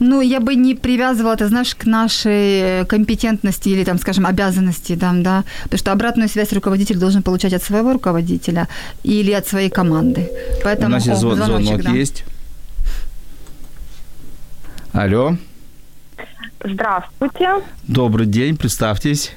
Ну, 0.00 0.20
я 0.20 0.40
бы 0.40 0.56
не 0.56 0.74
привязывала, 0.74 1.36
ты 1.36 1.46
знаешь, 1.46 1.74
к 1.74 1.86
нашей 1.86 2.84
компетентности 2.86 3.68
или, 3.68 3.84
там, 3.84 3.98
скажем, 3.98 4.26
обязанности, 4.26 4.96
там, 4.96 5.22
да, 5.22 5.44
потому 5.64 5.78
что 5.78 5.92
обратную 5.92 6.28
связь 6.28 6.52
руководитель 6.52 6.98
должен 6.98 7.22
получать 7.22 7.52
от 7.54 7.62
своего 7.62 7.92
руководителя 7.92 8.66
или 9.04 9.32
от 9.34 9.46
своей 9.46 9.70
команды. 9.70 10.28
Поэтому, 10.64 10.88
У 10.88 10.90
нас 10.90 11.06
есть 11.06 11.24
о, 11.24 11.34
звоночек, 11.34 11.66
звонок 11.66 11.82
да. 11.82 11.90
есть. 11.90 12.24
Алло. 14.92 15.36
Здравствуйте. 16.64 17.48
Добрый 17.88 18.26
день, 18.26 18.56
представьтесь. 18.56 19.32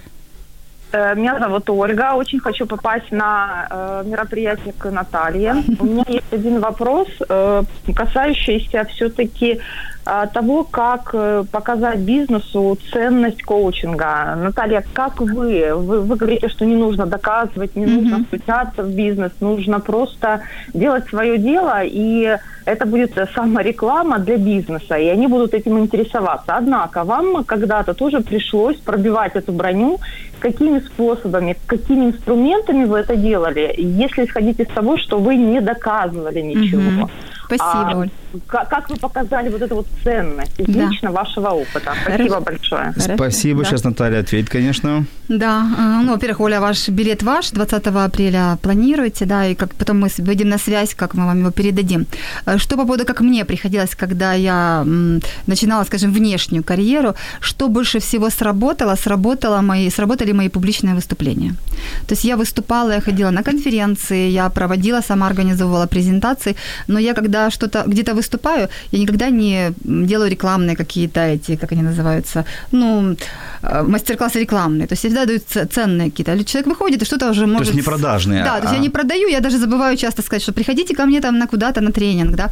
Э, 0.91 1.15
меня 1.15 1.39
зовут 1.39 1.69
Ольга. 1.69 2.13
Очень 2.15 2.39
хочу 2.39 2.65
попасть 2.65 3.11
на 3.11 3.67
э, 3.69 4.03
мероприятие 4.05 4.73
к 4.73 4.91
Наталье. 4.91 5.55
У 5.79 5.85
меня 5.85 6.03
есть 6.07 6.33
один 6.33 6.59
вопрос, 6.59 7.07
э, 7.27 7.63
касающийся 7.95 8.85
все-таки 8.85 9.59
э, 10.05 10.27
того, 10.33 10.63
как 10.63 11.09
э, 11.13 11.43
показать 11.51 11.99
бизнесу 11.99 12.77
ценность 12.91 13.43
коучинга. 13.43 14.35
Наталья, 14.35 14.83
как 14.93 15.19
вы? 15.21 15.73
Вы, 15.75 16.01
вы 16.01 16.15
говорите, 16.15 16.49
что 16.49 16.65
не 16.65 16.75
нужно 16.75 17.05
доказывать, 17.05 17.75
не 17.75 17.85
нужно 17.85 18.23
включаться 18.23 18.83
в 18.83 18.95
бизнес, 18.95 19.31
нужно 19.41 19.79
просто 19.79 20.41
делать 20.73 21.07
свое 21.09 21.37
дело 21.37 21.81
и 21.83 22.37
это 22.65 22.85
будет 22.85 23.13
самореклама 23.33 24.19
для 24.19 24.37
бизнеса, 24.37 24.95
и 24.95 25.07
они 25.07 25.27
будут 25.27 25.53
этим 25.53 25.77
интересоваться. 25.79 26.57
Однако 26.57 27.03
вам 27.03 27.43
когда-то 27.43 27.93
тоже 27.93 28.21
пришлось 28.21 28.77
пробивать 28.77 29.35
эту 29.35 29.51
броню. 29.51 29.99
Какими 30.39 30.79
способами, 30.79 31.55
какими 31.65 32.05
инструментами 32.05 32.85
вы 32.85 32.99
это 32.99 33.15
делали, 33.15 33.73
если 33.77 34.25
исходить 34.25 34.59
из 34.59 34.67
того, 34.67 34.97
что 34.97 35.17
вы 35.17 35.35
не 35.35 35.61
доказывали 35.61 36.41
ничего? 36.41 36.81
Mm-hmm. 36.81 37.09
Спасибо, 37.45 38.03
а, 38.03 38.07
как, 38.47 38.69
как 38.69 38.89
вы 38.89 38.95
показали 38.97 39.49
вот 39.49 39.61
эту 39.61 39.75
вот 39.75 39.87
ценность 40.03 40.59
из 40.59 40.65
да. 40.65 40.85
лично 40.85 41.11
вашего 41.11 41.49
опыта? 41.49 41.93
Спасибо 42.01 42.29
Хорошо. 42.29 42.41
большое. 42.41 42.93
Спасибо. 42.97 43.63
Да. 43.63 43.69
Сейчас 43.69 43.83
Наталья 43.83 44.19
ответит, 44.19 44.49
конечно. 44.49 45.05
Да. 45.27 45.67
А, 45.77 46.01
ну, 46.01 46.13
во-первых, 46.13 46.39
Оля, 46.41 46.59
ваш 46.59 46.89
билет 46.89 47.23
ваш 47.23 47.51
20 47.51 47.87
апреля 47.87 48.57
планируете, 48.61 49.25
да, 49.25 49.45
и 49.45 49.55
как 49.55 49.75
потом 49.75 49.99
мы 49.99 50.07
выйдем 50.17 50.49
на 50.49 50.57
связь, 50.57 50.95
как 50.95 51.13
мы 51.13 51.25
вам 51.25 51.39
его 51.39 51.51
передадим. 51.51 52.05
А, 52.55 52.59
что 52.59 52.77
по 52.77 52.85
поводу, 52.85 53.05
как 53.05 53.21
мне 53.21 53.45
приходилось, 53.45 53.95
когда 53.95 54.33
я 54.35 54.85
начинала, 55.47 55.85
скажем, 55.85 56.13
внешнюю 56.13 56.63
карьеру, 56.63 57.13
что 57.41 57.67
больше 57.67 57.99
всего 57.99 58.29
сработало? 58.29 58.95
Сработало 58.95 59.61
мои, 59.61 59.89
сработали 59.89 60.33
мои 60.33 60.49
публичные 60.49 60.95
выступления. 60.95 61.53
То 62.07 62.13
есть 62.13 62.25
я 62.25 62.35
выступала, 62.35 62.93
я 62.93 63.01
ходила 63.01 63.31
на 63.31 63.43
конференции, 63.43 64.29
я 64.29 64.49
проводила, 64.49 65.01
сама 65.01 65.27
организовывала 65.27 65.87
презентации, 65.87 66.55
но 66.87 66.99
я 66.99 67.13
когда 67.13 67.49
что-то 67.51 67.83
где-то 67.87 68.13
выступаю, 68.13 68.69
я 68.91 68.99
никогда 68.99 69.29
не 69.29 69.73
делаю 69.83 70.31
рекламные 70.31 70.75
какие-то 70.75 71.19
эти, 71.19 71.55
как 71.55 71.71
они 71.71 71.83
называются, 71.83 72.45
ну, 72.71 73.15
э, 73.63 73.83
мастер-классы 73.83 74.39
рекламные. 74.39 74.87
То 74.87 74.93
есть 74.93 75.01
всегда 75.03 75.25
дают 75.25 75.43
ценные 75.73 76.09
какие-то. 76.09 76.43
Человек 76.43 76.67
выходит 76.67 77.01
и 77.01 77.05
что-то 77.05 77.31
уже 77.31 77.45
может... 77.45 77.67
То 77.67 77.77
есть 77.77 77.87
не 77.87 77.91
продажные. 77.91 78.43
Да, 78.43 78.55
а... 78.55 78.57
то 78.57 78.63
есть 78.63 78.73
я 78.73 78.79
не 78.79 78.89
продаю, 78.89 79.29
я 79.29 79.39
даже 79.39 79.57
забываю 79.57 79.97
часто 79.97 80.21
сказать, 80.21 80.43
что 80.43 80.53
приходите 80.53 80.95
ко 80.95 81.05
мне 81.05 81.21
там 81.21 81.39
на 81.39 81.47
куда-то 81.47 81.81
на 81.81 81.91
тренинг, 81.91 82.35
да. 82.35 82.44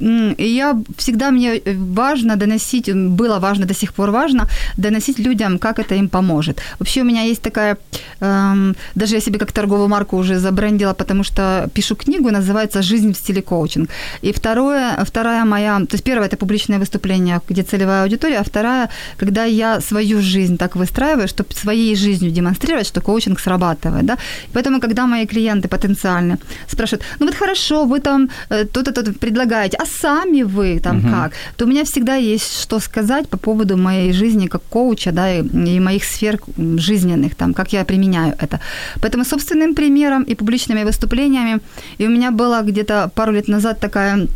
И 0.00 0.56
я 0.56 0.78
всегда, 0.96 1.30
мне 1.30 1.62
важно 1.96 2.36
доносить, 2.36 2.92
было 2.94 3.38
важно, 3.38 3.66
до 3.66 3.74
сих 3.74 3.92
пор 3.92 4.10
важно, 4.10 4.48
доносить 4.76 5.18
людям, 5.18 5.58
как 5.58 5.78
это 5.78 5.94
им 5.94 6.08
поможет. 6.08 6.60
Вообще 6.78 7.02
у 7.02 7.04
меня 7.04 7.22
есть 7.22 7.42
такая 7.42 7.76
эм, 8.20 8.76
даже 8.94 9.14
я 9.14 9.20
себе 9.20 9.38
как 9.38 9.52
торговую 9.52 9.88
марку 9.88 10.16
уже 10.16 10.38
забрендила, 10.38 10.94
потому 10.94 11.24
что 11.24 11.68
пишу 11.74 11.96
книгу, 11.96 12.30
называется 12.30 12.82
«Жизнь 12.82 13.12
в 13.12 13.16
стиле 13.16 13.42
коучинг». 13.42 13.90
И 14.22 14.32
второе, 14.32 15.04
вторая 15.04 15.44
моя, 15.44 15.78
то 15.78 15.94
есть 15.94 16.04
первое– 16.04 16.26
это 16.28 16.36
публичное 16.36 16.78
выступление, 16.78 17.40
где 17.48 17.62
целевая 17.62 18.02
аудитория, 18.02 18.38
а 18.38 18.44
вторая, 18.44 18.88
когда 19.18 19.44
я 19.44 19.80
свою 19.80 20.22
жизнь 20.22 20.56
так 20.56 20.76
выстраиваю, 20.76 21.28
чтобы 21.28 21.54
своей 21.54 21.96
жизнью 21.96 22.30
демонстрировать, 22.30 22.86
что 22.86 23.00
коучинг 23.00 23.40
срабатывает. 23.40 24.06
Да? 24.06 24.16
Поэтому, 24.52 24.80
когда 24.80 25.06
мои 25.06 25.26
клиенты 25.26 25.68
потенциальные 25.68 26.38
спрашивают, 26.68 27.04
ну 27.20 27.26
вот 27.26 27.34
хорошо, 27.34 27.84
вы 27.84 28.00
там 28.00 28.28
э, 28.50 28.64
то-то, 28.64 28.92
то 28.92 29.12
предлагаете, 29.36 29.76
а 29.80 29.86
сами 29.86 30.44
вы 30.44 30.80
там 30.80 30.98
угу. 30.98 31.08
как? 31.08 31.32
То 31.56 31.64
у 31.64 31.68
меня 31.68 31.82
всегда 31.84 32.14
есть 32.16 32.62
что 32.62 32.80
сказать 32.80 33.28
по 33.28 33.36
поводу 33.36 33.76
моей 33.76 34.12
жизни 34.12 34.46
как 34.46 34.62
коуча, 34.70 35.12
да, 35.12 35.30
и, 35.32 35.42
и 35.42 35.80
моих 35.80 36.04
сфер 36.04 36.38
жизненных, 36.56 37.34
там, 37.34 37.54
как 37.54 37.72
я 37.72 37.84
применяю 37.84 38.34
это. 38.42 38.60
Поэтому 39.00 39.24
собственным 39.24 39.74
примером 39.74 40.22
и 40.22 40.34
публичными 40.34 40.84
выступлениями, 40.84 41.60
и 41.98 42.06
у 42.06 42.10
меня 42.10 42.30
было 42.30 42.62
где-то 42.62 43.10
пару 43.14 43.32
лет 43.32 43.48
назад 43.48 43.80
такая 43.80 44.26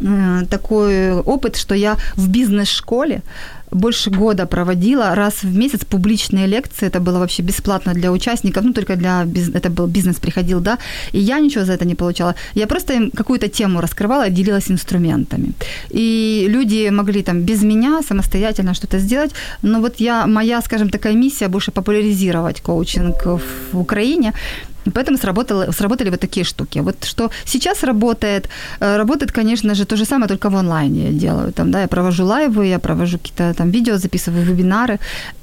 э, 0.00 0.42
такой 0.50 1.12
опыт, 1.12 1.56
что 1.56 1.74
я 1.74 1.96
в 2.16 2.28
бизнес-школе 2.28 3.22
больше 3.70 4.10
года 4.10 4.46
проводила 4.46 5.14
раз 5.14 5.42
в 5.42 5.56
месяц 5.56 5.84
публичные 5.84 6.46
лекции. 6.46 6.88
Это 6.88 7.00
было 7.00 7.18
вообще 7.18 7.42
бесплатно 7.42 7.94
для 7.94 8.10
участников, 8.10 8.64
ну, 8.64 8.72
только 8.72 8.96
для 8.96 9.24
бизнеса, 9.24 9.58
это 9.58 9.70
был 9.70 9.86
бизнес 9.86 10.16
приходил, 10.16 10.60
да, 10.60 10.78
и 11.12 11.18
я 11.18 11.40
ничего 11.40 11.64
за 11.64 11.72
это 11.72 11.84
не 11.84 11.94
получала. 11.94 12.34
Я 12.54 12.66
просто 12.66 12.92
им 12.92 13.10
какую-то 13.10 13.48
тему 13.48 13.80
раскрывала 13.80 14.28
и 14.28 14.32
делилась 14.32 14.70
инструментами. 14.70 15.52
И 15.90 16.46
люди 16.48 16.90
могли 16.90 17.22
там 17.22 17.42
без 17.42 17.62
меня 17.62 18.02
самостоятельно 18.08 18.74
что-то 18.74 18.98
сделать, 18.98 19.32
но 19.62 19.80
вот 19.80 20.00
я, 20.00 20.26
моя, 20.26 20.62
скажем, 20.62 20.88
такая 20.88 21.14
миссия 21.14 21.48
больше 21.48 21.70
популяризировать 21.70 22.60
коучинг 22.60 23.26
в 23.72 23.78
Украине, 23.78 24.32
Поэтому 24.84 25.18
сработали, 25.18 25.72
сработали 25.72 26.10
вот 26.10 26.20
такие 26.20 26.44
штуки. 26.44 26.80
Вот 26.80 27.04
что 27.04 27.30
сейчас 27.44 27.84
работает, 27.84 28.48
э, 28.80 28.96
работает, 28.96 29.32
конечно 29.32 29.74
же, 29.74 29.84
то 29.84 29.96
же 29.96 30.04
самое, 30.04 30.28
только 30.28 30.50
в 30.50 30.56
онлайне 30.56 31.10
я 31.10 31.12
делаю. 31.12 31.52
Там, 31.52 31.70
да, 31.70 31.80
я 31.80 31.88
провожу 31.88 32.24
лайвы, 32.24 32.66
я 32.66 32.78
провожу 32.78 33.18
какие-то 33.18 33.54
там 33.54 33.70
видео, 33.70 33.96
записываю 33.96 34.44
вебинары. 34.44 34.98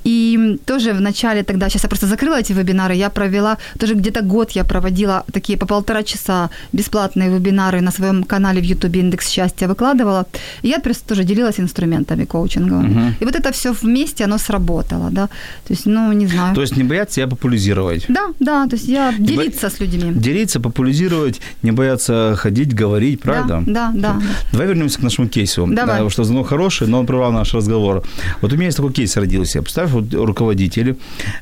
И 0.07 0.57
тоже 0.65 0.93
в 0.93 1.01
начале 1.01 1.43
тогда, 1.43 1.69
сейчас 1.69 1.83
я 1.83 1.89
просто 1.89 2.07
закрыла 2.07 2.39
эти 2.39 2.53
вебинары, 2.53 2.95
я 2.95 3.09
провела, 3.09 3.57
тоже 3.79 3.93
где-то 3.93 4.21
год 4.21 4.55
я 4.55 4.63
проводила 4.63 5.23
такие 5.33 5.57
по 5.57 5.65
полтора 5.65 6.03
часа 6.03 6.49
бесплатные 6.73 7.29
вебинары 7.29 7.81
на 7.81 7.91
своем 7.91 8.23
канале 8.23 8.61
в 8.61 8.63
YouTube 8.63 8.95
«Индекс 8.95 9.29
счастья» 9.29 9.67
выкладывала. 9.67 10.25
И 10.63 10.69
я 10.69 10.79
просто 10.79 11.07
тоже 11.07 11.23
делилась 11.23 11.59
инструментами 11.59 12.25
коучинговыми. 12.25 12.91
Угу. 12.91 13.13
И 13.19 13.25
вот 13.25 13.35
это 13.35 13.51
все 13.51 13.71
вместе, 13.71 14.23
оно 14.23 14.37
сработало, 14.37 15.09
да. 15.11 15.27
То 15.67 15.73
есть, 15.73 15.85
ну, 15.85 16.13
не 16.13 16.27
знаю. 16.27 16.55
То 16.55 16.61
есть 16.61 16.77
не 16.77 16.83
бояться 16.83 17.15
себя 17.15 17.27
популяризировать. 17.27 18.05
Да, 18.07 18.27
да, 18.39 18.65
то 18.67 18.75
есть 18.75 18.87
я 18.87 19.11
делиться 19.27 19.69
с 19.69 19.79
людьми. 19.79 20.11
Делиться, 20.15 20.59
популяризировать, 20.59 21.41
не 21.63 21.71
бояться 21.71 22.35
ходить, 22.37 22.73
говорить, 22.73 23.21
правда? 23.21 23.63
Да, 23.65 23.91
да, 23.93 24.13
да. 24.13 24.21
Давай 24.51 24.67
вернемся 24.67 24.99
к 24.99 25.03
нашему 25.03 25.27
кейсу. 25.27 25.65
Давай. 25.67 25.75
Да, 25.75 25.91
потому 25.93 26.09
что 26.09 26.23
звонок 26.23 26.47
хороший, 26.47 26.87
но 26.87 26.99
он 26.99 27.05
прервал 27.05 27.31
наш 27.31 27.53
разговор. 27.53 28.03
Вот 28.41 28.51
у 28.51 28.55
меня 28.55 28.65
есть 28.65 28.77
такой 28.77 28.93
кейс 28.93 29.15
родился. 29.17 29.61
Представь, 29.61 29.91
вот 29.91 30.13
руководитель, 30.13 30.97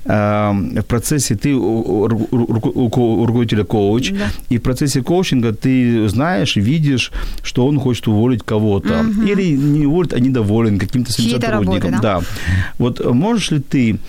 э, 0.06 0.52
в 0.82 0.84
процессе 0.84 1.36
ты 1.36 1.54
у, 1.54 2.06
у 2.06 3.26
руководителя 3.26 3.64
коуч, 3.64 4.12
да. 4.12 4.28
и 4.50 4.58
в 4.58 4.62
процессе 4.62 5.02
коучинга 5.02 5.54
ты 5.54 6.08
знаешь, 6.10 6.56
видишь, 6.56 7.12
что 7.44 7.68
он 7.68 7.80
хочет 7.80 8.08
уволить 8.08 8.44
кого-то. 8.44 9.02
Угу. 9.02 9.28
Или 9.28 9.56
не 9.56 9.86
уволить, 9.86 10.14
а 10.14 10.20
недоволен 10.20 10.80
каким-то 10.80 11.12
своим 11.12 11.32
сотрудником. 11.32 11.92
Работы, 11.92 12.02
да? 12.02 12.20
да. 12.20 12.22
Вот 12.78 13.14
можешь 13.14 13.52
ли 13.52 13.60
ты 13.60 14.00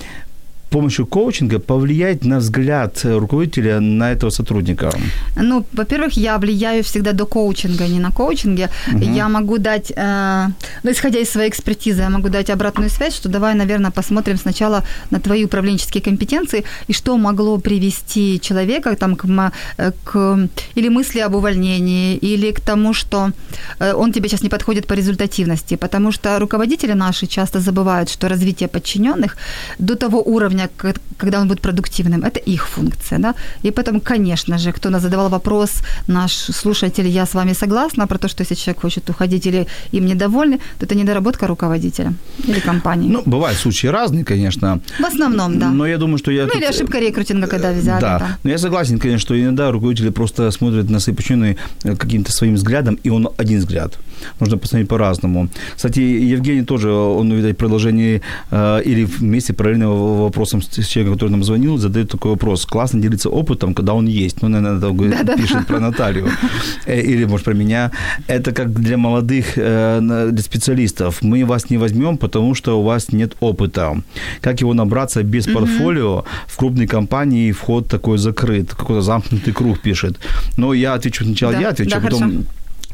помощью 0.69 1.07
коучинга 1.07 1.59
повлиять 1.59 2.25
на 2.25 2.39
взгляд 2.39 3.01
руководителя 3.05 3.81
на 3.81 4.13
этого 4.13 4.31
сотрудника? 4.31 4.91
Ну, 5.37 5.65
во-первых, 5.73 6.17
я 6.17 6.39
влияю 6.39 6.83
всегда 6.83 7.13
до 7.13 7.27
коучинга, 7.27 7.87
не 7.87 7.99
на 7.99 8.11
коучинге. 8.11 8.71
Угу. 8.93 8.99
Я 8.99 9.29
могу 9.29 9.59
дать, 9.59 9.93
э, 9.95 10.47
ну, 10.83 10.91
исходя 10.91 11.21
из 11.21 11.31
своей 11.31 11.51
экспертизы, 11.51 12.03
я 12.03 12.11
могу 12.11 12.29
дать 12.29 12.51
обратную 12.51 12.91
связь, 12.91 13.15
что 13.15 13.29
давай, 13.29 13.55
наверное, 13.55 13.91
посмотрим 13.91 14.39
сначала 14.39 14.83
на 15.11 15.21
твои 15.21 15.45
управленческие 15.45 16.03
компетенции 16.03 16.65
и 16.89 16.93
что 16.93 17.17
могло 17.17 17.59
привести 17.59 18.41
человека 18.41 18.97
там, 18.97 19.17
к, 19.17 19.53
э, 19.79 19.93
к 20.05 20.49
или 20.75 20.89
мысли 20.89 21.21
об 21.21 21.35
увольнении, 21.35 22.17
или 22.17 22.53
к 22.53 22.61
тому, 22.61 22.95
что 22.95 23.31
э, 23.79 23.93
он 23.95 24.13
тебе 24.13 24.29
сейчас 24.29 24.43
не 24.43 24.49
подходит 24.49 24.87
по 24.87 24.95
результативности, 24.95 25.77
потому 25.77 26.13
что 26.13 26.39
руководители 26.39 26.95
наши 26.95 27.27
часто 27.27 27.61
забывают, 27.61 28.11
что 28.11 28.29
развитие 28.29 28.69
подчиненных 28.69 29.37
до 29.79 29.95
того 29.95 30.23
уровня, 30.23 30.56
когда 31.17 31.41
он 31.41 31.49
будет 31.49 31.61
продуктивным. 31.61 32.25
Это 32.25 32.39
их 32.39 32.69
функция. 32.69 33.19
Да? 33.19 33.35
И 33.65 33.71
поэтому, 33.71 34.01
конечно 34.01 34.59
же, 34.59 34.73
кто 34.73 34.91
нас 34.91 35.03
задавал 35.03 35.29
вопрос, 35.29 35.71
наш 36.09 36.33
слушатель, 36.33 37.09
я 37.09 37.25
с 37.25 37.35
вами 37.35 37.55
согласна 37.55 38.07
про 38.07 38.19
то, 38.19 38.29
что 38.29 38.43
если 38.43 38.55
человек 38.55 38.83
хочет 38.83 39.11
уходить 39.11 39.47
или 39.47 39.67
им 39.93 40.07
недовольны, 40.07 40.59
то 40.79 40.87
это 40.87 40.95
недоработка 40.95 41.47
руководителя 41.47 42.13
или 42.49 42.61
компании. 42.61 43.11
Ну, 43.11 43.23
бывают 43.27 43.59
случаи 43.59 43.89
разные, 43.89 44.25
конечно. 44.25 44.81
В 45.01 45.05
основном, 45.05 45.59
да. 45.59 45.71
Но 45.71 45.87
я 45.87 45.99
думаю, 45.99 46.19
что 46.19 46.31
я... 46.31 46.43
Ну, 46.43 46.49
тут... 46.49 46.57
или 46.57 46.69
ошибка 46.69 46.99
рекрутинга, 46.99 47.47
когда 47.47 47.73
взяли. 47.73 48.01
Да. 48.01 48.19
да. 48.19 48.39
Но 48.43 48.51
я 48.51 48.59
согласен, 48.59 48.99
конечно, 48.99 49.21
что 49.21 49.35
иногда 49.41 49.71
руководители 49.71 50.11
просто 50.11 50.51
смотрят 50.51 50.91
на 50.91 51.01
свои 51.01 51.17
подчиненные 51.17 51.57
э, 51.85 51.97
каким-то 51.97 52.33
своим 52.33 52.55
взглядом, 52.55 52.99
и 53.05 53.11
он 53.11 53.29
один 53.39 53.59
взгляд. 53.59 53.99
Нужно 54.41 54.59
посмотреть 54.59 54.89
по-разному. 54.89 55.49
Кстати, 55.77 56.01
Евгений 56.01 56.65
тоже, 56.65 56.91
он, 56.91 57.33
видать, 57.33 57.57
продолжение 57.57 58.21
э, 58.51 58.83
или 58.85 59.05
вместе 59.05 59.53
параллельно 59.53 60.31
вопросом 60.47 60.63
с 60.63 60.89
человеком, 60.89 61.15
который 61.15 61.31
нам 61.31 61.45
звонил, 61.45 61.79
задает 61.79 62.11
такой 62.11 62.31
вопрос. 62.31 62.67
Классно 62.67 63.01
делиться 63.01 63.31
опытом, 63.31 63.75
когда 63.75 63.93
он 63.93 64.07
есть. 64.07 64.43
Ну, 64.43 64.49
наверное, 64.49 64.79
это 64.79 65.25
да, 65.25 65.37
пишет 65.37 65.59
да. 65.59 65.65
про 65.65 65.81
Наталью. 65.81 66.29
Э, 66.87 67.01
или, 67.01 67.27
может, 67.27 67.45
про 67.45 67.55
меня. 67.55 67.91
Это 68.29 68.53
как 68.53 68.73
для 68.73 68.97
молодых 68.97 69.57
э, 69.57 70.01
для 70.33 70.43
специалистов. 70.43 71.23
Мы 71.23 71.45
вас 71.45 71.71
не 71.71 71.79
возьмем, 71.79 72.17
потому 72.17 72.55
что 72.55 72.81
у 72.81 72.83
вас 72.83 73.13
нет 73.13 73.37
опыта. 73.41 74.03
Как 74.41 74.61
его 74.61 74.75
набраться 74.75 75.23
без 75.23 75.47
портфолио 75.47 76.25
в 76.47 76.57
крупной 76.57 76.87
компании 76.87 77.53
вход 77.53 77.89
такой 77.89 78.19
закрыт. 78.19 78.75
Какой-то 78.75 79.03
замкнутый 79.03 79.53
круг 79.53 79.81
пишет. 79.81 80.19
Но 80.57 80.75
я 80.75 80.95
отвечу 80.95 81.25
сначала, 81.25 81.53
да, 81.53 81.61
я 81.61 81.69
отвечу, 81.71 81.91
да, 81.91 82.01
потом... 82.01 82.21
Хорошо. 82.21 82.45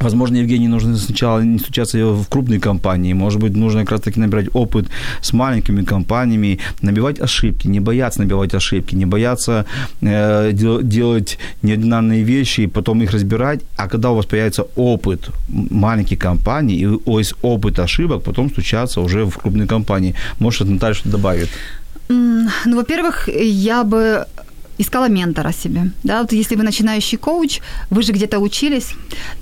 Возможно, 0.03 0.37
Евгений 0.37 0.67
нужно 0.67 0.97
сначала 0.97 1.39
не 1.43 1.59
стучаться 1.59 1.97
в 2.05 2.27
крупные 2.27 2.59
компании. 2.59 3.13
Может 3.13 3.39
быть, 3.41 3.55
нужно 3.55 3.81
как 3.81 3.91
раз-таки 3.91 4.19
набирать 4.19 4.47
опыт 4.53 4.85
с 5.21 5.33
маленькими 5.33 5.83
компаниями, 5.83 6.59
набивать 6.81 7.21
ошибки, 7.21 7.67
не 7.67 7.79
бояться 7.79 8.21
набивать 8.21 8.53
ошибки, 8.53 8.95
не 8.95 9.05
бояться 9.05 9.65
э, 10.01 10.51
делать 10.83 11.37
неординарные 11.63 12.23
вещи 12.23 12.61
и 12.61 12.67
потом 12.67 13.01
их 13.01 13.11
разбирать. 13.11 13.61
А 13.77 13.87
когда 13.87 14.09
у 14.09 14.15
вас 14.15 14.25
появится 14.25 14.63
опыт 14.75 15.29
маленьких 15.49 16.19
компаний 16.19 16.75
и 16.75 17.17
есть 17.17 17.33
опыт 17.41 17.79
ошибок, 17.79 18.23
потом 18.23 18.49
стучаться 18.49 19.01
уже 19.01 19.25
в 19.25 19.37
крупные 19.37 19.67
компании. 19.67 20.15
Может, 20.39 20.67
Наталья 20.67 20.93
что-то 20.93 21.17
добавит? 21.17 21.49
Ну, 22.09 22.75
во-первых, 22.75 23.29
я 23.29 23.83
бы 23.83 24.25
искала 24.83 25.09
ментора 25.09 25.53
себе. 25.53 25.91
Да? 26.03 26.21
Вот 26.21 26.33
если 26.33 26.55
вы 26.55 26.63
начинающий 26.63 27.17
коуч, 27.17 27.59
вы 27.89 28.03
же 28.03 28.11
где-то 28.11 28.39
учились, 28.39 28.93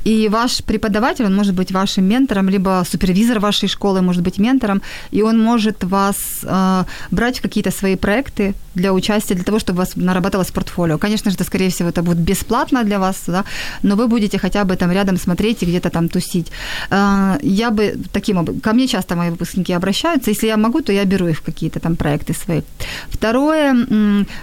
и 0.06 0.30
ваш 0.30 0.64
преподаватель, 0.64 1.26
он 1.26 1.36
может 1.36 1.54
быть 1.54 1.72
вашим 1.72 2.06
ментором, 2.06 2.50
либо 2.50 2.84
супервизор 2.90 3.40
вашей 3.40 3.70
школы 3.70 4.02
может 4.02 4.24
быть 4.24 4.40
ментором, 4.40 4.82
и 5.12 5.22
он 5.22 5.40
может 5.40 5.84
вас 5.84 6.18
э, 6.44 6.84
брать 7.12 7.40
в 7.40 7.42
какие-то 7.42 7.72
свои 7.72 7.96
проекты 7.96 8.54
для 8.76 8.94
участия, 8.94 9.36
для 9.36 9.44
того, 9.44 9.60
чтобы 9.60 9.78
у 9.78 9.80
вас 9.80 9.96
нарабатывалось 9.96 10.52
портфолио. 10.52 10.98
Конечно 10.98 11.32
же, 11.32 11.36
это, 11.36 11.44
скорее 11.44 11.70
всего, 11.70 11.90
это 11.90 12.02
будет 12.02 12.18
бесплатно 12.18 12.84
для 12.84 13.00
вас, 13.00 13.24
да? 13.28 13.44
но 13.84 13.96
вы 13.96 14.08
будете 14.08 14.40
хотя 14.40 14.64
бы 14.64 14.76
там 14.76 14.92
рядом 14.92 15.18
смотреть 15.18 15.64
и 15.64 15.66
где-то 15.66 15.90
там 15.90 16.10
тусить. 16.10 16.52
Э, 16.90 17.38
я 17.42 17.72
бы 17.72 17.96
таким 18.12 18.38
образом... 18.38 18.62
Ко 18.62 18.74
мне 18.74 18.88
часто 18.88 19.16
мои 19.16 19.30
выпускники 19.30 19.74
обращаются. 19.74 20.32
Если 20.32 20.48
я 20.48 20.58
могу, 20.58 20.82
то 20.82 20.94
я 20.94 21.06
беру 21.06 21.28
их 21.28 21.38
в 21.38 21.42
какие-то 21.42 21.80
там 21.80 21.96
проекты 21.96 22.34
свои. 22.34 22.62
Второе, 23.10 23.88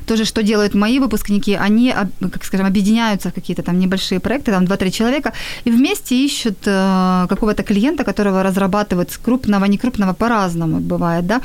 тоже, 0.06 0.24
что 0.24 0.42
делают 0.42 0.74
мои 0.74 0.98
выпускники, 0.98 1.54
они, 1.54 1.94
как 2.32 2.44
скажем, 2.44 2.66
объединяются 2.66 3.28
в 3.28 3.32
какие-то 3.32 3.62
там 3.62 3.78
небольшие 3.78 4.20
проекты, 4.20 4.52
там 4.52 4.64
2-3 4.64 4.90
человека, 4.90 5.32
и 5.64 5.70
вместе 5.70 6.14
ищут 6.14 6.58
э, 6.66 7.26
какого-то 7.28 7.62
клиента, 7.62 8.04
которого 8.04 8.42
разрабатывают 8.42 9.10
с 9.10 9.18
крупного, 9.18 9.66
не 9.66 9.78
крупного, 9.78 10.12
по-разному 10.12 10.80
бывает, 10.80 11.26
да, 11.26 11.40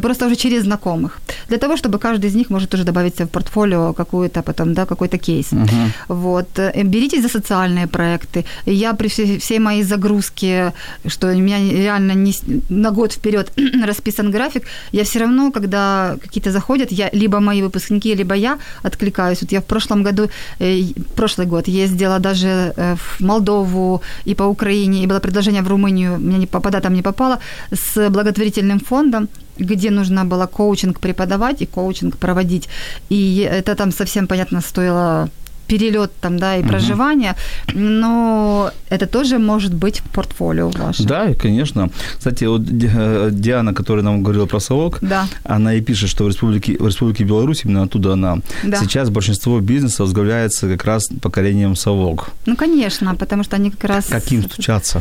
просто 0.00 0.26
уже 0.26 0.36
через 0.36 0.62
знакомых. 0.62 1.20
Для 1.48 1.58
того, 1.58 1.76
чтобы 1.76 1.98
каждый 1.98 2.26
из 2.26 2.34
них 2.34 2.50
может 2.50 2.74
уже 2.74 2.84
добавить 2.84 3.16
себе 3.16 3.26
в 3.26 3.30
портфолио 3.30 3.92
какую-то 3.92 4.42
потом, 4.42 4.74
да, 4.74 4.86
какой-то 4.86 5.18
кейс. 5.18 5.52
Uh-huh. 5.52 5.90
Вот. 6.08 6.58
Э, 6.58 6.82
беритесь 6.84 7.22
за 7.22 7.28
социальные 7.28 7.86
проекты. 7.86 8.44
Я 8.66 8.94
при 8.94 9.08
всей, 9.08 9.38
всей 9.38 9.58
моей 9.58 9.82
загрузке, 9.82 10.72
что 11.06 11.26
у 11.26 11.34
меня 11.34 11.58
реально 11.58 12.12
не, 12.12 12.32
на 12.68 12.90
год 12.90 13.12
вперед 13.12 13.52
расписан 13.86 14.30
график, 14.30 14.62
я 14.92 15.04
все 15.04 15.18
равно, 15.18 15.50
когда 15.50 16.16
какие-то 16.22 16.50
заходят, 16.50 16.92
я 16.92 17.10
либо 17.12 17.40
мои 17.40 17.62
выпускники, 17.62 18.14
либо 18.14 18.34
я 18.34 18.58
откликаюсь. 18.82 19.42
Вот 19.42 19.52
я 19.52 19.60
в 19.60 19.64
прошлом 19.64 20.02
году, 20.02 20.28
э, 20.60 20.82
прошлый 21.14 21.46
год 21.46 21.68
ездила 21.68 22.18
даже 22.18 22.72
э, 22.76 22.96
в 22.96 23.20
Молдову 23.20 24.02
и 24.26 24.34
по 24.34 24.44
Украине, 24.44 25.02
и 25.02 25.06
было 25.06 25.20
предложение 25.20 25.62
в 25.62 25.68
Румынию, 25.68 26.18
мне 26.18 26.38
не, 26.38 26.46
по 26.46 26.70
датам 26.70 26.94
не 26.94 27.02
попало, 27.02 27.38
с 27.72 28.10
благотворительным 28.10 28.80
фондом, 28.80 29.28
где 29.64 29.90
нужно 29.90 30.24
было 30.24 30.46
коучинг 30.46 31.00
преподавать 31.00 31.62
и 31.62 31.66
коучинг 31.66 32.16
проводить. 32.16 32.68
И 33.08 33.48
это 33.50 33.74
там 33.74 33.92
совсем, 33.92 34.26
понятно, 34.26 34.60
стоило 34.60 35.28
перелет 35.70 36.10
там, 36.20 36.36
да, 36.36 36.56
и 36.56 36.62
проживание, 36.62 37.36
но 37.74 38.72
это 38.88 39.06
тоже 39.06 39.38
может 39.38 39.72
быть 39.72 40.00
в 40.00 40.02
портфолио 40.10 40.68
ваше. 40.70 41.04
Да, 41.04 41.32
конечно. 41.34 41.90
Кстати, 42.18 42.44
вот 42.46 42.62
э, 42.62 43.28
Диана, 43.30 43.72
которая 43.72 44.04
нам 44.04 44.24
говорила 44.24 44.46
про 44.46 44.60
совок, 44.60 44.98
да. 45.00 45.28
она 45.44 45.74
и 45.74 45.80
пишет, 45.80 46.10
что 46.10 46.24
в 46.24 46.28
Республике, 46.28 46.76
в 46.80 46.86
Республике 46.86 47.24
Беларусь, 47.24 47.64
именно 47.64 47.84
оттуда 47.84 48.14
она, 48.14 48.38
да. 48.64 48.78
сейчас 48.78 49.10
большинство 49.10 49.60
бизнеса 49.60 50.02
возглавляется 50.02 50.68
как 50.68 50.84
раз 50.84 51.08
поколением 51.22 51.76
совок. 51.76 52.30
Ну, 52.46 52.56
конечно, 52.56 53.14
потому 53.14 53.44
что 53.44 53.56
они 53.56 53.70
как 53.70 53.84
раз... 53.84 54.06
Каким 54.06 54.42
стучаться? 54.42 55.00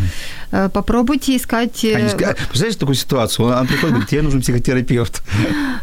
Э, 0.52 0.70
попробуйте 0.72 1.36
искать... 1.36 1.84
Они, 1.84 2.10
представляешь 2.10 2.76
такую 2.76 2.96
ситуацию? 2.96 3.48
Она 3.48 3.66
приходит, 3.66 3.90
говорит, 3.90 4.10
тебе 4.10 4.22
нужен 4.22 4.42
психотерапевт. 4.42 5.24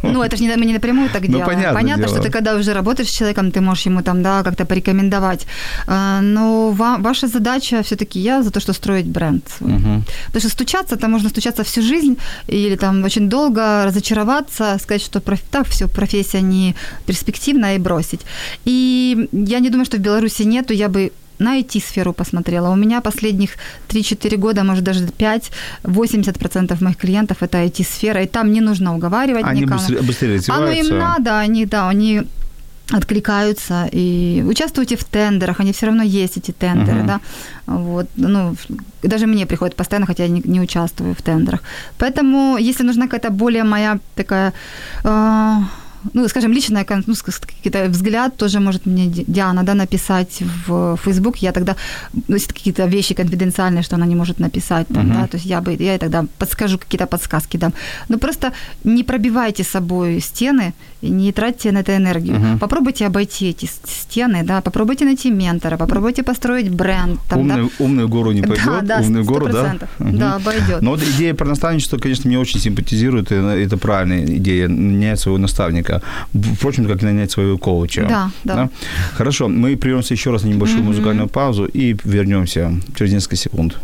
Ну, 0.03 0.23
это 0.23 0.37
же 0.37 0.45
не, 0.45 0.57
мы 0.57 0.67
не 0.67 0.75
напрямую 0.75 1.11
так 1.11 1.23
ну, 1.23 1.29
делаем. 1.29 1.47
Понятно, 1.47 1.81
понятно 1.81 2.05
дело. 2.05 2.15
что 2.15 2.23
ты 2.23 2.31
когда 2.31 2.55
уже 2.55 2.73
работаешь 2.73 3.09
с 3.09 3.13
человеком, 3.13 3.51
ты 3.51 3.61
можешь 3.61 3.87
ему 3.87 4.03
там, 4.03 4.23
да, 4.23 4.43
как-то 4.45 4.65
порекомендовать. 4.81 5.47
А, 5.87 6.21
Но 6.23 6.71
ва- 6.71 6.97
ваша 6.99 7.27
задача 7.27 7.83
все-таки 7.83 8.21
я 8.21 8.43
за 8.43 8.51
то, 8.51 8.61
что 8.61 8.73
строить 8.73 9.07
бренд. 9.07 9.45
свой. 9.59 9.73
Мгм. 9.73 10.05
Потому 10.27 10.41
что 10.41 10.49
стучаться, 10.51 10.97
там 10.97 11.11
можно 11.13 11.29
стучаться 11.29 11.63
всю 11.63 11.83
жизнь 11.83 12.17
или 12.49 12.77
там 12.77 13.05
очень 13.05 13.29
долго 13.29 13.85
разочароваться, 13.87 14.79
сказать, 14.83 15.03
что 15.05 15.21
проф- 15.21 15.43
так, 15.51 15.67
все, 15.67 15.89
профессия 15.89 16.43
не 16.43 16.75
перспективная 17.07 17.75
и 17.75 17.79
бросить. 17.79 18.21
И 18.67 19.29
я 19.33 19.61
не 19.61 19.71
думаю, 19.71 19.85
что 19.87 19.97
в 19.97 20.01
Беларуси 20.01 20.45
нету, 20.47 20.75
я 20.75 20.89
бы 20.89 21.11
на 21.39 21.59
IT-сферу 21.59 22.13
посмотрела. 22.13 22.71
У 22.71 22.77
меня 22.77 23.01
последних 23.01 23.51
3-4 23.89 24.37
года, 24.39 24.65
может 24.65 24.85
даже 24.85 25.07
5, 25.19 25.51
80% 25.85 26.83
моих 26.83 26.97
клиентов 26.97 27.37
это 27.43 27.59
IT-сфера, 27.59 28.23
и 28.23 28.27
там 28.27 28.53
не 28.53 28.61
нужно 28.61 28.95
уговаривать 28.95 29.45
Они 29.45 29.61
никому. 29.61 29.79
быстрее, 29.79 30.03
быстрее 30.03 30.41
Оно 30.49 30.67
развиваются. 30.67 30.93
им 30.95 30.99
надо, 30.99 31.39
они, 31.39 31.67
да, 31.67 31.89
они 31.91 32.23
откликаются 32.93 33.89
и 33.93 34.45
участвуйте 34.47 34.97
в 34.97 35.05
тендерах, 35.05 35.61
они 35.61 35.73
все 35.73 35.87
равно 35.87 36.03
есть 36.03 36.37
эти 36.37 36.53
тендеры, 36.53 36.99
Мгм. 36.99 37.07
да, 37.07 37.21
вот, 37.67 38.07
ну, 38.17 38.55
даже 39.03 39.27
мне 39.27 39.45
приходит 39.47 39.75
постоянно, 39.77 40.07
хотя 40.07 40.23
я 40.25 40.29
не, 40.29 40.41
не 40.45 40.61
участвую 40.61 41.15
в 41.15 41.23
тендерах. 41.23 41.63
Поэтому, 41.99 42.57
если 42.59 42.85
нужна 42.87 43.07
какая-то 43.07 43.31
более 43.31 43.65
моя 43.65 43.99
такая, 44.15 44.53
э, 45.05 45.55
ну, 46.15 46.29
скажем, 46.29 46.53
личная, 46.53 46.85
кон- 46.85 47.05
ну, 47.07 47.15
какой-то 47.15 47.89
взгляд, 47.91 48.37
тоже 48.37 48.61
может 48.61 48.87
мне 48.87 49.07
Ди- 49.07 49.25
Диана, 49.27 49.63
да, 49.63 49.75
написать 49.75 50.43
в 50.67 50.97
Facebook, 51.05 51.43
я 51.43 51.53
тогда, 51.53 51.77
ну, 52.29 52.35
если 52.37 52.53
какие-то 52.53 52.87
вещи 52.87 53.15
конфиденциальные, 53.15 53.83
что 53.83 53.97
она 53.97 54.07
не 54.07 54.15
может 54.17 54.41
написать, 54.41 54.87
там, 54.89 55.07
Мгм. 55.07 55.15
да, 55.15 55.27
то 55.27 55.37
есть 55.37 55.47
я 55.47 55.61
бы, 55.61 55.77
я 55.79 55.93
ей 55.93 55.99
тогда 55.99 56.25
подскажу, 56.39 56.79
какие-то 56.79 57.07
подсказки 57.07 57.57
дам. 57.59 57.73
Но 58.09 58.19
просто 58.19 58.53
не 58.85 59.03
пробивайте 59.05 59.65
собой 59.65 60.21
стены, 60.21 60.73
не 61.03 61.33
тратьте 61.33 61.73
на 61.73 61.79
это 61.79 61.97
энергию. 61.97 62.39
Мгм. 62.39 62.59
Попробуйте 62.59 63.07
обойти 63.07 63.51
эти 63.51 63.67
с- 63.67 63.81
стены, 64.03 64.43
да, 64.45 64.61
попробуйте 64.61 65.05
найти 65.05 65.31
ментора, 65.31 65.77
попробуйте 65.77 66.23
построить 66.23 66.71
бренд. 66.71 67.21
Там, 67.29 67.49
да. 67.49 67.55
Умную, 67.55 67.71
умную 67.79 68.09
гору 68.09 68.33
не 68.33 68.43
пойдет, 68.43 68.65
Да, 68.67 68.81
да, 68.83 69.01
умную 69.01 69.25
гору, 69.25 69.47
да? 69.49 69.75
100%. 69.75 69.89
Мгм. 69.99 70.19
Да, 70.19 70.35
обойдет. 70.37 70.83
Но 70.83 70.91
вот 70.91 71.03
идея 71.03 71.35
про 71.35 71.47
наставничество, 71.49 71.99
конечно, 71.99 72.29
мне 72.29 72.39
очень 72.39 72.61
симпатизирует, 72.61 73.33
и 73.33 73.35
это 73.35 73.77
правильная 73.77 74.25
идея, 74.25 74.69
нанять 74.69 75.21
своего 75.21 75.39
наставника. 75.39 75.96
Впрочем, 76.57 76.87
как 76.87 77.03
и 77.03 77.07
нанять 77.07 77.31
своего 77.31 77.59
коуча. 77.59 78.07
Да, 78.09 78.31
да. 78.45 78.71
Хорошо, 79.15 79.49
мы 79.49 79.77
прервемся 79.77 80.15
еще 80.15 80.31
раз 80.31 80.43
на 80.43 80.49
небольшую 80.49 80.85
музыкальную 80.85 81.29
паузу 81.29 81.67
и 81.67 81.97
вернемся 82.05 82.73
через 82.97 83.13
несколько 83.13 83.37
секунд. 83.37 83.77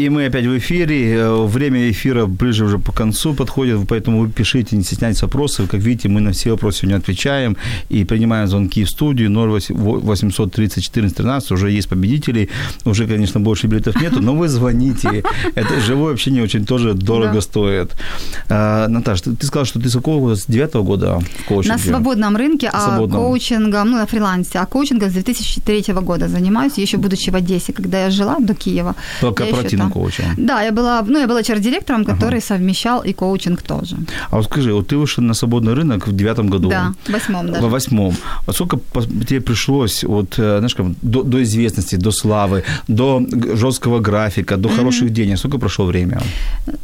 И 0.00 0.08
мы 0.08 0.24
опять 0.26 0.46
в 0.46 0.56
эфире. 0.56 1.14
Э, 1.16 1.46
Время 1.46 1.90
эфира 1.90 2.24
ближе 2.26 2.64
уже 2.64 2.78
по 2.78 2.90
концу 2.92 3.34
подходит, 3.34 3.78
поэтому 3.86 4.20
вы 4.20 4.28
пишите, 4.30 4.76
не 4.76 4.82
стесняйтесь 4.82 5.20
вопросов. 5.22 5.68
Как 5.70 5.80
видите, 5.80 6.08
мы 6.08 6.20
на 6.22 6.30
все 6.32 6.52
вопросы 6.52 6.78
сегодня 6.80 6.96
отвечаем 6.96 7.56
и 7.90 8.04
принимаем 8.04 8.48
звонки 8.48 8.82
в 8.84 8.88
студию 8.88 9.30
0800 9.30 10.52
30 10.52 10.84
14 10.84 11.16
13. 11.16 11.50
Уже 11.52 11.70
есть 11.70 11.88
победители. 11.88 12.48
Уже, 12.86 13.06
конечно, 13.06 13.40
больше 13.40 13.66
билетов 13.66 14.00
нету, 14.00 14.22
но 14.22 14.34
вы 14.34 14.48
звоните. 14.48 15.22
Это 15.54 15.80
живое 15.80 16.12
общение 16.14 16.42
очень 16.42 16.64
тоже 16.64 16.94
дорого 16.94 17.34
Да. 17.34 17.40
стоит. 17.40 17.90
А, 18.48 18.88
Наташа, 18.88 19.24
ты, 19.24 19.36
ты 19.36 19.46
сказала, 19.46 19.66
что 19.66 19.80
ты 19.80 19.88
с 19.90 19.92
какого? 19.92 20.34
С 20.34 20.46
девятого 20.46 20.82
года 20.82 21.18
в 21.40 21.44
коучинге? 21.44 21.76
На 21.76 21.78
свободном 21.78 22.36
рынке, 22.36 22.70
а 22.72 22.80
Свободном. 22.80 23.20
коучингом, 23.20 23.90
ну, 23.90 23.96
на 23.98 24.06
фрилансе, 24.06 24.58
а 24.60 24.66
коучингом 24.66 25.10
с 25.10 25.12
2003 25.12 25.92
года 26.02 26.28
занимаюсь, 26.28 26.78
еще 26.78 26.96
будучи 26.96 27.30
в 27.30 27.34
Одессе, 27.34 27.72
когда 27.74 28.04
я 28.04 28.10
жила 28.10 28.38
до 28.40 28.54
Киева. 28.54 28.94
По 29.20 29.26
Я 29.26 29.32
там. 29.92 30.02
коучем. 30.02 30.24
Да, 30.36 30.62
я 30.62 30.72
была, 30.72 31.02
ну, 31.08 31.18
я 31.18 31.26
была 31.26 31.40
HR-директором, 31.40 32.04
который 32.04 32.40
совмещал 32.40 33.02
и 33.04 33.12
коучинг 33.12 33.62
тоже. 33.62 33.96
А 34.30 34.36
вот 34.36 34.44
скажи, 34.44 34.72
вот 34.72 34.88
ты 34.88 34.96
вышла 34.96 35.22
на 35.22 35.34
свободный 35.34 35.74
рынок 35.74 36.06
в 36.06 36.12
девятом 36.12 36.50
году. 36.50 36.68
Да, 36.70 36.92
в 37.06 37.12
восьмом 37.12 37.46
даже. 37.46 37.62
Во 37.62 37.68
восьмом. 37.68 38.14
Вот 38.46 38.54
сколько 38.56 38.78
тебе 39.28 39.40
пришлось 39.40 40.04
вот, 40.04 40.38
э, 40.38 40.58
знаешь, 40.58 40.74
как, 40.74 40.86
до, 41.02 41.22
до 41.22 41.42
известности, 41.42 41.96
до 41.96 42.10
славы, 42.10 42.62
до 42.88 43.22
жесткого 43.56 44.00
графика, 44.00 44.56
до 44.56 44.68
хороших 44.68 45.10
денег? 45.10 45.38
Сколько 45.38 45.58
прошло 45.58 45.86
время? 45.86 46.20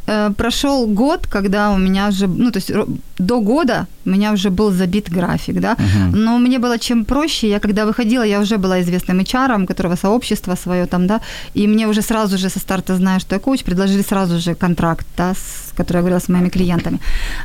Э, 0.07 0.31
Прошел 0.37 0.87
год, 0.87 1.27
когда 1.27 1.71
у 1.71 1.77
меня 1.77 2.07
уже, 2.09 2.27
ну, 2.27 2.51
то 2.51 2.59
есть 2.59 2.71
до 3.19 3.39
года 3.41 3.87
у 4.05 4.09
меня 4.09 4.33
уже 4.33 4.49
был 4.49 4.71
забит 4.71 5.09
график, 5.09 5.59
да, 5.59 5.75
но 6.13 6.37
мне 6.37 6.59
было 6.59 6.77
чем 6.79 7.05
проще, 7.05 7.49
я 7.49 7.59
когда 7.59 7.85
выходила, 7.85 8.25
я 8.25 8.39
уже 8.39 8.57
была 8.57 8.79
известным 8.81 9.19
HR, 9.19 9.65
которого 9.67 9.97
сообщество 9.97 10.55
свое 10.55 10.85
там, 10.85 11.07
да, 11.07 11.19
и 11.55 11.67
мне 11.67 11.87
уже 11.87 12.01
сразу 12.01 12.37
же 12.37 12.49
со 12.49 12.59
старта, 12.59 12.96
зная, 12.97 13.19
что 13.19 13.35
я 13.35 13.39
коуч, 13.39 13.63
предложили 13.63 14.03
сразу 14.03 14.39
же 14.39 14.55
контракт, 14.55 15.05
да, 15.17 15.33
с, 15.33 15.73
который 15.77 15.97
я 15.97 16.01
говорила 16.01 16.19
с 16.19 16.29
моими 16.29 16.49
клиентами. 16.49 16.99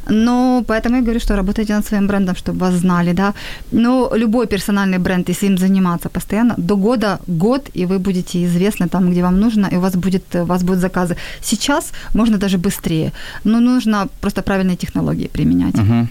Но 0.09 0.64
поэтому 0.66 0.96
я 0.96 1.03
говорю, 1.03 1.20
что 1.20 1.36
работайте 1.36 1.74
над 1.74 1.86
своим 1.86 2.07
брендом, 2.07 2.34
чтобы 2.34 2.59
вас 2.59 2.74
знали, 2.74 3.12
да. 3.12 3.34
Но 3.72 4.11
любой 4.16 4.46
персональный 4.46 4.98
бренд, 4.98 5.28
если 5.28 5.46
им 5.46 5.59
заниматься 5.59 6.09
постоянно, 6.09 6.55
до 6.57 6.76
года, 6.76 7.18
год, 7.26 7.70
и 7.74 7.86
вы 7.86 7.98
будете 7.98 8.44
известны 8.44 8.88
там, 8.88 9.11
где 9.11 9.22
вам 9.22 9.40
нужно, 9.40 9.68
и 9.72 9.76
у 9.76 9.80
вас, 9.80 9.94
будет, 9.94 10.34
у 10.34 10.44
вас 10.44 10.62
будут 10.62 10.80
заказы. 10.80 11.16
Сейчас 11.42 11.92
можно 12.14 12.38
даже 12.38 12.59
быстрее, 12.59 13.12
но 13.44 13.61
нужно 13.61 14.09
просто 14.20 14.42
правильные 14.42 14.76
технологии 14.76 15.28
применять. 15.28 15.74
Мгм. 15.74 16.09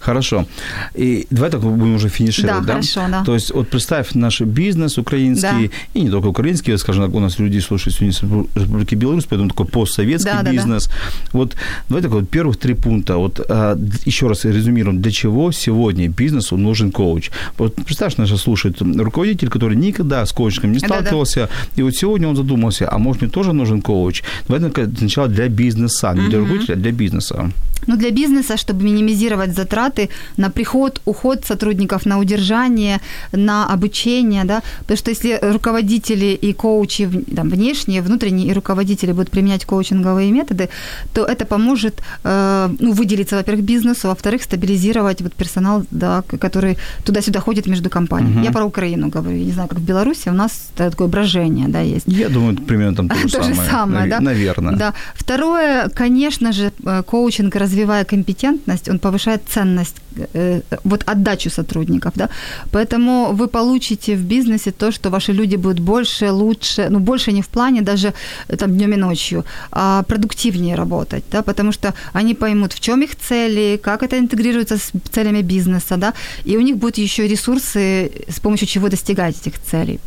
Хорошо. 0.00 0.46
И 0.94 1.26
давай 1.30 1.50
так 1.50 1.60
будем 1.60 1.94
уже 1.94 2.08
финишировать, 2.08 2.60
Да, 2.60 2.66
да? 2.66 2.72
хорошо, 2.72 3.00
да. 3.10 3.24
То 3.24 3.34
есть 3.34 3.54
вот 3.54 3.68
представь 3.68 4.14
наш 4.14 4.40
бизнес 4.40 4.98
украинский, 4.98 5.70
и 5.94 6.00
не 6.02 6.10
только 6.10 6.26
украинский, 6.28 6.72
вот, 6.72 6.80
скажем 6.80 7.04
так, 7.04 7.14
у 7.14 7.20
нас 7.20 7.38
люди 7.38 7.60
слушают 7.60 7.96
сегодня 7.96 8.46
Республики 8.54 8.94
Беларусь, 8.94 9.24
поэтому 9.24 9.48
такой 9.48 9.66
постсоветский 9.66 10.30
Да, 10.32 10.38
да, 10.38 10.44
да. 10.44 10.52
бизнес. 10.52 10.90
Вот 11.32 11.56
давай 11.88 12.02
так 12.02 12.12
вот, 12.12 12.28
первых 12.28 12.56
три 12.56 12.74
пункта. 12.74 13.16
Вот 13.16 13.40
а, 13.48 13.76
еще 14.06 14.28
раз 14.28 14.44
резюмируем, 14.44 15.02
для 15.02 15.10
чего 15.10 15.52
сегодня 15.52 16.08
бизнесу 16.08 16.56
нужен 16.56 16.92
коуч. 16.92 17.30
Вот 17.58 17.74
представь, 17.74 18.16
нас 18.16 18.30
слушает 18.40 18.82
руководитель, 18.82 19.48
который 19.48 19.76
никогда 19.76 20.24
с 20.24 20.32
коучем 20.32 20.72
не 20.72 20.78
сталкивался, 20.78 21.48
и 21.76 21.82
вот 21.82 21.94
сегодня 21.94 22.28
он 22.28 22.36
задумался, 22.36 22.88
а 22.90 22.98
может 22.98 23.22
мне 23.22 23.30
тоже 23.30 23.52
нужен 23.52 23.82
коуч? 23.82 24.22
Давай 24.48 24.70
сначала 24.98 25.28
для 25.28 25.48
бизнеса, 25.48 26.14
не 26.14 26.28
для 26.28 26.38
руководителя, 26.38 26.74
а 26.74 26.78
для 26.78 26.92
бизнеса. 26.92 27.50
Ну, 27.86 27.96
для 27.96 28.10
бизнеса, 28.10 28.56
чтобы 28.56 28.84
минимизировать 28.84 29.54
затраты 29.64 30.08
на 30.36 30.50
приход, 30.50 31.00
уход 31.06 31.44
сотрудников, 31.44 32.06
на 32.06 32.18
удержание, 32.18 33.00
на 33.32 33.66
обучение, 33.74 34.44
да, 34.44 34.62
потому 34.80 34.98
что 34.98 35.10
если 35.10 35.38
руководители 35.42 36.38
и 36.44 36.52
коучи, 36.52 37.08
там, 37.36 37.50
внешние, 37.50 38.02
внутренние 38.02 38.48
и 38.48 38.54
руководители 38.54 39.12
будут 39.12 39.30
применять 39.30 39.64
коучинговые 39.64 40.32
методы, 40.32 40.68
то 41.12 41.24
это 41.24 41.44
поможет, 41.46 42.02
э, 42.24 42.68
ну, 42.80 42.92
выделиться, 42.92 43.36
во-первых, 43.36 43.64
бизнесу, 43.64 44.08
во-вторых, 44.08 44.42
стабилизировать 44.42 45.22
вот 45.22 45.32
персонал, 45.32 45.84
да, 45.90 46.22
который 46.40 46.76
туда-сюда 47.04 47.40
ходит 47.40 47.66
между 47.66 47.90
компаниями. 47.90 48.44
Я 48.44 48.52
про 48.52 48.64
Украину 48.64 49.08
говорю, 49.08 49.36
я 49.38 49.44
не 49.44 49.52
знаю, 49.52 49.68
как 49.68 49.78
в 49.78 49.84
Беларуси, 49.84 50.30
у 50.30 50.34
нас 50.34 50.52
такое 50.76 51.08
брожение, 51.08 51.68
да, 51.68 51.80
есть. 51.80 52.06
Я 52.08 52.28
думаю, 52.28 52.56
примерно 52.56 52.96
там 52.96 53.08
то 53.08 53.16
же 53.16 53.28
То 53.38 53.42
же 53.42 53.54
самое. 53.54 53.70
самое, 53.70 54.10
да? 54.10 54.20
Наверное. 54.20 54.76
Да. 54.76 54.92
Второе, 55.14 55.88
конечно 55.88 56.52
же, 56.52 56.70
э, 56.86 57.02
коучинг 57.02 57.56
развивая 57.56 58.04
компетентность, 58.04 58.88
он 58.88 58.98
повышает 58.98 59.42
ценность, 59.54 59.96
э, 60.34 60.60
вот 60.84 61.04
отдачу 61.06 61.50
сотрудников, 61.50 62.12
да. 62.16 62.28
Поэтому 62.72 63.32
вы 63.32 63.46
получите 63.46 64.16
в 64.16 64.20
бизнесе 64.20 64.70
то, 64.72 64.92
что 64.92 65.10
ваши 65.10 65.32
люди 65.32 65.56
будут 65.56 65.80
больше, 65.80 66.30
лучше, 66.30 66.88
ну, 66.90 66.98
больше 66.98 67.32
не 67.32 67.42
в 67.42 67.46
плане 67.46 67.82
даже 67.82 68.12
э, 68.48 68.56
там 68.56 68.70
днем 68.70 68.92
и 68.92 68.96
ночью, 68.96 69.44
а 69.70 70.02
продуктивнее 70.02 70.76
работать, 70.76 71.24
да, 71.32 71.42
потому 71.42 71.72
что 71.72 71.94
они 72.14 72.34
поймут, 72.34 72.72
в 72.72 72.80
чем 72.80 73.02
их 73.02 73.16
цели, 73.16 73.80
как 73.82 74.02
это 74.02 74.18
интегрируется 74.18 74.76
с 74.76 74.92
целями 75.12 75.42
бизнеса, 75.42 75.96
да, 75.96 76.12
и 76.46 76.56
у 76.56 76.60
них 76.60 76.76
будут 76.76 76.98
еще 76.98 77.28
ресурсы, 77.28 78.10
с 78.28 78.40
помощью 78.40 78.68
чего 78.68 78.88
достигать 78.88 79.36
этих 79.40 79.58
целей. 79.70 79.98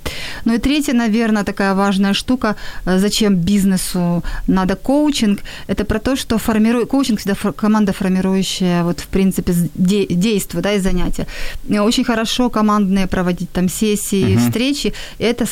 Ну 0.45 0.53
и 0.53 0.57
третье, 0.57 0.93
наверное, 0.93 1.43
такая 1.43 1.73
важная 1.73 2.13
штука, 2.13 2.55
э, 2.85 2.99
зачем 2.99 3.35
бизнесу 3.35 4.23
надо 4.47 4.75
коучинг, 4.75 5.39
это 5.67 5.85
про 5.85 5.99
то, 5.99 6.15
что 6.15 6.37
формирует, 6.37 6.87
коучинг 6.89 7.19
всегда 7.19 7.51
команда 7.51 7.91
формирующая, 7.93 8.83
вот 8.83 8.99
в 8.99 9.07
принципе, 9.07 9.36
де, 9.75 10.05
действия, 10.05 10.61
да, 10.61 10.73
и 10.73 10.79
занятия. 10.79 11.27
Очень 11.69 12.03
хорошо 12.03 12.49
командные 12.49 13.07
проводить 13.07 13.51
там 13.51 13.69
сессии, 13.69 14.35
uh-huh. 14.35 14.47
встречи, 14.47 14.93
это 15.19 15.45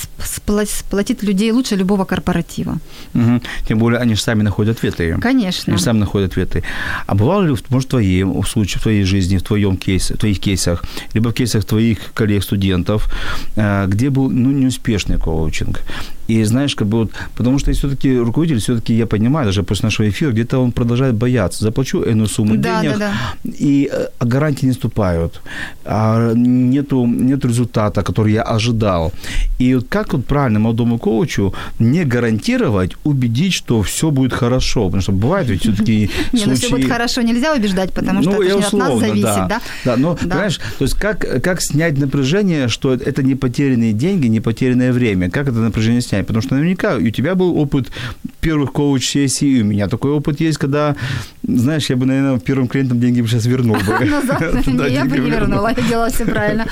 сплотит 0.65 1.23
людей 1.23 1.51
лучше 1.51 1.75
любого 1.75 2.05
корпоратива. 2.05 2.77
Угу. 3.13 3.41
Тем 3.67 3.79
более 3.79 3.99
они 3.99 4.15
же 4.15 4.21
сами 4.21 4.43
находят 4.43 4.77
ответы. 4.77 5.17
Конечно. 5.21 5.71
Они 5.71 5.77
же 5.77 5.83
сами 5.83 5.97
находят 5.99 6.31
ответы. 6.31 6.63
А 7.07 7.15
бывало 7.15 7.43
ли, 7.43 7.55
может, 7.69 7.87
в 7.87 7.89
твоем 7.89 8.43
случае, 8.45 8.79
в 8.79 8.83
твоей 8.83 9.03
жизни, 9.03 9.37
в 9.37 9.43
твоем 9.43 9.77
кейсе, 9.77 10.13
в 10.13 10.17
твоих 10.17 10.39
кейсах, 10.39 10.83
либо 11.13 11.29
в 11.29 11.33
кейсах 11.33 11.65
твоих 11.65 12.13
коллег-студентов, 12.13 13.11
э, 13.55 13.85
где 13.87 14.09
был 14.09 14.29
ну, 14.29 14.51
неуспешный 14.51 15.17
коучинг? 15.17 15.81
И 16.27 16.43
знаешь, 16.43 16.75
как 16.75 16.87
бы 16.87 16.97
вот, 16.97 17.11
потому 17.35 17.59
что 17.59 17.71
все-таки 17.71 18.17
руководитель, 18.17 18.59
все-таки 18.59 18.93
я 18.93 19.05
понимаю, 19.05 19.45
даже 19.45 19.63
после 19.63 19.87
нашего 19.87 20.09
эфира, 20.09 20.31
где-то 20.31 20.59
он 20.59 20.71
продолжает 20.71 21.15
бояться. 21.15 21.63
Заплачу 21.63 22.01
эту 22.01 22.27
сумму 22.27 22.57
да, 22.57 22.81
денег, 22.81 22.97
да, 22.97 23.13
да. 23.43 23.51
и 23.59 23.89
э, 23.91 24.07
а 24.19 24.25
гарантии 24.25 24.67
не 24.67 24.73
ступают. 24.73 25.41
А 25.85 26.33
нету, 26.33 27.05
нет 27.05 27.45
результата, 27.45 28.01
который 28.01 28.33
я 28.33 28.43
ожидал. 28.43 29.11
И 29.59 29.75
вот 29.75 29.85
как 29.89 30.13
вот 30.13 30.25
правильно 30.25 30.59
молодому 30.59 30.97
коучу 30.97 31.53
не 31.79 32.05
гарантировать, 32.05 32.95
убедить, 33.03 33.53
что 33.53 33.81
все 33.81 34.09
будет 34.09 34.33
хорошо? 34.33 34.85
Потому 34.85 35.01
что 35.01 35.11
бывает 35.11 35.49
ведь 35.49 35.61
все-таки 35.61 36.09
Не, 36.31 36.45
ну 36.45 36.55
все 36.55 36.69
будет 36.69 36.89
хорошо 36.89 37.21
нельзя 37.21 37.53
убеждать, 37.53 37.93
потому 37.93 38.21
что 38.21 38.31
ну, 38.31 38.41
это 38.41 38.55
не 38.55 38.63
от 38.63 38.73
нас 38.73 38.99
зависит, 38.99 39.47
да? 39.47 39.61
Да, 39.85 39.97
но, 39.97 40.15
понимаешь, 40.15 40.57
то 40.57 40.85
есть 40.85 40.95
как, 40.95 41.41
как 41.43 41.61
снять 41.61 41.97
напряжение, 41.97 42.67
что 42.67 42.93
это 42.93 43.23
не 43.23 43.35
потерянные 43.35 43.93
деньги, 43.93 44.27
не 44.27 44.39
потерянное 44.39 44.91
время? 44.91 45.29
Как 45.29 45.47
это 45.47 45.57
напряжение 45.57 46.01
снять? 46.01 46.14
Объяснять, 46.15 46.27
потому 46.27 46.41
что 46.41 46.55
наверняка 46.55 46.95
у 46.95 47.09
тебя 47.09 47.35
был 47.35 47.57
опыт 47.57 47.91
первых 48.45 48.73
коуч-сессий, 48.73 49.61
у 49.61 49.65
меня 49.65 49.87
такой 49.87 50.11
опыт 50.11 50.39
есть, 50.39 50.59
когда, 50.59 50.95
знаешь, 51.47 51.89
я 51.89 51.95
бы, 51.95 52.05
наверное, 52.05 52.39
первым 52.39 52.67
клиентам 52.67 52.99
деньги 52.99 53.21
бы 53.21 53.27
сейчас 53.27 53.47
вернул 53.47 53.75
бы. 53.75 54.05
Назад, 54.05 54.67
я 54.89 55.05
бы 55.05 55.17
не 55.17 55.29
вернула, 55.31 55.73
я 55.77 55.83
делала 55.89 56.09
все 56.09 56.25
правильно. 56.25 56.65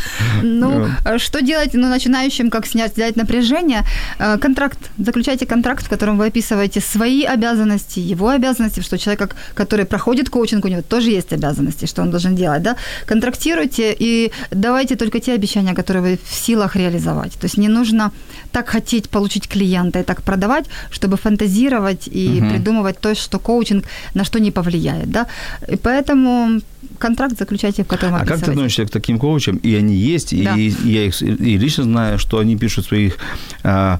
Ну, 0.43 0.88
что 1.17 1.41
делать, 1.41 1.74
ну, 1.74 1.89
начинающим, 1.89 2.49
как 2.49 2.67
снять, 2.67 2.93
снять 2.93 3.15
напряжение? 3.15 3.82
Э, 4.19 4.38
контракт, 4.38 4.78
заключайте 4.99 5.45
контракт, 5.47 5.86
в 5.86 5.89
котором 5.89 6.19
вы 6.19 6.28
описываете 6.28 6.80
свои 6.80 7.24
обязанности, 7.24 8.11
его 8.11 8.30
обязанности, 8.30 8.82
что 8.82 8.97
человек, 8.97 9.36
который 9.55 9.86
проходит 9.86 10.30
коучинг, 10.30 10.65
у 10.65 10.67
него 10.67 10.82
тоже 10.82 11.09
есть 11.09 11.34
обязанности, 11.34 11.88
что 11.88 12.03
он 12.03 12.11
должен 12.11 12.36
делать, 12.36 12.61
да? 12.61 12.76
Контрактируйте 13.07 13.95
и 13.99 14.32
давайте 14.51 14.95
только 14.95 15.19
те 15.19 15.34
обещания, 15.34 15.74
которые 15.74 16.03
вы 16.03 16.19
в 16.24 16.34
силах 16.36 16.76
реализовать. 16.76 17.32
То 17.32 17.45
есть 17.45 17.57
не 17.57 17.67
нужно 17.67 18.11
так 18.51 18.69
хотеть 18.69 19.09
получить 19.09 19.47
клиента 19.47 19.99
и 19.99 20.03
так 20.03 20.21
продавать, 20.21 20.65
чтобы 20.91 21.17
фантазировать 21.17 21.62
и 22.11 22.41
угу. 22.41 22.49
придумывать 22.49 22.99
то, 22.99 23.16
что 23.16 23.39
коучинг 23.39 23.86
на 24.14 24.24
что 24.24 24.39
не 24.39 24.51
повлияет, 24.51 25.11
да. 25.11 25.28
И 25.68 25.76
поэтому 25.76 26.61
контракт 26.99 27.38
заключайте, 27.38 27.84
в 27.84 27.88
котором 27.88 28.16
А 28.16 28.26
как 28.26 28.41
ты 28.41 28.51
относишься 28.51 28.86
к 28.86 28.89
таким 28.89 29.20
коучам? 29.20 29.57
И 29.57 29.76
они 29.76 29.95
есть, 29.95 30.43
да. 30.43 30.55
и, 30.55 30.70
и 30.70 30.89
я 30.91 31.05
их 31.05 31.22
и 31.22 31.57
лично 31.57 31.84
знаю, 31.84 32.20
что 32.20 32.39
они 32.39 32.57
пишут 32.57 32.86
своих 32.86 33.18
а, 33.64 33.99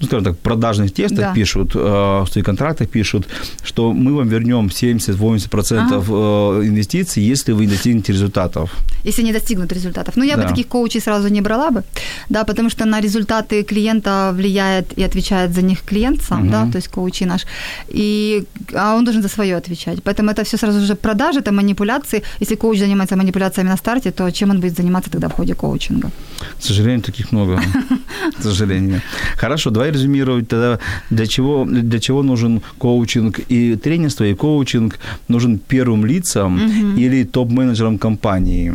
ну, 0.00 0.06
скажем 0.06 0.24
так, 0.24 0.38
продажных 0.38 0.92
тестах 0.92 1.18
да. 1.18 1.34
пишут, 1.34 1.74
э, 1.74 1.78
в 1.78 2.26
своих 2.30 2.44
контрактах 2.46 2.88
пишут, 2.88 3.26
что 3.64 3.92
мы 3.92 4.14
вам 4.14 4.28
вернем 4.28 4.66
70-80% 4.66 5.78
ага. 5.78 6.04
Э, 6.08 6.66
инвестиций, 6.66 7.22
если 7.22 7.52
вы 7.52 7.66
достигнете 7.66 8.12
результатов. 8.12 8.70
Если 9.04 9.24
не 9.24 9.32
достигнут 9.32 9.72
результатов. 9.72 10.16
Ну, 10.16 10.24
я 10.24 10.36
да. 10.36 10.42
бы 10.42 10.48
таких 10.48 10.66
коучей 10.68 11.00
сразу 11.00 11.28
не 11.28 11.40
брала 11.40 11.70
бы, 11.70 11.82
да, 12.28 12.44
потому 12.44 12.70
что 12.70 12.84
на 12.84 13.00
результаты 13.00 13.62
клиента 13.62 14.32
влияет 14.34 14.98
и 14.98 15.02
отвечает 15.02 15.54
за 15.54 15.62
них 15.62 15.82
клиент 15.82 16.22
сам, 16.22 16.42
угу. 16.42 16.50
да, 16.50 16.70
то 16.70 16.76
есть 16.76 16.88
коучи 16.88 17.24
наш, 17.24 17.46
и, 17.88 18.44
а 18.74 18.94
он 18.94 19.04
должен 19.04 19.22
за 19.22 19.28
свое 19.28 19.56
отвечать. 19.56 19.98
Поэтому 20.02 20.30
это 20.30 20.44
все 20.44 20.56
сразу 20.56 20.80
же 20.80 20.94
продажи, 20.94 21.40
это 21.40 21.52
манипуляции. 21.52 22.22
Если 22.40 22.56
коуч 22.56 22.78
занимается 22.78 23.16
манипуляциями 23.16 23.70
на 23.70 23.76
старте, 23.76 24.10
то 24.10 24.30
чем 24.30 24.50
он 24.50 24.60
будет 24.60 24.76
заниматься 24.76 25.10
тогда 25.10 25.28
в 25.28 25.32
ходе 25.32 25.54
коучинга? 25.54 26.10
К 26.58 26.62
сожалению, 26.62 27.02
таких 27.02 27.32
много. 27.32 27.60
К 28.38 28.42
сожалению. 28.42 29.00
Хорошо, 29.36 29.70
давай 29.70 29.87
давай 29.88 29.92
резюмировать 29.92 30.48
тогда, 30.48 30.78
для 31.10 31.26
чего, 31.26 31.64
для 31.64 31.98
чего 31.98 32.22
нужен 32.22 32.60
коучинг 32.78 33.40
и 33.50 33.76
тренерство, 33.76 34.24
и 34.24 34.34
коучинг 34.34 34.98
нужен 35.28 35.58
первым 35.58 36.06
лицам 36.06 36.54
угу. 36.54 37.00
или 37.00 37.24
топ-менеджерам 37.24 37.98
компании? 37.98 38.72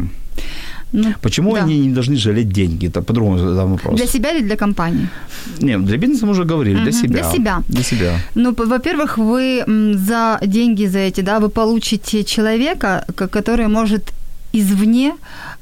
Ну, 0.94 1.14
Почему 1.22 1.54
да. 1.54 1.64
они 1.64 1.88
не 1.88 1.94
должны 1.94 2.16
жалеть 2.16 2.50
деньги? 2.50 2.88
Это 2.88 3.02
по-другому 3.02 3.38
задам 3.38 3.72
вопрос. 3.72 3.98
Для 3.98 4.08
себя 4.08 4.32
или 4.32 4.44
для 4.46 4.56
компании? 4.56 5.08
Нет, 5.60 5.86
для 5.86 5.98
бизнеса 5.98 6.26
мы 6.26 6.32
уже 6.32 6.44
говорили, 6.44 6.76
угу. 6.76 6.84
для 6.84 6.92
себя. 6.92 7.14
Для 7.14 7.32
себя. 7.32 7.62
Для 7.68 7.84
себя. 7.84 8.12
Ну, 8.36 8.54
во-первых, 8.54 9.18
вы 9.18 9.64
за 10.08 10.40
деньги 10.46 10.88
за 10.88 11.00
эти, 11.00 11.22
да, 11.22 11.40
вы 11.40 11.50
получите 11.50 12.24
человека, 12.24 13.06
который 13.16 13.68
может 13.68 14.14
извне 14.54 15.16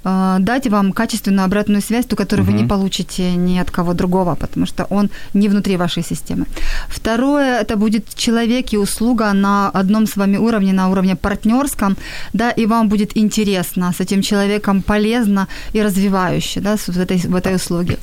э, 0.03 0.37
дать 0.39 0.67
вам 0.67 0.91
качественную 0.91 1.45
обратную 1.45 1.81
связь, 1.81 2.05
ту, 2.05 2.15
которую 2.15 2.45
угу. 2.45 2.53
вы 2.53 2.61
не 2.61 2.67
получите 2.67 3.35
ни 3.35 3.57
от 3.57 3.71
кого 3.71 3.93
другого, 3.93 4.35
потому 4.35 4.65
что 4.65 4.85
он 4.89 5.09
не 5.33 5.49
внутри 5.49 5.77
вашей 5.77 6.03
системы. 6.03 6.45
Второе, 6.87 7.61
это 7.61 7.77
будет 7.77 8.05
человек 8.15 8.73
и 8.73 8.77
услуга 8.77 9.33
на 9.33 9.69
одном 9.69 10.05
с 10.07 10.17
вами 10.17 10.37
уровне, 10.37 10.73
на 10.73 10.89
уровне 10.89 11.15
партнерском, 11.15 11.97
да, 12.33 12.51
и 12.51 12.65
вам 12.65 12.89
будет 12.89 13.17
интересно 13.17 13.93
с 13.97 14.01
этим 14.01 14.21
человеком 14.21 14.81
полезно 14.81 15.47
и 15.73 15.81
развивающе, 15.81 16.59
да, 16.59 16.75
в 16.75 16.97
этой, 16.97 17.17
в 17.17 17.35
этой 17.35 17.55
услуге. 17.55 17.97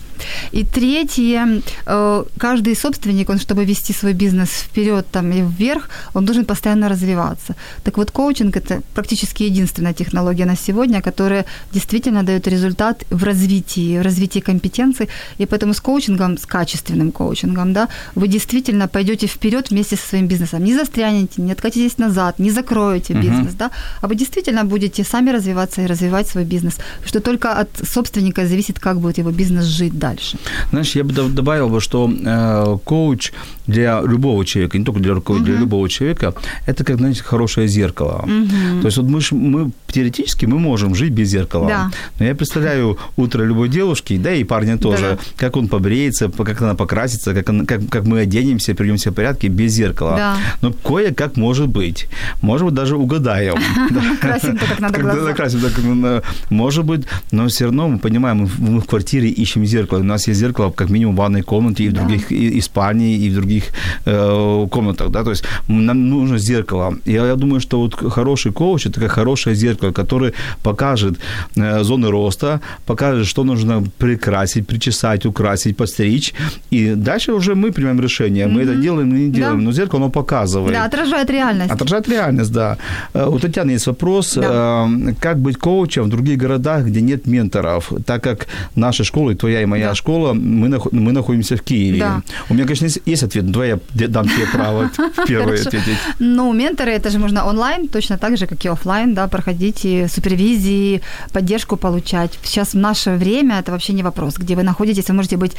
И 0.52 0.64
третье, 0.64 1.62
э, 1.86 2.24
каждый 2.38 2.74
собственник, 2.74 3.30
он, 3.30 3.38
чтобы 3.38 3.64
вести 3.64 3.92
свой 3.92 4.12
бизнес 4.12 4.48
вперед 4.48 5.06
там 5.12 5.32
и 5.32 5.42
вверх, 5.42 5.88
он 6.14 6.24
должен 6.24 6.44
постоянно 6.44 6.88
развиваться. 6.88 7.54
Так 7.84 7.98
вот, 7.98 8.10
коучинг– 8.10 8.56
это 8.56 8.80
практически 8.94 9.44
единственная 9.44 9.94
технология 9.94 10.46
на 10.46 10.56
сегодня, 10.56 10.77
которая 11.02 11.44
действительно 11.72 12.22
дает 12.22 12.46
результат 12.48 13.04
в 13.10 13.24
развитии, 13.24 13.98
в 13.98 14.02
развитии 14.02 14.40
компетенций. 14.40 15.08
И 15.38 15.46
поэтому 15.46 15.74
с 15.74 15.80
коучингом, 15.80 16.38
с 16.38 16.46
качественным 16.46 17.12
коучингом, 17.12 17.72
да, 17.72 17.88
вы 18.14 18.28
действительно 18.28 18.88
пойдете 18.88 19.26
вперед 19.26 19.70
вместе 19.70 19.96
со 19.96 20.08
своим 20.08 20.26
бизнесом. 20.28 20.64
Не 20.64 20.74
застрянете, 20.74 21.42
не 21.42 21.52
откатитесь 21.52 21.98
назад, 21.98 22.38
не 22.38 22.50
закроете 22.50 23.14
uh-huh. 23.14 23.22
бизнес, 23.22 23.54
да, 23.54 23.70
а 24.00 24.06
вы 24.06 24.14
действительно 24.14 24.64
будете 24.64 25.04
сами 25.04 25.30
развиваться 25.30 25.82
и 25.82 25.86
развивать 25.86 26.28
свой 26.28 26.44
бизнес. 26.44 26.76
Что 27.04 27.20
только 27.20 27.52
от 27.52 27.68
собственника 27.88 28.46
зависит, 28.46 28.78
как 28.78 29.00
будет 29.00 29.18
его 29.18 29.30
бизнес 29.30 29.64
жить 29.64 29.98
дальше. 29.98 30.38
Знаешь, 30.70 30.96
я 30.96 31.04
бы 31.04 31.12
добавил 31.12 31.68
бы, 31.68 31.80
что 31.80 32.10
э, 32.10 32.78
коуч 32.84 33.32
для 33.68 34.00
любого 34.00 34.44
человека, 34.44 34.78
не 34.78 34.84
только 34.84 35.00
для 35.00 35.14
руководителя, 35.14 35.52
uh-huh. 35.52 35.56
для 35.56 35.60
любого 35.60 35.88
человека, 35.88 36.34
это 36.66 36.84
как, 36.84 36.96
знаете, 36.96 37.22
хорошее 37.22 37.68
зеркало. 37.68 38.24
Uh-huh. 38.26 38.80
То 38.80 38.86
есть 38.88 38.96
вот 38.96 39.06
мы, 39.06 39.20
мы 39.30 39.70
теоретически 39.86 40.46
мы 40.46 40.58
можем 40.58 40.94
жить 40.94 41.12
без 41.12 41.28
зеркала. 41.28 41.68
Да. 41.68 41.90
Но 42.18 42.24
я 42.26 42.34
представляю 42.34 42.98
утро 43.16 43.44
любой 43.44 43.68
девушки, 43.68 44.16
да 44.18 44.32
и 44.32 44.44
парня 44.44 44.78
тоже, 44.78 45.02
да. 45.02 45.18
как 45.36 45.56
он 45.56 45.68
побреется, 45.68 46.30
как 46.30 46.62
она 46.62 46.74
покрасится, 46.74 47.34
как, 47.34 47.48
он, 47.48 47.66
как, 47.66 47.88
как 47.88 48.04
мы 48.04 48.20
оденемся, 48.20 48.74
приведем 48.74 48.98
в 48.98 49.14
порядке 49.14 49.48
без 49.48 49.72
зеркала. 49.72 50.16
Да. 50.16 50.36
Но 50.62 50.72
кое-как 50.72 51.36
может 51.36 51.68
быть. 51.68 52.08
Может 52.42 52.66
быть, 52.66 52.74
даже 52.74 52.96
угадаем. 52.96 53.56
Красим 54.20 54.56
так, 54.56 54.68
как 54.68 54.80
надо 54.80 55.00
глаза. 55.00 55.32
Красим 55.34 55.60
так, 55.60 55.72
как 55.72 56.24
Может 56.50 56.84
быть, 56.84 57.06
но 57.32 57.46
все 57.48 57.64
равно 57.64 57.88
мы 57.88 57.98
понимаем, 57.98 58.48
мы 58.58 58.80
в 58.80 58.86
квартире 58.86 59.28
ищем 59.28 59.66
зеркало. 59.66 60.00
У 60.00 60.04
нас 60.04 60.26
есть 60.28 60.40
зеркало 60.40 60.70
как 60.70 60.90
минимум 60.90 61.14
в 61.14 61.18
ванной 61.18 61.42
комнате, 61.42 61.84
и 61.84 61.88
в 61.88 61.92
других, 61.92 62.32
и, 62.32 62.60
спальне, 62.60 63.16
и 63.16 63.30
в 63.30 63.34
других 63.34 63.57
э, 64.06 64.66
комнатах, 64.70 65.10
да, 65.10 65.22
то 65.24 65.30
есть 65.30 65.44
нам 65.68 66.08
нужно 66.08 66.38
зеркало. 66.38 66.94
Я, 67.06 67.26
я 67.26 67.34
думаю, 67.36 67.60
что 67.60 67.80
вот 67.80 67.94
хороший 68.12 68.52
коуч– 68.52 68.86
это 68.86 69.00
как 69.00 69.10
хорошее 69.12 69.56
зеркало, 69.56 69.92
которое 69.92 70.32
покажет 70.62 71.18
э, 71.56 71.82
зоны 71.84 72.10
роста, 72.10 72.60
покажет, 72.86 73.26
что 73.26 73.44
нужно 73.44 73.84
прикрасить, 73.98 74.66
причесать, 74.66 75.26
украсить, 75.26 75.76
подстричь. 75.76 76.34
И 76.70 76.94
дальше 76.94 77.32
уже 77.32 77.54
мы 77.54 77.70
примем 77.72 78.00
решение. 78.00 78.46
Мы 78.46 78.62
это 78.62 78.74
делаем 78.74 79.14
или 79.14 79.24
не 79.26 79.30
делаем. 79.32 79.58
Да. 79.58 79.64
Но 79.64 79.72
зеркало, 79.72 80.02
оно 80.02 80.10
показывает. 80.10 80.74
Да, 80.74 80.84
отражает 80.84 81.30
реальность. 81.30 81.70
Отражает 81.72 82.08
реальность, 82.08 82.52
да. 82.52 82.76
Э, 83.14 83.26
У 83.28 83.38
Татьяны 83.38 83.72
есть 83.72 83.86
вопрос, 83.86 84.34
Да. 84.34 84.86
э, 84.88 85.14
как 85.20 85.38
быть 85.38 85.56
коучем 85.56 86.04
в 86.04 86.08
других 86.08 86.38
городах, 86.38 86.84
где 86.84 87.00
нет 87.00 87.26
менторов, 87.26 87.92
так 88.06 88.22
как 88.22 88.46
наша 88.76 89.04
школа, 89.04 89.30
и 89.30 89.34
твоя, 89.34 89.62
и 89.62 89.66
моя 89.66 89.88
Да. 89.88 89.94
школа, 89.94 90.32
мы, 90.32 90.68
нах- 90.68 90.88
мы 90.92 91.12
находимся 91.12 91.56
в 91.56 91.60
Киеве. 91.62 91.98
Да. 91.98 92.22
У 92.50 92.54
меня, 92.54 92.64
конечно, 92.64 92.86
есть, 92.86 93.00
есть 93.06 93.22
ответ, 93.22 93.47
но 93.48 93.52
давай 93.52 93.68
я 93.68 93.78
д- 93.94 94.08
дам 94.08 94.24
тебе 94.28 94.46
право 94.52 94.90
Хорошо. 95.16 95.68
ответить. 95.68 95.98
Ну, 96.18 96.52
менторы, 96.52 96.92
это 96.92 97.10
же 97.10 97.18
можно 97.18 97.44
онлайн, 97.46 97.88
точно 97.88 98.16
так 98.18 98.36
же, 98.36 98.46
как 98.46 98.64
и 98.64 98.68
офлайн, 98.68 99.14
да, 99.14 99.26
проходить 99.28 99.84
и 99.84 100.06
супервизии, 100.08 101.00
поддержку 101.32 101.76
получать. 101.76 102.38
Сейчас 102.44 102.74
в 102.74 102.78
наше 102.78 103.10
время 103.16 103.58
это 103.60 103.72
вообще 103.72 103.92
не 103.92 104.02
вопрос, 104.02 104.34
где 104.38 104.54
вы 104.54 104.62
находитесь, 104.62 105.08
вы 105.08 105.14
можете 105.14 105.36
быть 105.36 105.52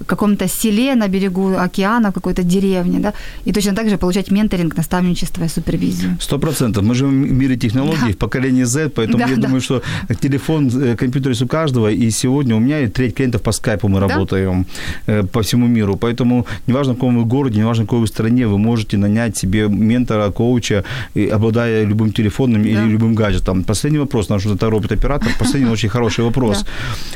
в 0.00 0.04
каком-то 0.06 0.48
селе 0.48 0.94
на 0.96 1.08
берегу 1.08 1.54
океана, 1.56 2.10
в 2.10 2.12
какой-то 2.14 2.42
деревне, 2.42 2.98
да, 2.98 3.12
и 3.46 3.52
точно 3.52 3.74
так 3.74 3.88
же 3.88 3.96
получать 3.96 4.30
менторинг, 4.32 4.76
наставничество 4.76 5.44
и 5.44 5.48
супервизию. 5.48 6.16
Сто 6.20 6.38
процентов. 6.38 6.82
Мы 6.82 6.94
живем 6.94 7.22
в 7.24 7.32
мире 7.32 7.56
технологий, 7.56 8.06
Да. 8.06 8.12
в 8.12 8.16
поколении 8.16 8.64
Z, 8.64 8.88
поэтому 8.88 9.18
Да, 9.18 9.26
я 9.30 9.36
да. 9.36 9.42
думаю, 9.42 9.60
что 9.60 9.82
телефон, 10.20 10.68
э, 10.68 10.96
компьютер 10.96 11.30
есть 11.30 11.42
у 11.42 11.46
каждого, 11.46 11.88
и 11.92 12.10
сегодня 12.10 12.56
у 12.56 12.60
меня 12.60 12.88
треть 12.88 13.14
клиентов 13.14 13.40
по 13.42 13.52
скайпу 13.52 13.88
мы 13.88 14.00
Да. 14.00 14.08
работаем 14.08 14.66
э, 15.06 15.22
по 15.22 15.40
всему 15.42 15.66
миру. 15.68 15.96
Поэтому 15.96 16.44
неважно, 16.66 16.92
в 16.92 16.96
каком 16.96 17.18
вы 17.18 17.23
городе, 17.26 17.58
неважно, 17.60 17.84
в 17.84 17.86
какой 17.86 18.00
вы 18.00 18.06
стране, 18.06 18.46
вы 18.46 18.58
можете 18.58 18.96
нанять 18.96 19.36
себе 19.36 19.68
ментора, 19.68 20.30
коуча, 20.30 20.84
обладая 21.32 21.84
любым 21.84 22.12
телефоном 22.12 22.62
Да. 22.62 22.68
или 22.68 22.88
любым 22.92 23.14
гаджетом. 23.14 23.64
Последний 23.64 23.98
вопрос, 23.98 24.28
наш 24.28 24.46
это 24.46 24.70
робот 24.70 24.92
оператор. 24.92 25.28
Последний 25.38 25.70
очень 25.70 25.88
хороший 25.88 26.24
вопрос. 26.24 26.64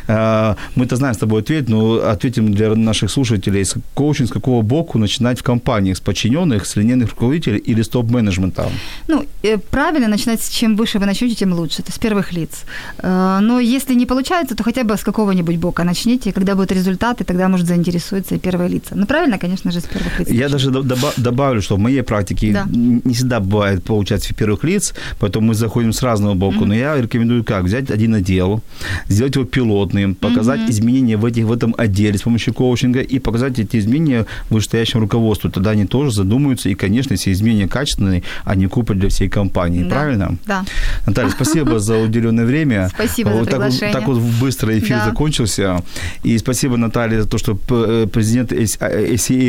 Э, 0.08 0.54
Мы-то 0.76 0.96
знаем 0.96 1.14
с 1.14 1.18
тобой 1.18 1.40
ответ, 1.42 1.68
но 1.68 1.94
ответим 2.10 2.52
для 2.54 2.74
наших 2.74 3.10
слушателей. 3.10 3.64
Коучинг 3.94 4.28
с 4.28 4.32
какого 4.32 4.62
боку 4.62 4.98
начинать 4.98 5.38
в 5.38 5.42
компаниях? 5.42 5.96
С 5.96 6.00
подчиненных, 6.00 6.66
с 6.66 6.76
линейных 6.76 7.10
руководителей 7.10 7.58
или 7.58 7.82
с 7.82 7.88
топ-менеджмента? 7.88 8.68
Ну, 9.08 9.24
э, 9.42 9.56
правильно 9.70 10.08
начинать, 10.08 10.50
чем 10.50 10.76
выше 10.76 10.98
вы 10.98 11.06
начнете, 11.06 11.34
тем 11.34 11.52
лучше, 11.52 11.76
то 11.78 11.88
есть 11.88 11.96
с 11.96 11.98
первых 11.98 12.32
лиц. 12.32 12.64
Э, 12.98 13.38
Но 13.40 13.60
если 13.60 13.94
не 13.94 14.06
получается, 14.06 14.54
то 14.54 14.64
хотя 14.64 14.84
бы 14.84 14.96
с 14.96 15.02
какого-нибудь 15.02 15.56
бока 15.56 15.84
начните, 15.84 16.30
и 16.30 16.32
когда 16.32 16.54
будут 16.54 16.72
результаты, 16.72 17.24
тогда, 17.24 17.48
может, 17.48 17.66
заинтересуются 17.66 18.34
и 18.34 18.38
первые 18.38 18.68
лица. 18.68 18.94
Ну, 18.96 19.06
правильно, 19.06 19.38
конечно 19.38 19.72
же, 19.72 19.80
с 19.80 19.84
первых 19.98 20.20
лиц. 20.20 20.28
Я 20.30 20.48
даже 20.48 20.70
доба- 20.70 21.12
добавлю, 21.16 21.62
что 21.62 21.76
в 21.76 21.78
моей 21.78 22.02
практике 22.02 22.52
Да. 22.52 22.66
не 22.72 23.12
всегда 23.14 23.40
бывает 23.40 23.82
получать 23.84 24.28
первых 24.36 24.64
лиц, 24.64 24.94
поэтому 25.18 25.48
мы 25.48 25.54
заходим 25.54 25.92
с 25.92 26.02
разного 26.02 26.34
боку. 26.34 26.64
Но 26.64 26.74
я 26.74 26.96
рекомендую 27.00 27.44
как? 27.44 27.64
Взять 27.64 27.90
один 27.90 28.14
отдел, 28.14 28.62
сделать 29.08 29.34
его 29.36 29.44
пилотным, 29.44 30.14
показать 30.14 30.60
изменения 30.70 31.16
в, 31.16 31.24
этих, 31.24 31.44
в 31.44 31.52
этом 31.52 31.74
отделе 31.78 32.18
с 32.18 32.22
помощью 32.22 32.54
коучинга 32.54 33.00
и 33.00 33.18
показать 33.18 33.58
эти 33.58 33.76
изменения 33.78 34.26
вышестоящему 34.50 35.02
руководству. 35.02 35.50
Тогда 35.50 35.70
они 35.70 35.84
тоже 35.86 36.10
задумаются, 36.12 36.68
и, 36.68 36.74
конечно, 36.74 37.14
если 37.14 37.32
изменения 37.32 37.68
качественные, 37.68 38.22
они 38.44 38.66
купят 38.66 38.98
для 38.98 39.08
всей 39.08 39.28
компании. 39.28 39.82
Да. 39.84 39.88
Правильно? 39.90 40.36
Да. 40.46 40.64
Наталья, 41.06 41.30
спасибо 41.30 41.78
за 41.78 41.98
уделенное 41.98 42.44
время. 42.44 42.88
Спасибо 42.94 43.30
за 43.30 43.36
вот 43.38 43.50
так, 43.50 43.60
вот, 43.70 43.80
так 43.80 44.06
вот 44.06 44.18
быстро 44.40 44.78
эфир 44.78 44.96
Да. 44.98 45.04
закончился. 45.06 45.82
И 46.22 46.38
спасибо, 46.38 46.76
Наталья, 46.76 47.22
за 47.22 47.28
то, 47.28 47.38
что 47.38 47.58
э, 47.70 48.06
президент 48.12 48.52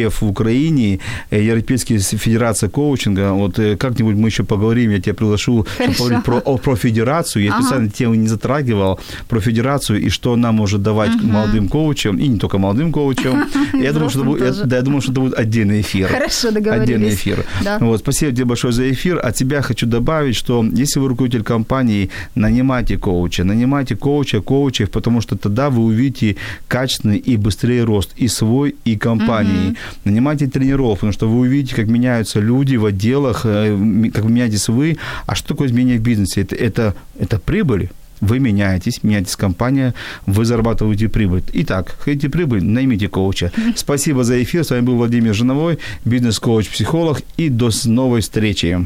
в 0.09 0.28
Украине, 0.29 0.99
э, 1.31 1.41
Европейская 1.41 1.97
Федерация 1.99 2.69
коучинга, 2.69 3.33
вот 3.33 3.59
э, 3.59 3.75
как-нибудь 3.75 4.15
мы 4.15 4.27
еще 4.29 4.43
поговорим, 4.43 4.91
я 4.91 4.99
тебя 4.99 5.13
приглашу, 5.13 5.65
поговорить 5.77 6.23
про, 6.23 6.37
о, 6.39 6.57
про 6.57 6.75
федерацию. 6.75 7.43
Я 7.43 7.51
Ага. 7.53 7.61
специально 7.61 7.89
тему 7.89 8.15
не 8.15 8.27
затрагивал, 8.27 8.99
про 9.27 9.39
федерацию 9.39 10.01
и 10.01 10.09
что 10.09 10.33
она 10.33 10.51
может 10.51 10.81
давать 10.81 11.11
молодым 11.23 11.67
коучам, 11.67 12.17
и 12.17 12.27
не 12.27 12.37
только 12.37 12.57
молодым 12.57 12.91
коучам. 12.91 13.45
Я 13.73 13.93
думаю, 13.93 14.09
что 14.09 14.19
это 14.19 14.29
будет, 14.29 14.67
да, 14.67 14.77
я 14.77 14.81
думаю, 14.81 15.01
что 15.01 15.11
это 15.11 15.21
будет 15.21 15.39
отдельный 15.39 15.81
эфир. 15.81 16.07
Хорошо, 16.07 16.51
договорились. 16.51 16.83
Отдельный 16.89 17.09
эфир. 17.09 17.45
Да. 17.63 17.77
Вот, 17.79 17.99
спасибо 17.99 18.31
тебе 18.31 18.45
большое 18.45 18.73
за 18.73 18.91
эфир. 18.91 19.19
От 19.23 19.35
тебя 19.35 19.61
хочу 19.61 19.85
добавить, 19.87 20.35
что 20.35 20.63
если 20.63 20.99
вы 20.99 21.07
руководитель 21.07 21.43
компании, 21.43 22.09
нанимайте 22.35 22.97
коуча, 22.97 23.43
нанимайте 23.43 23.95
коуча, 23.95 24.41
коучев, 24.41 24.89
потому 24.89 25.21
что 25.21 25.37
тогда 25.37 25.69
вы 25.69 25.83
увидите 25.83 26.35
качественный 26.67 27.17
и 27.17 27.37
быстрее 27.37 27.83
рост 27.83 28.13
и 28.17 28.27
свой, 28.27 28.75
и 28.85 28.97
компании 28.97 29.75
Нанимайте 30.18 30.46
тренеров, 30.46 30.98
потому 30.98 31.12
что 31.12 31.28
вы 31.28 31.38
увидите, 31.40 31.76
как 31.76 31.86
меняются 31.88 32.40
люди 32.40 32.76
в 32.76 32.84
отделах, 32.84 33.46
э, 33.46 33.48
м- 33.74 34.10
как 34.12 34.24
меняетесь 34.24 34.68
вы. 34.68 34.96
А 35.26 35.34
что 35.34 35.48
такое 35.48 35.68
изменение 35.68 35.98
в 35.98 36.02
бизнесе? 36.02 36.40
Это, 36.42 36.56
это, 36.56 36.92
это 37.20 37.38
прибыль. 37.38 37.88
Вы 38.20 38.38
меняетесь, 38.40 39.02
меняетесь 39.04 39.36
компания, 39.36 39.92
вы 40.26 40.44
зарабатываете 40.44 41.08
прибыль. 41.08 41.42
Итак, 41.52 41.96
хотите 41.98 42.28
прибыль, 42.28 42.62
наймите 42.62 43.08
коуча. 43.08 43.50
Спасибо 43.76 44.24
за 44.24 44.42
эфир. 44.42 44.60
С 44.64 44.70
вами 44.70 44.80
был 44.86 44.94
Владимир 44.96 45.34
Жиновой, 45.34 45.78
бизнес-коуч, 46.04 46.68
психолог. 46.68 47.20
И 47.38 47.50
до 47.50 47.66
с- 47.70 47.84
новой 47.88 48.20
встречи. 48.20 48.80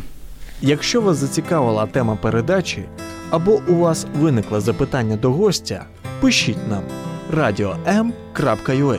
Якщо 0.62 1.01
вас 1.01 1.16
зацікавила 1.16 1.87
тема 1.87 2.16
передачі 2.16 2.83
або 3.31 3.61
у 3.68 3.74
вас 3.74 4.07
виникло 4.20 4.61
запитання 4.61 5.16
до 5.16 5.31
гостя, 5.33 5.85
пишіть 6.20 6.68
нам 6.70 6.83
radio.m.ua 7.37 8.99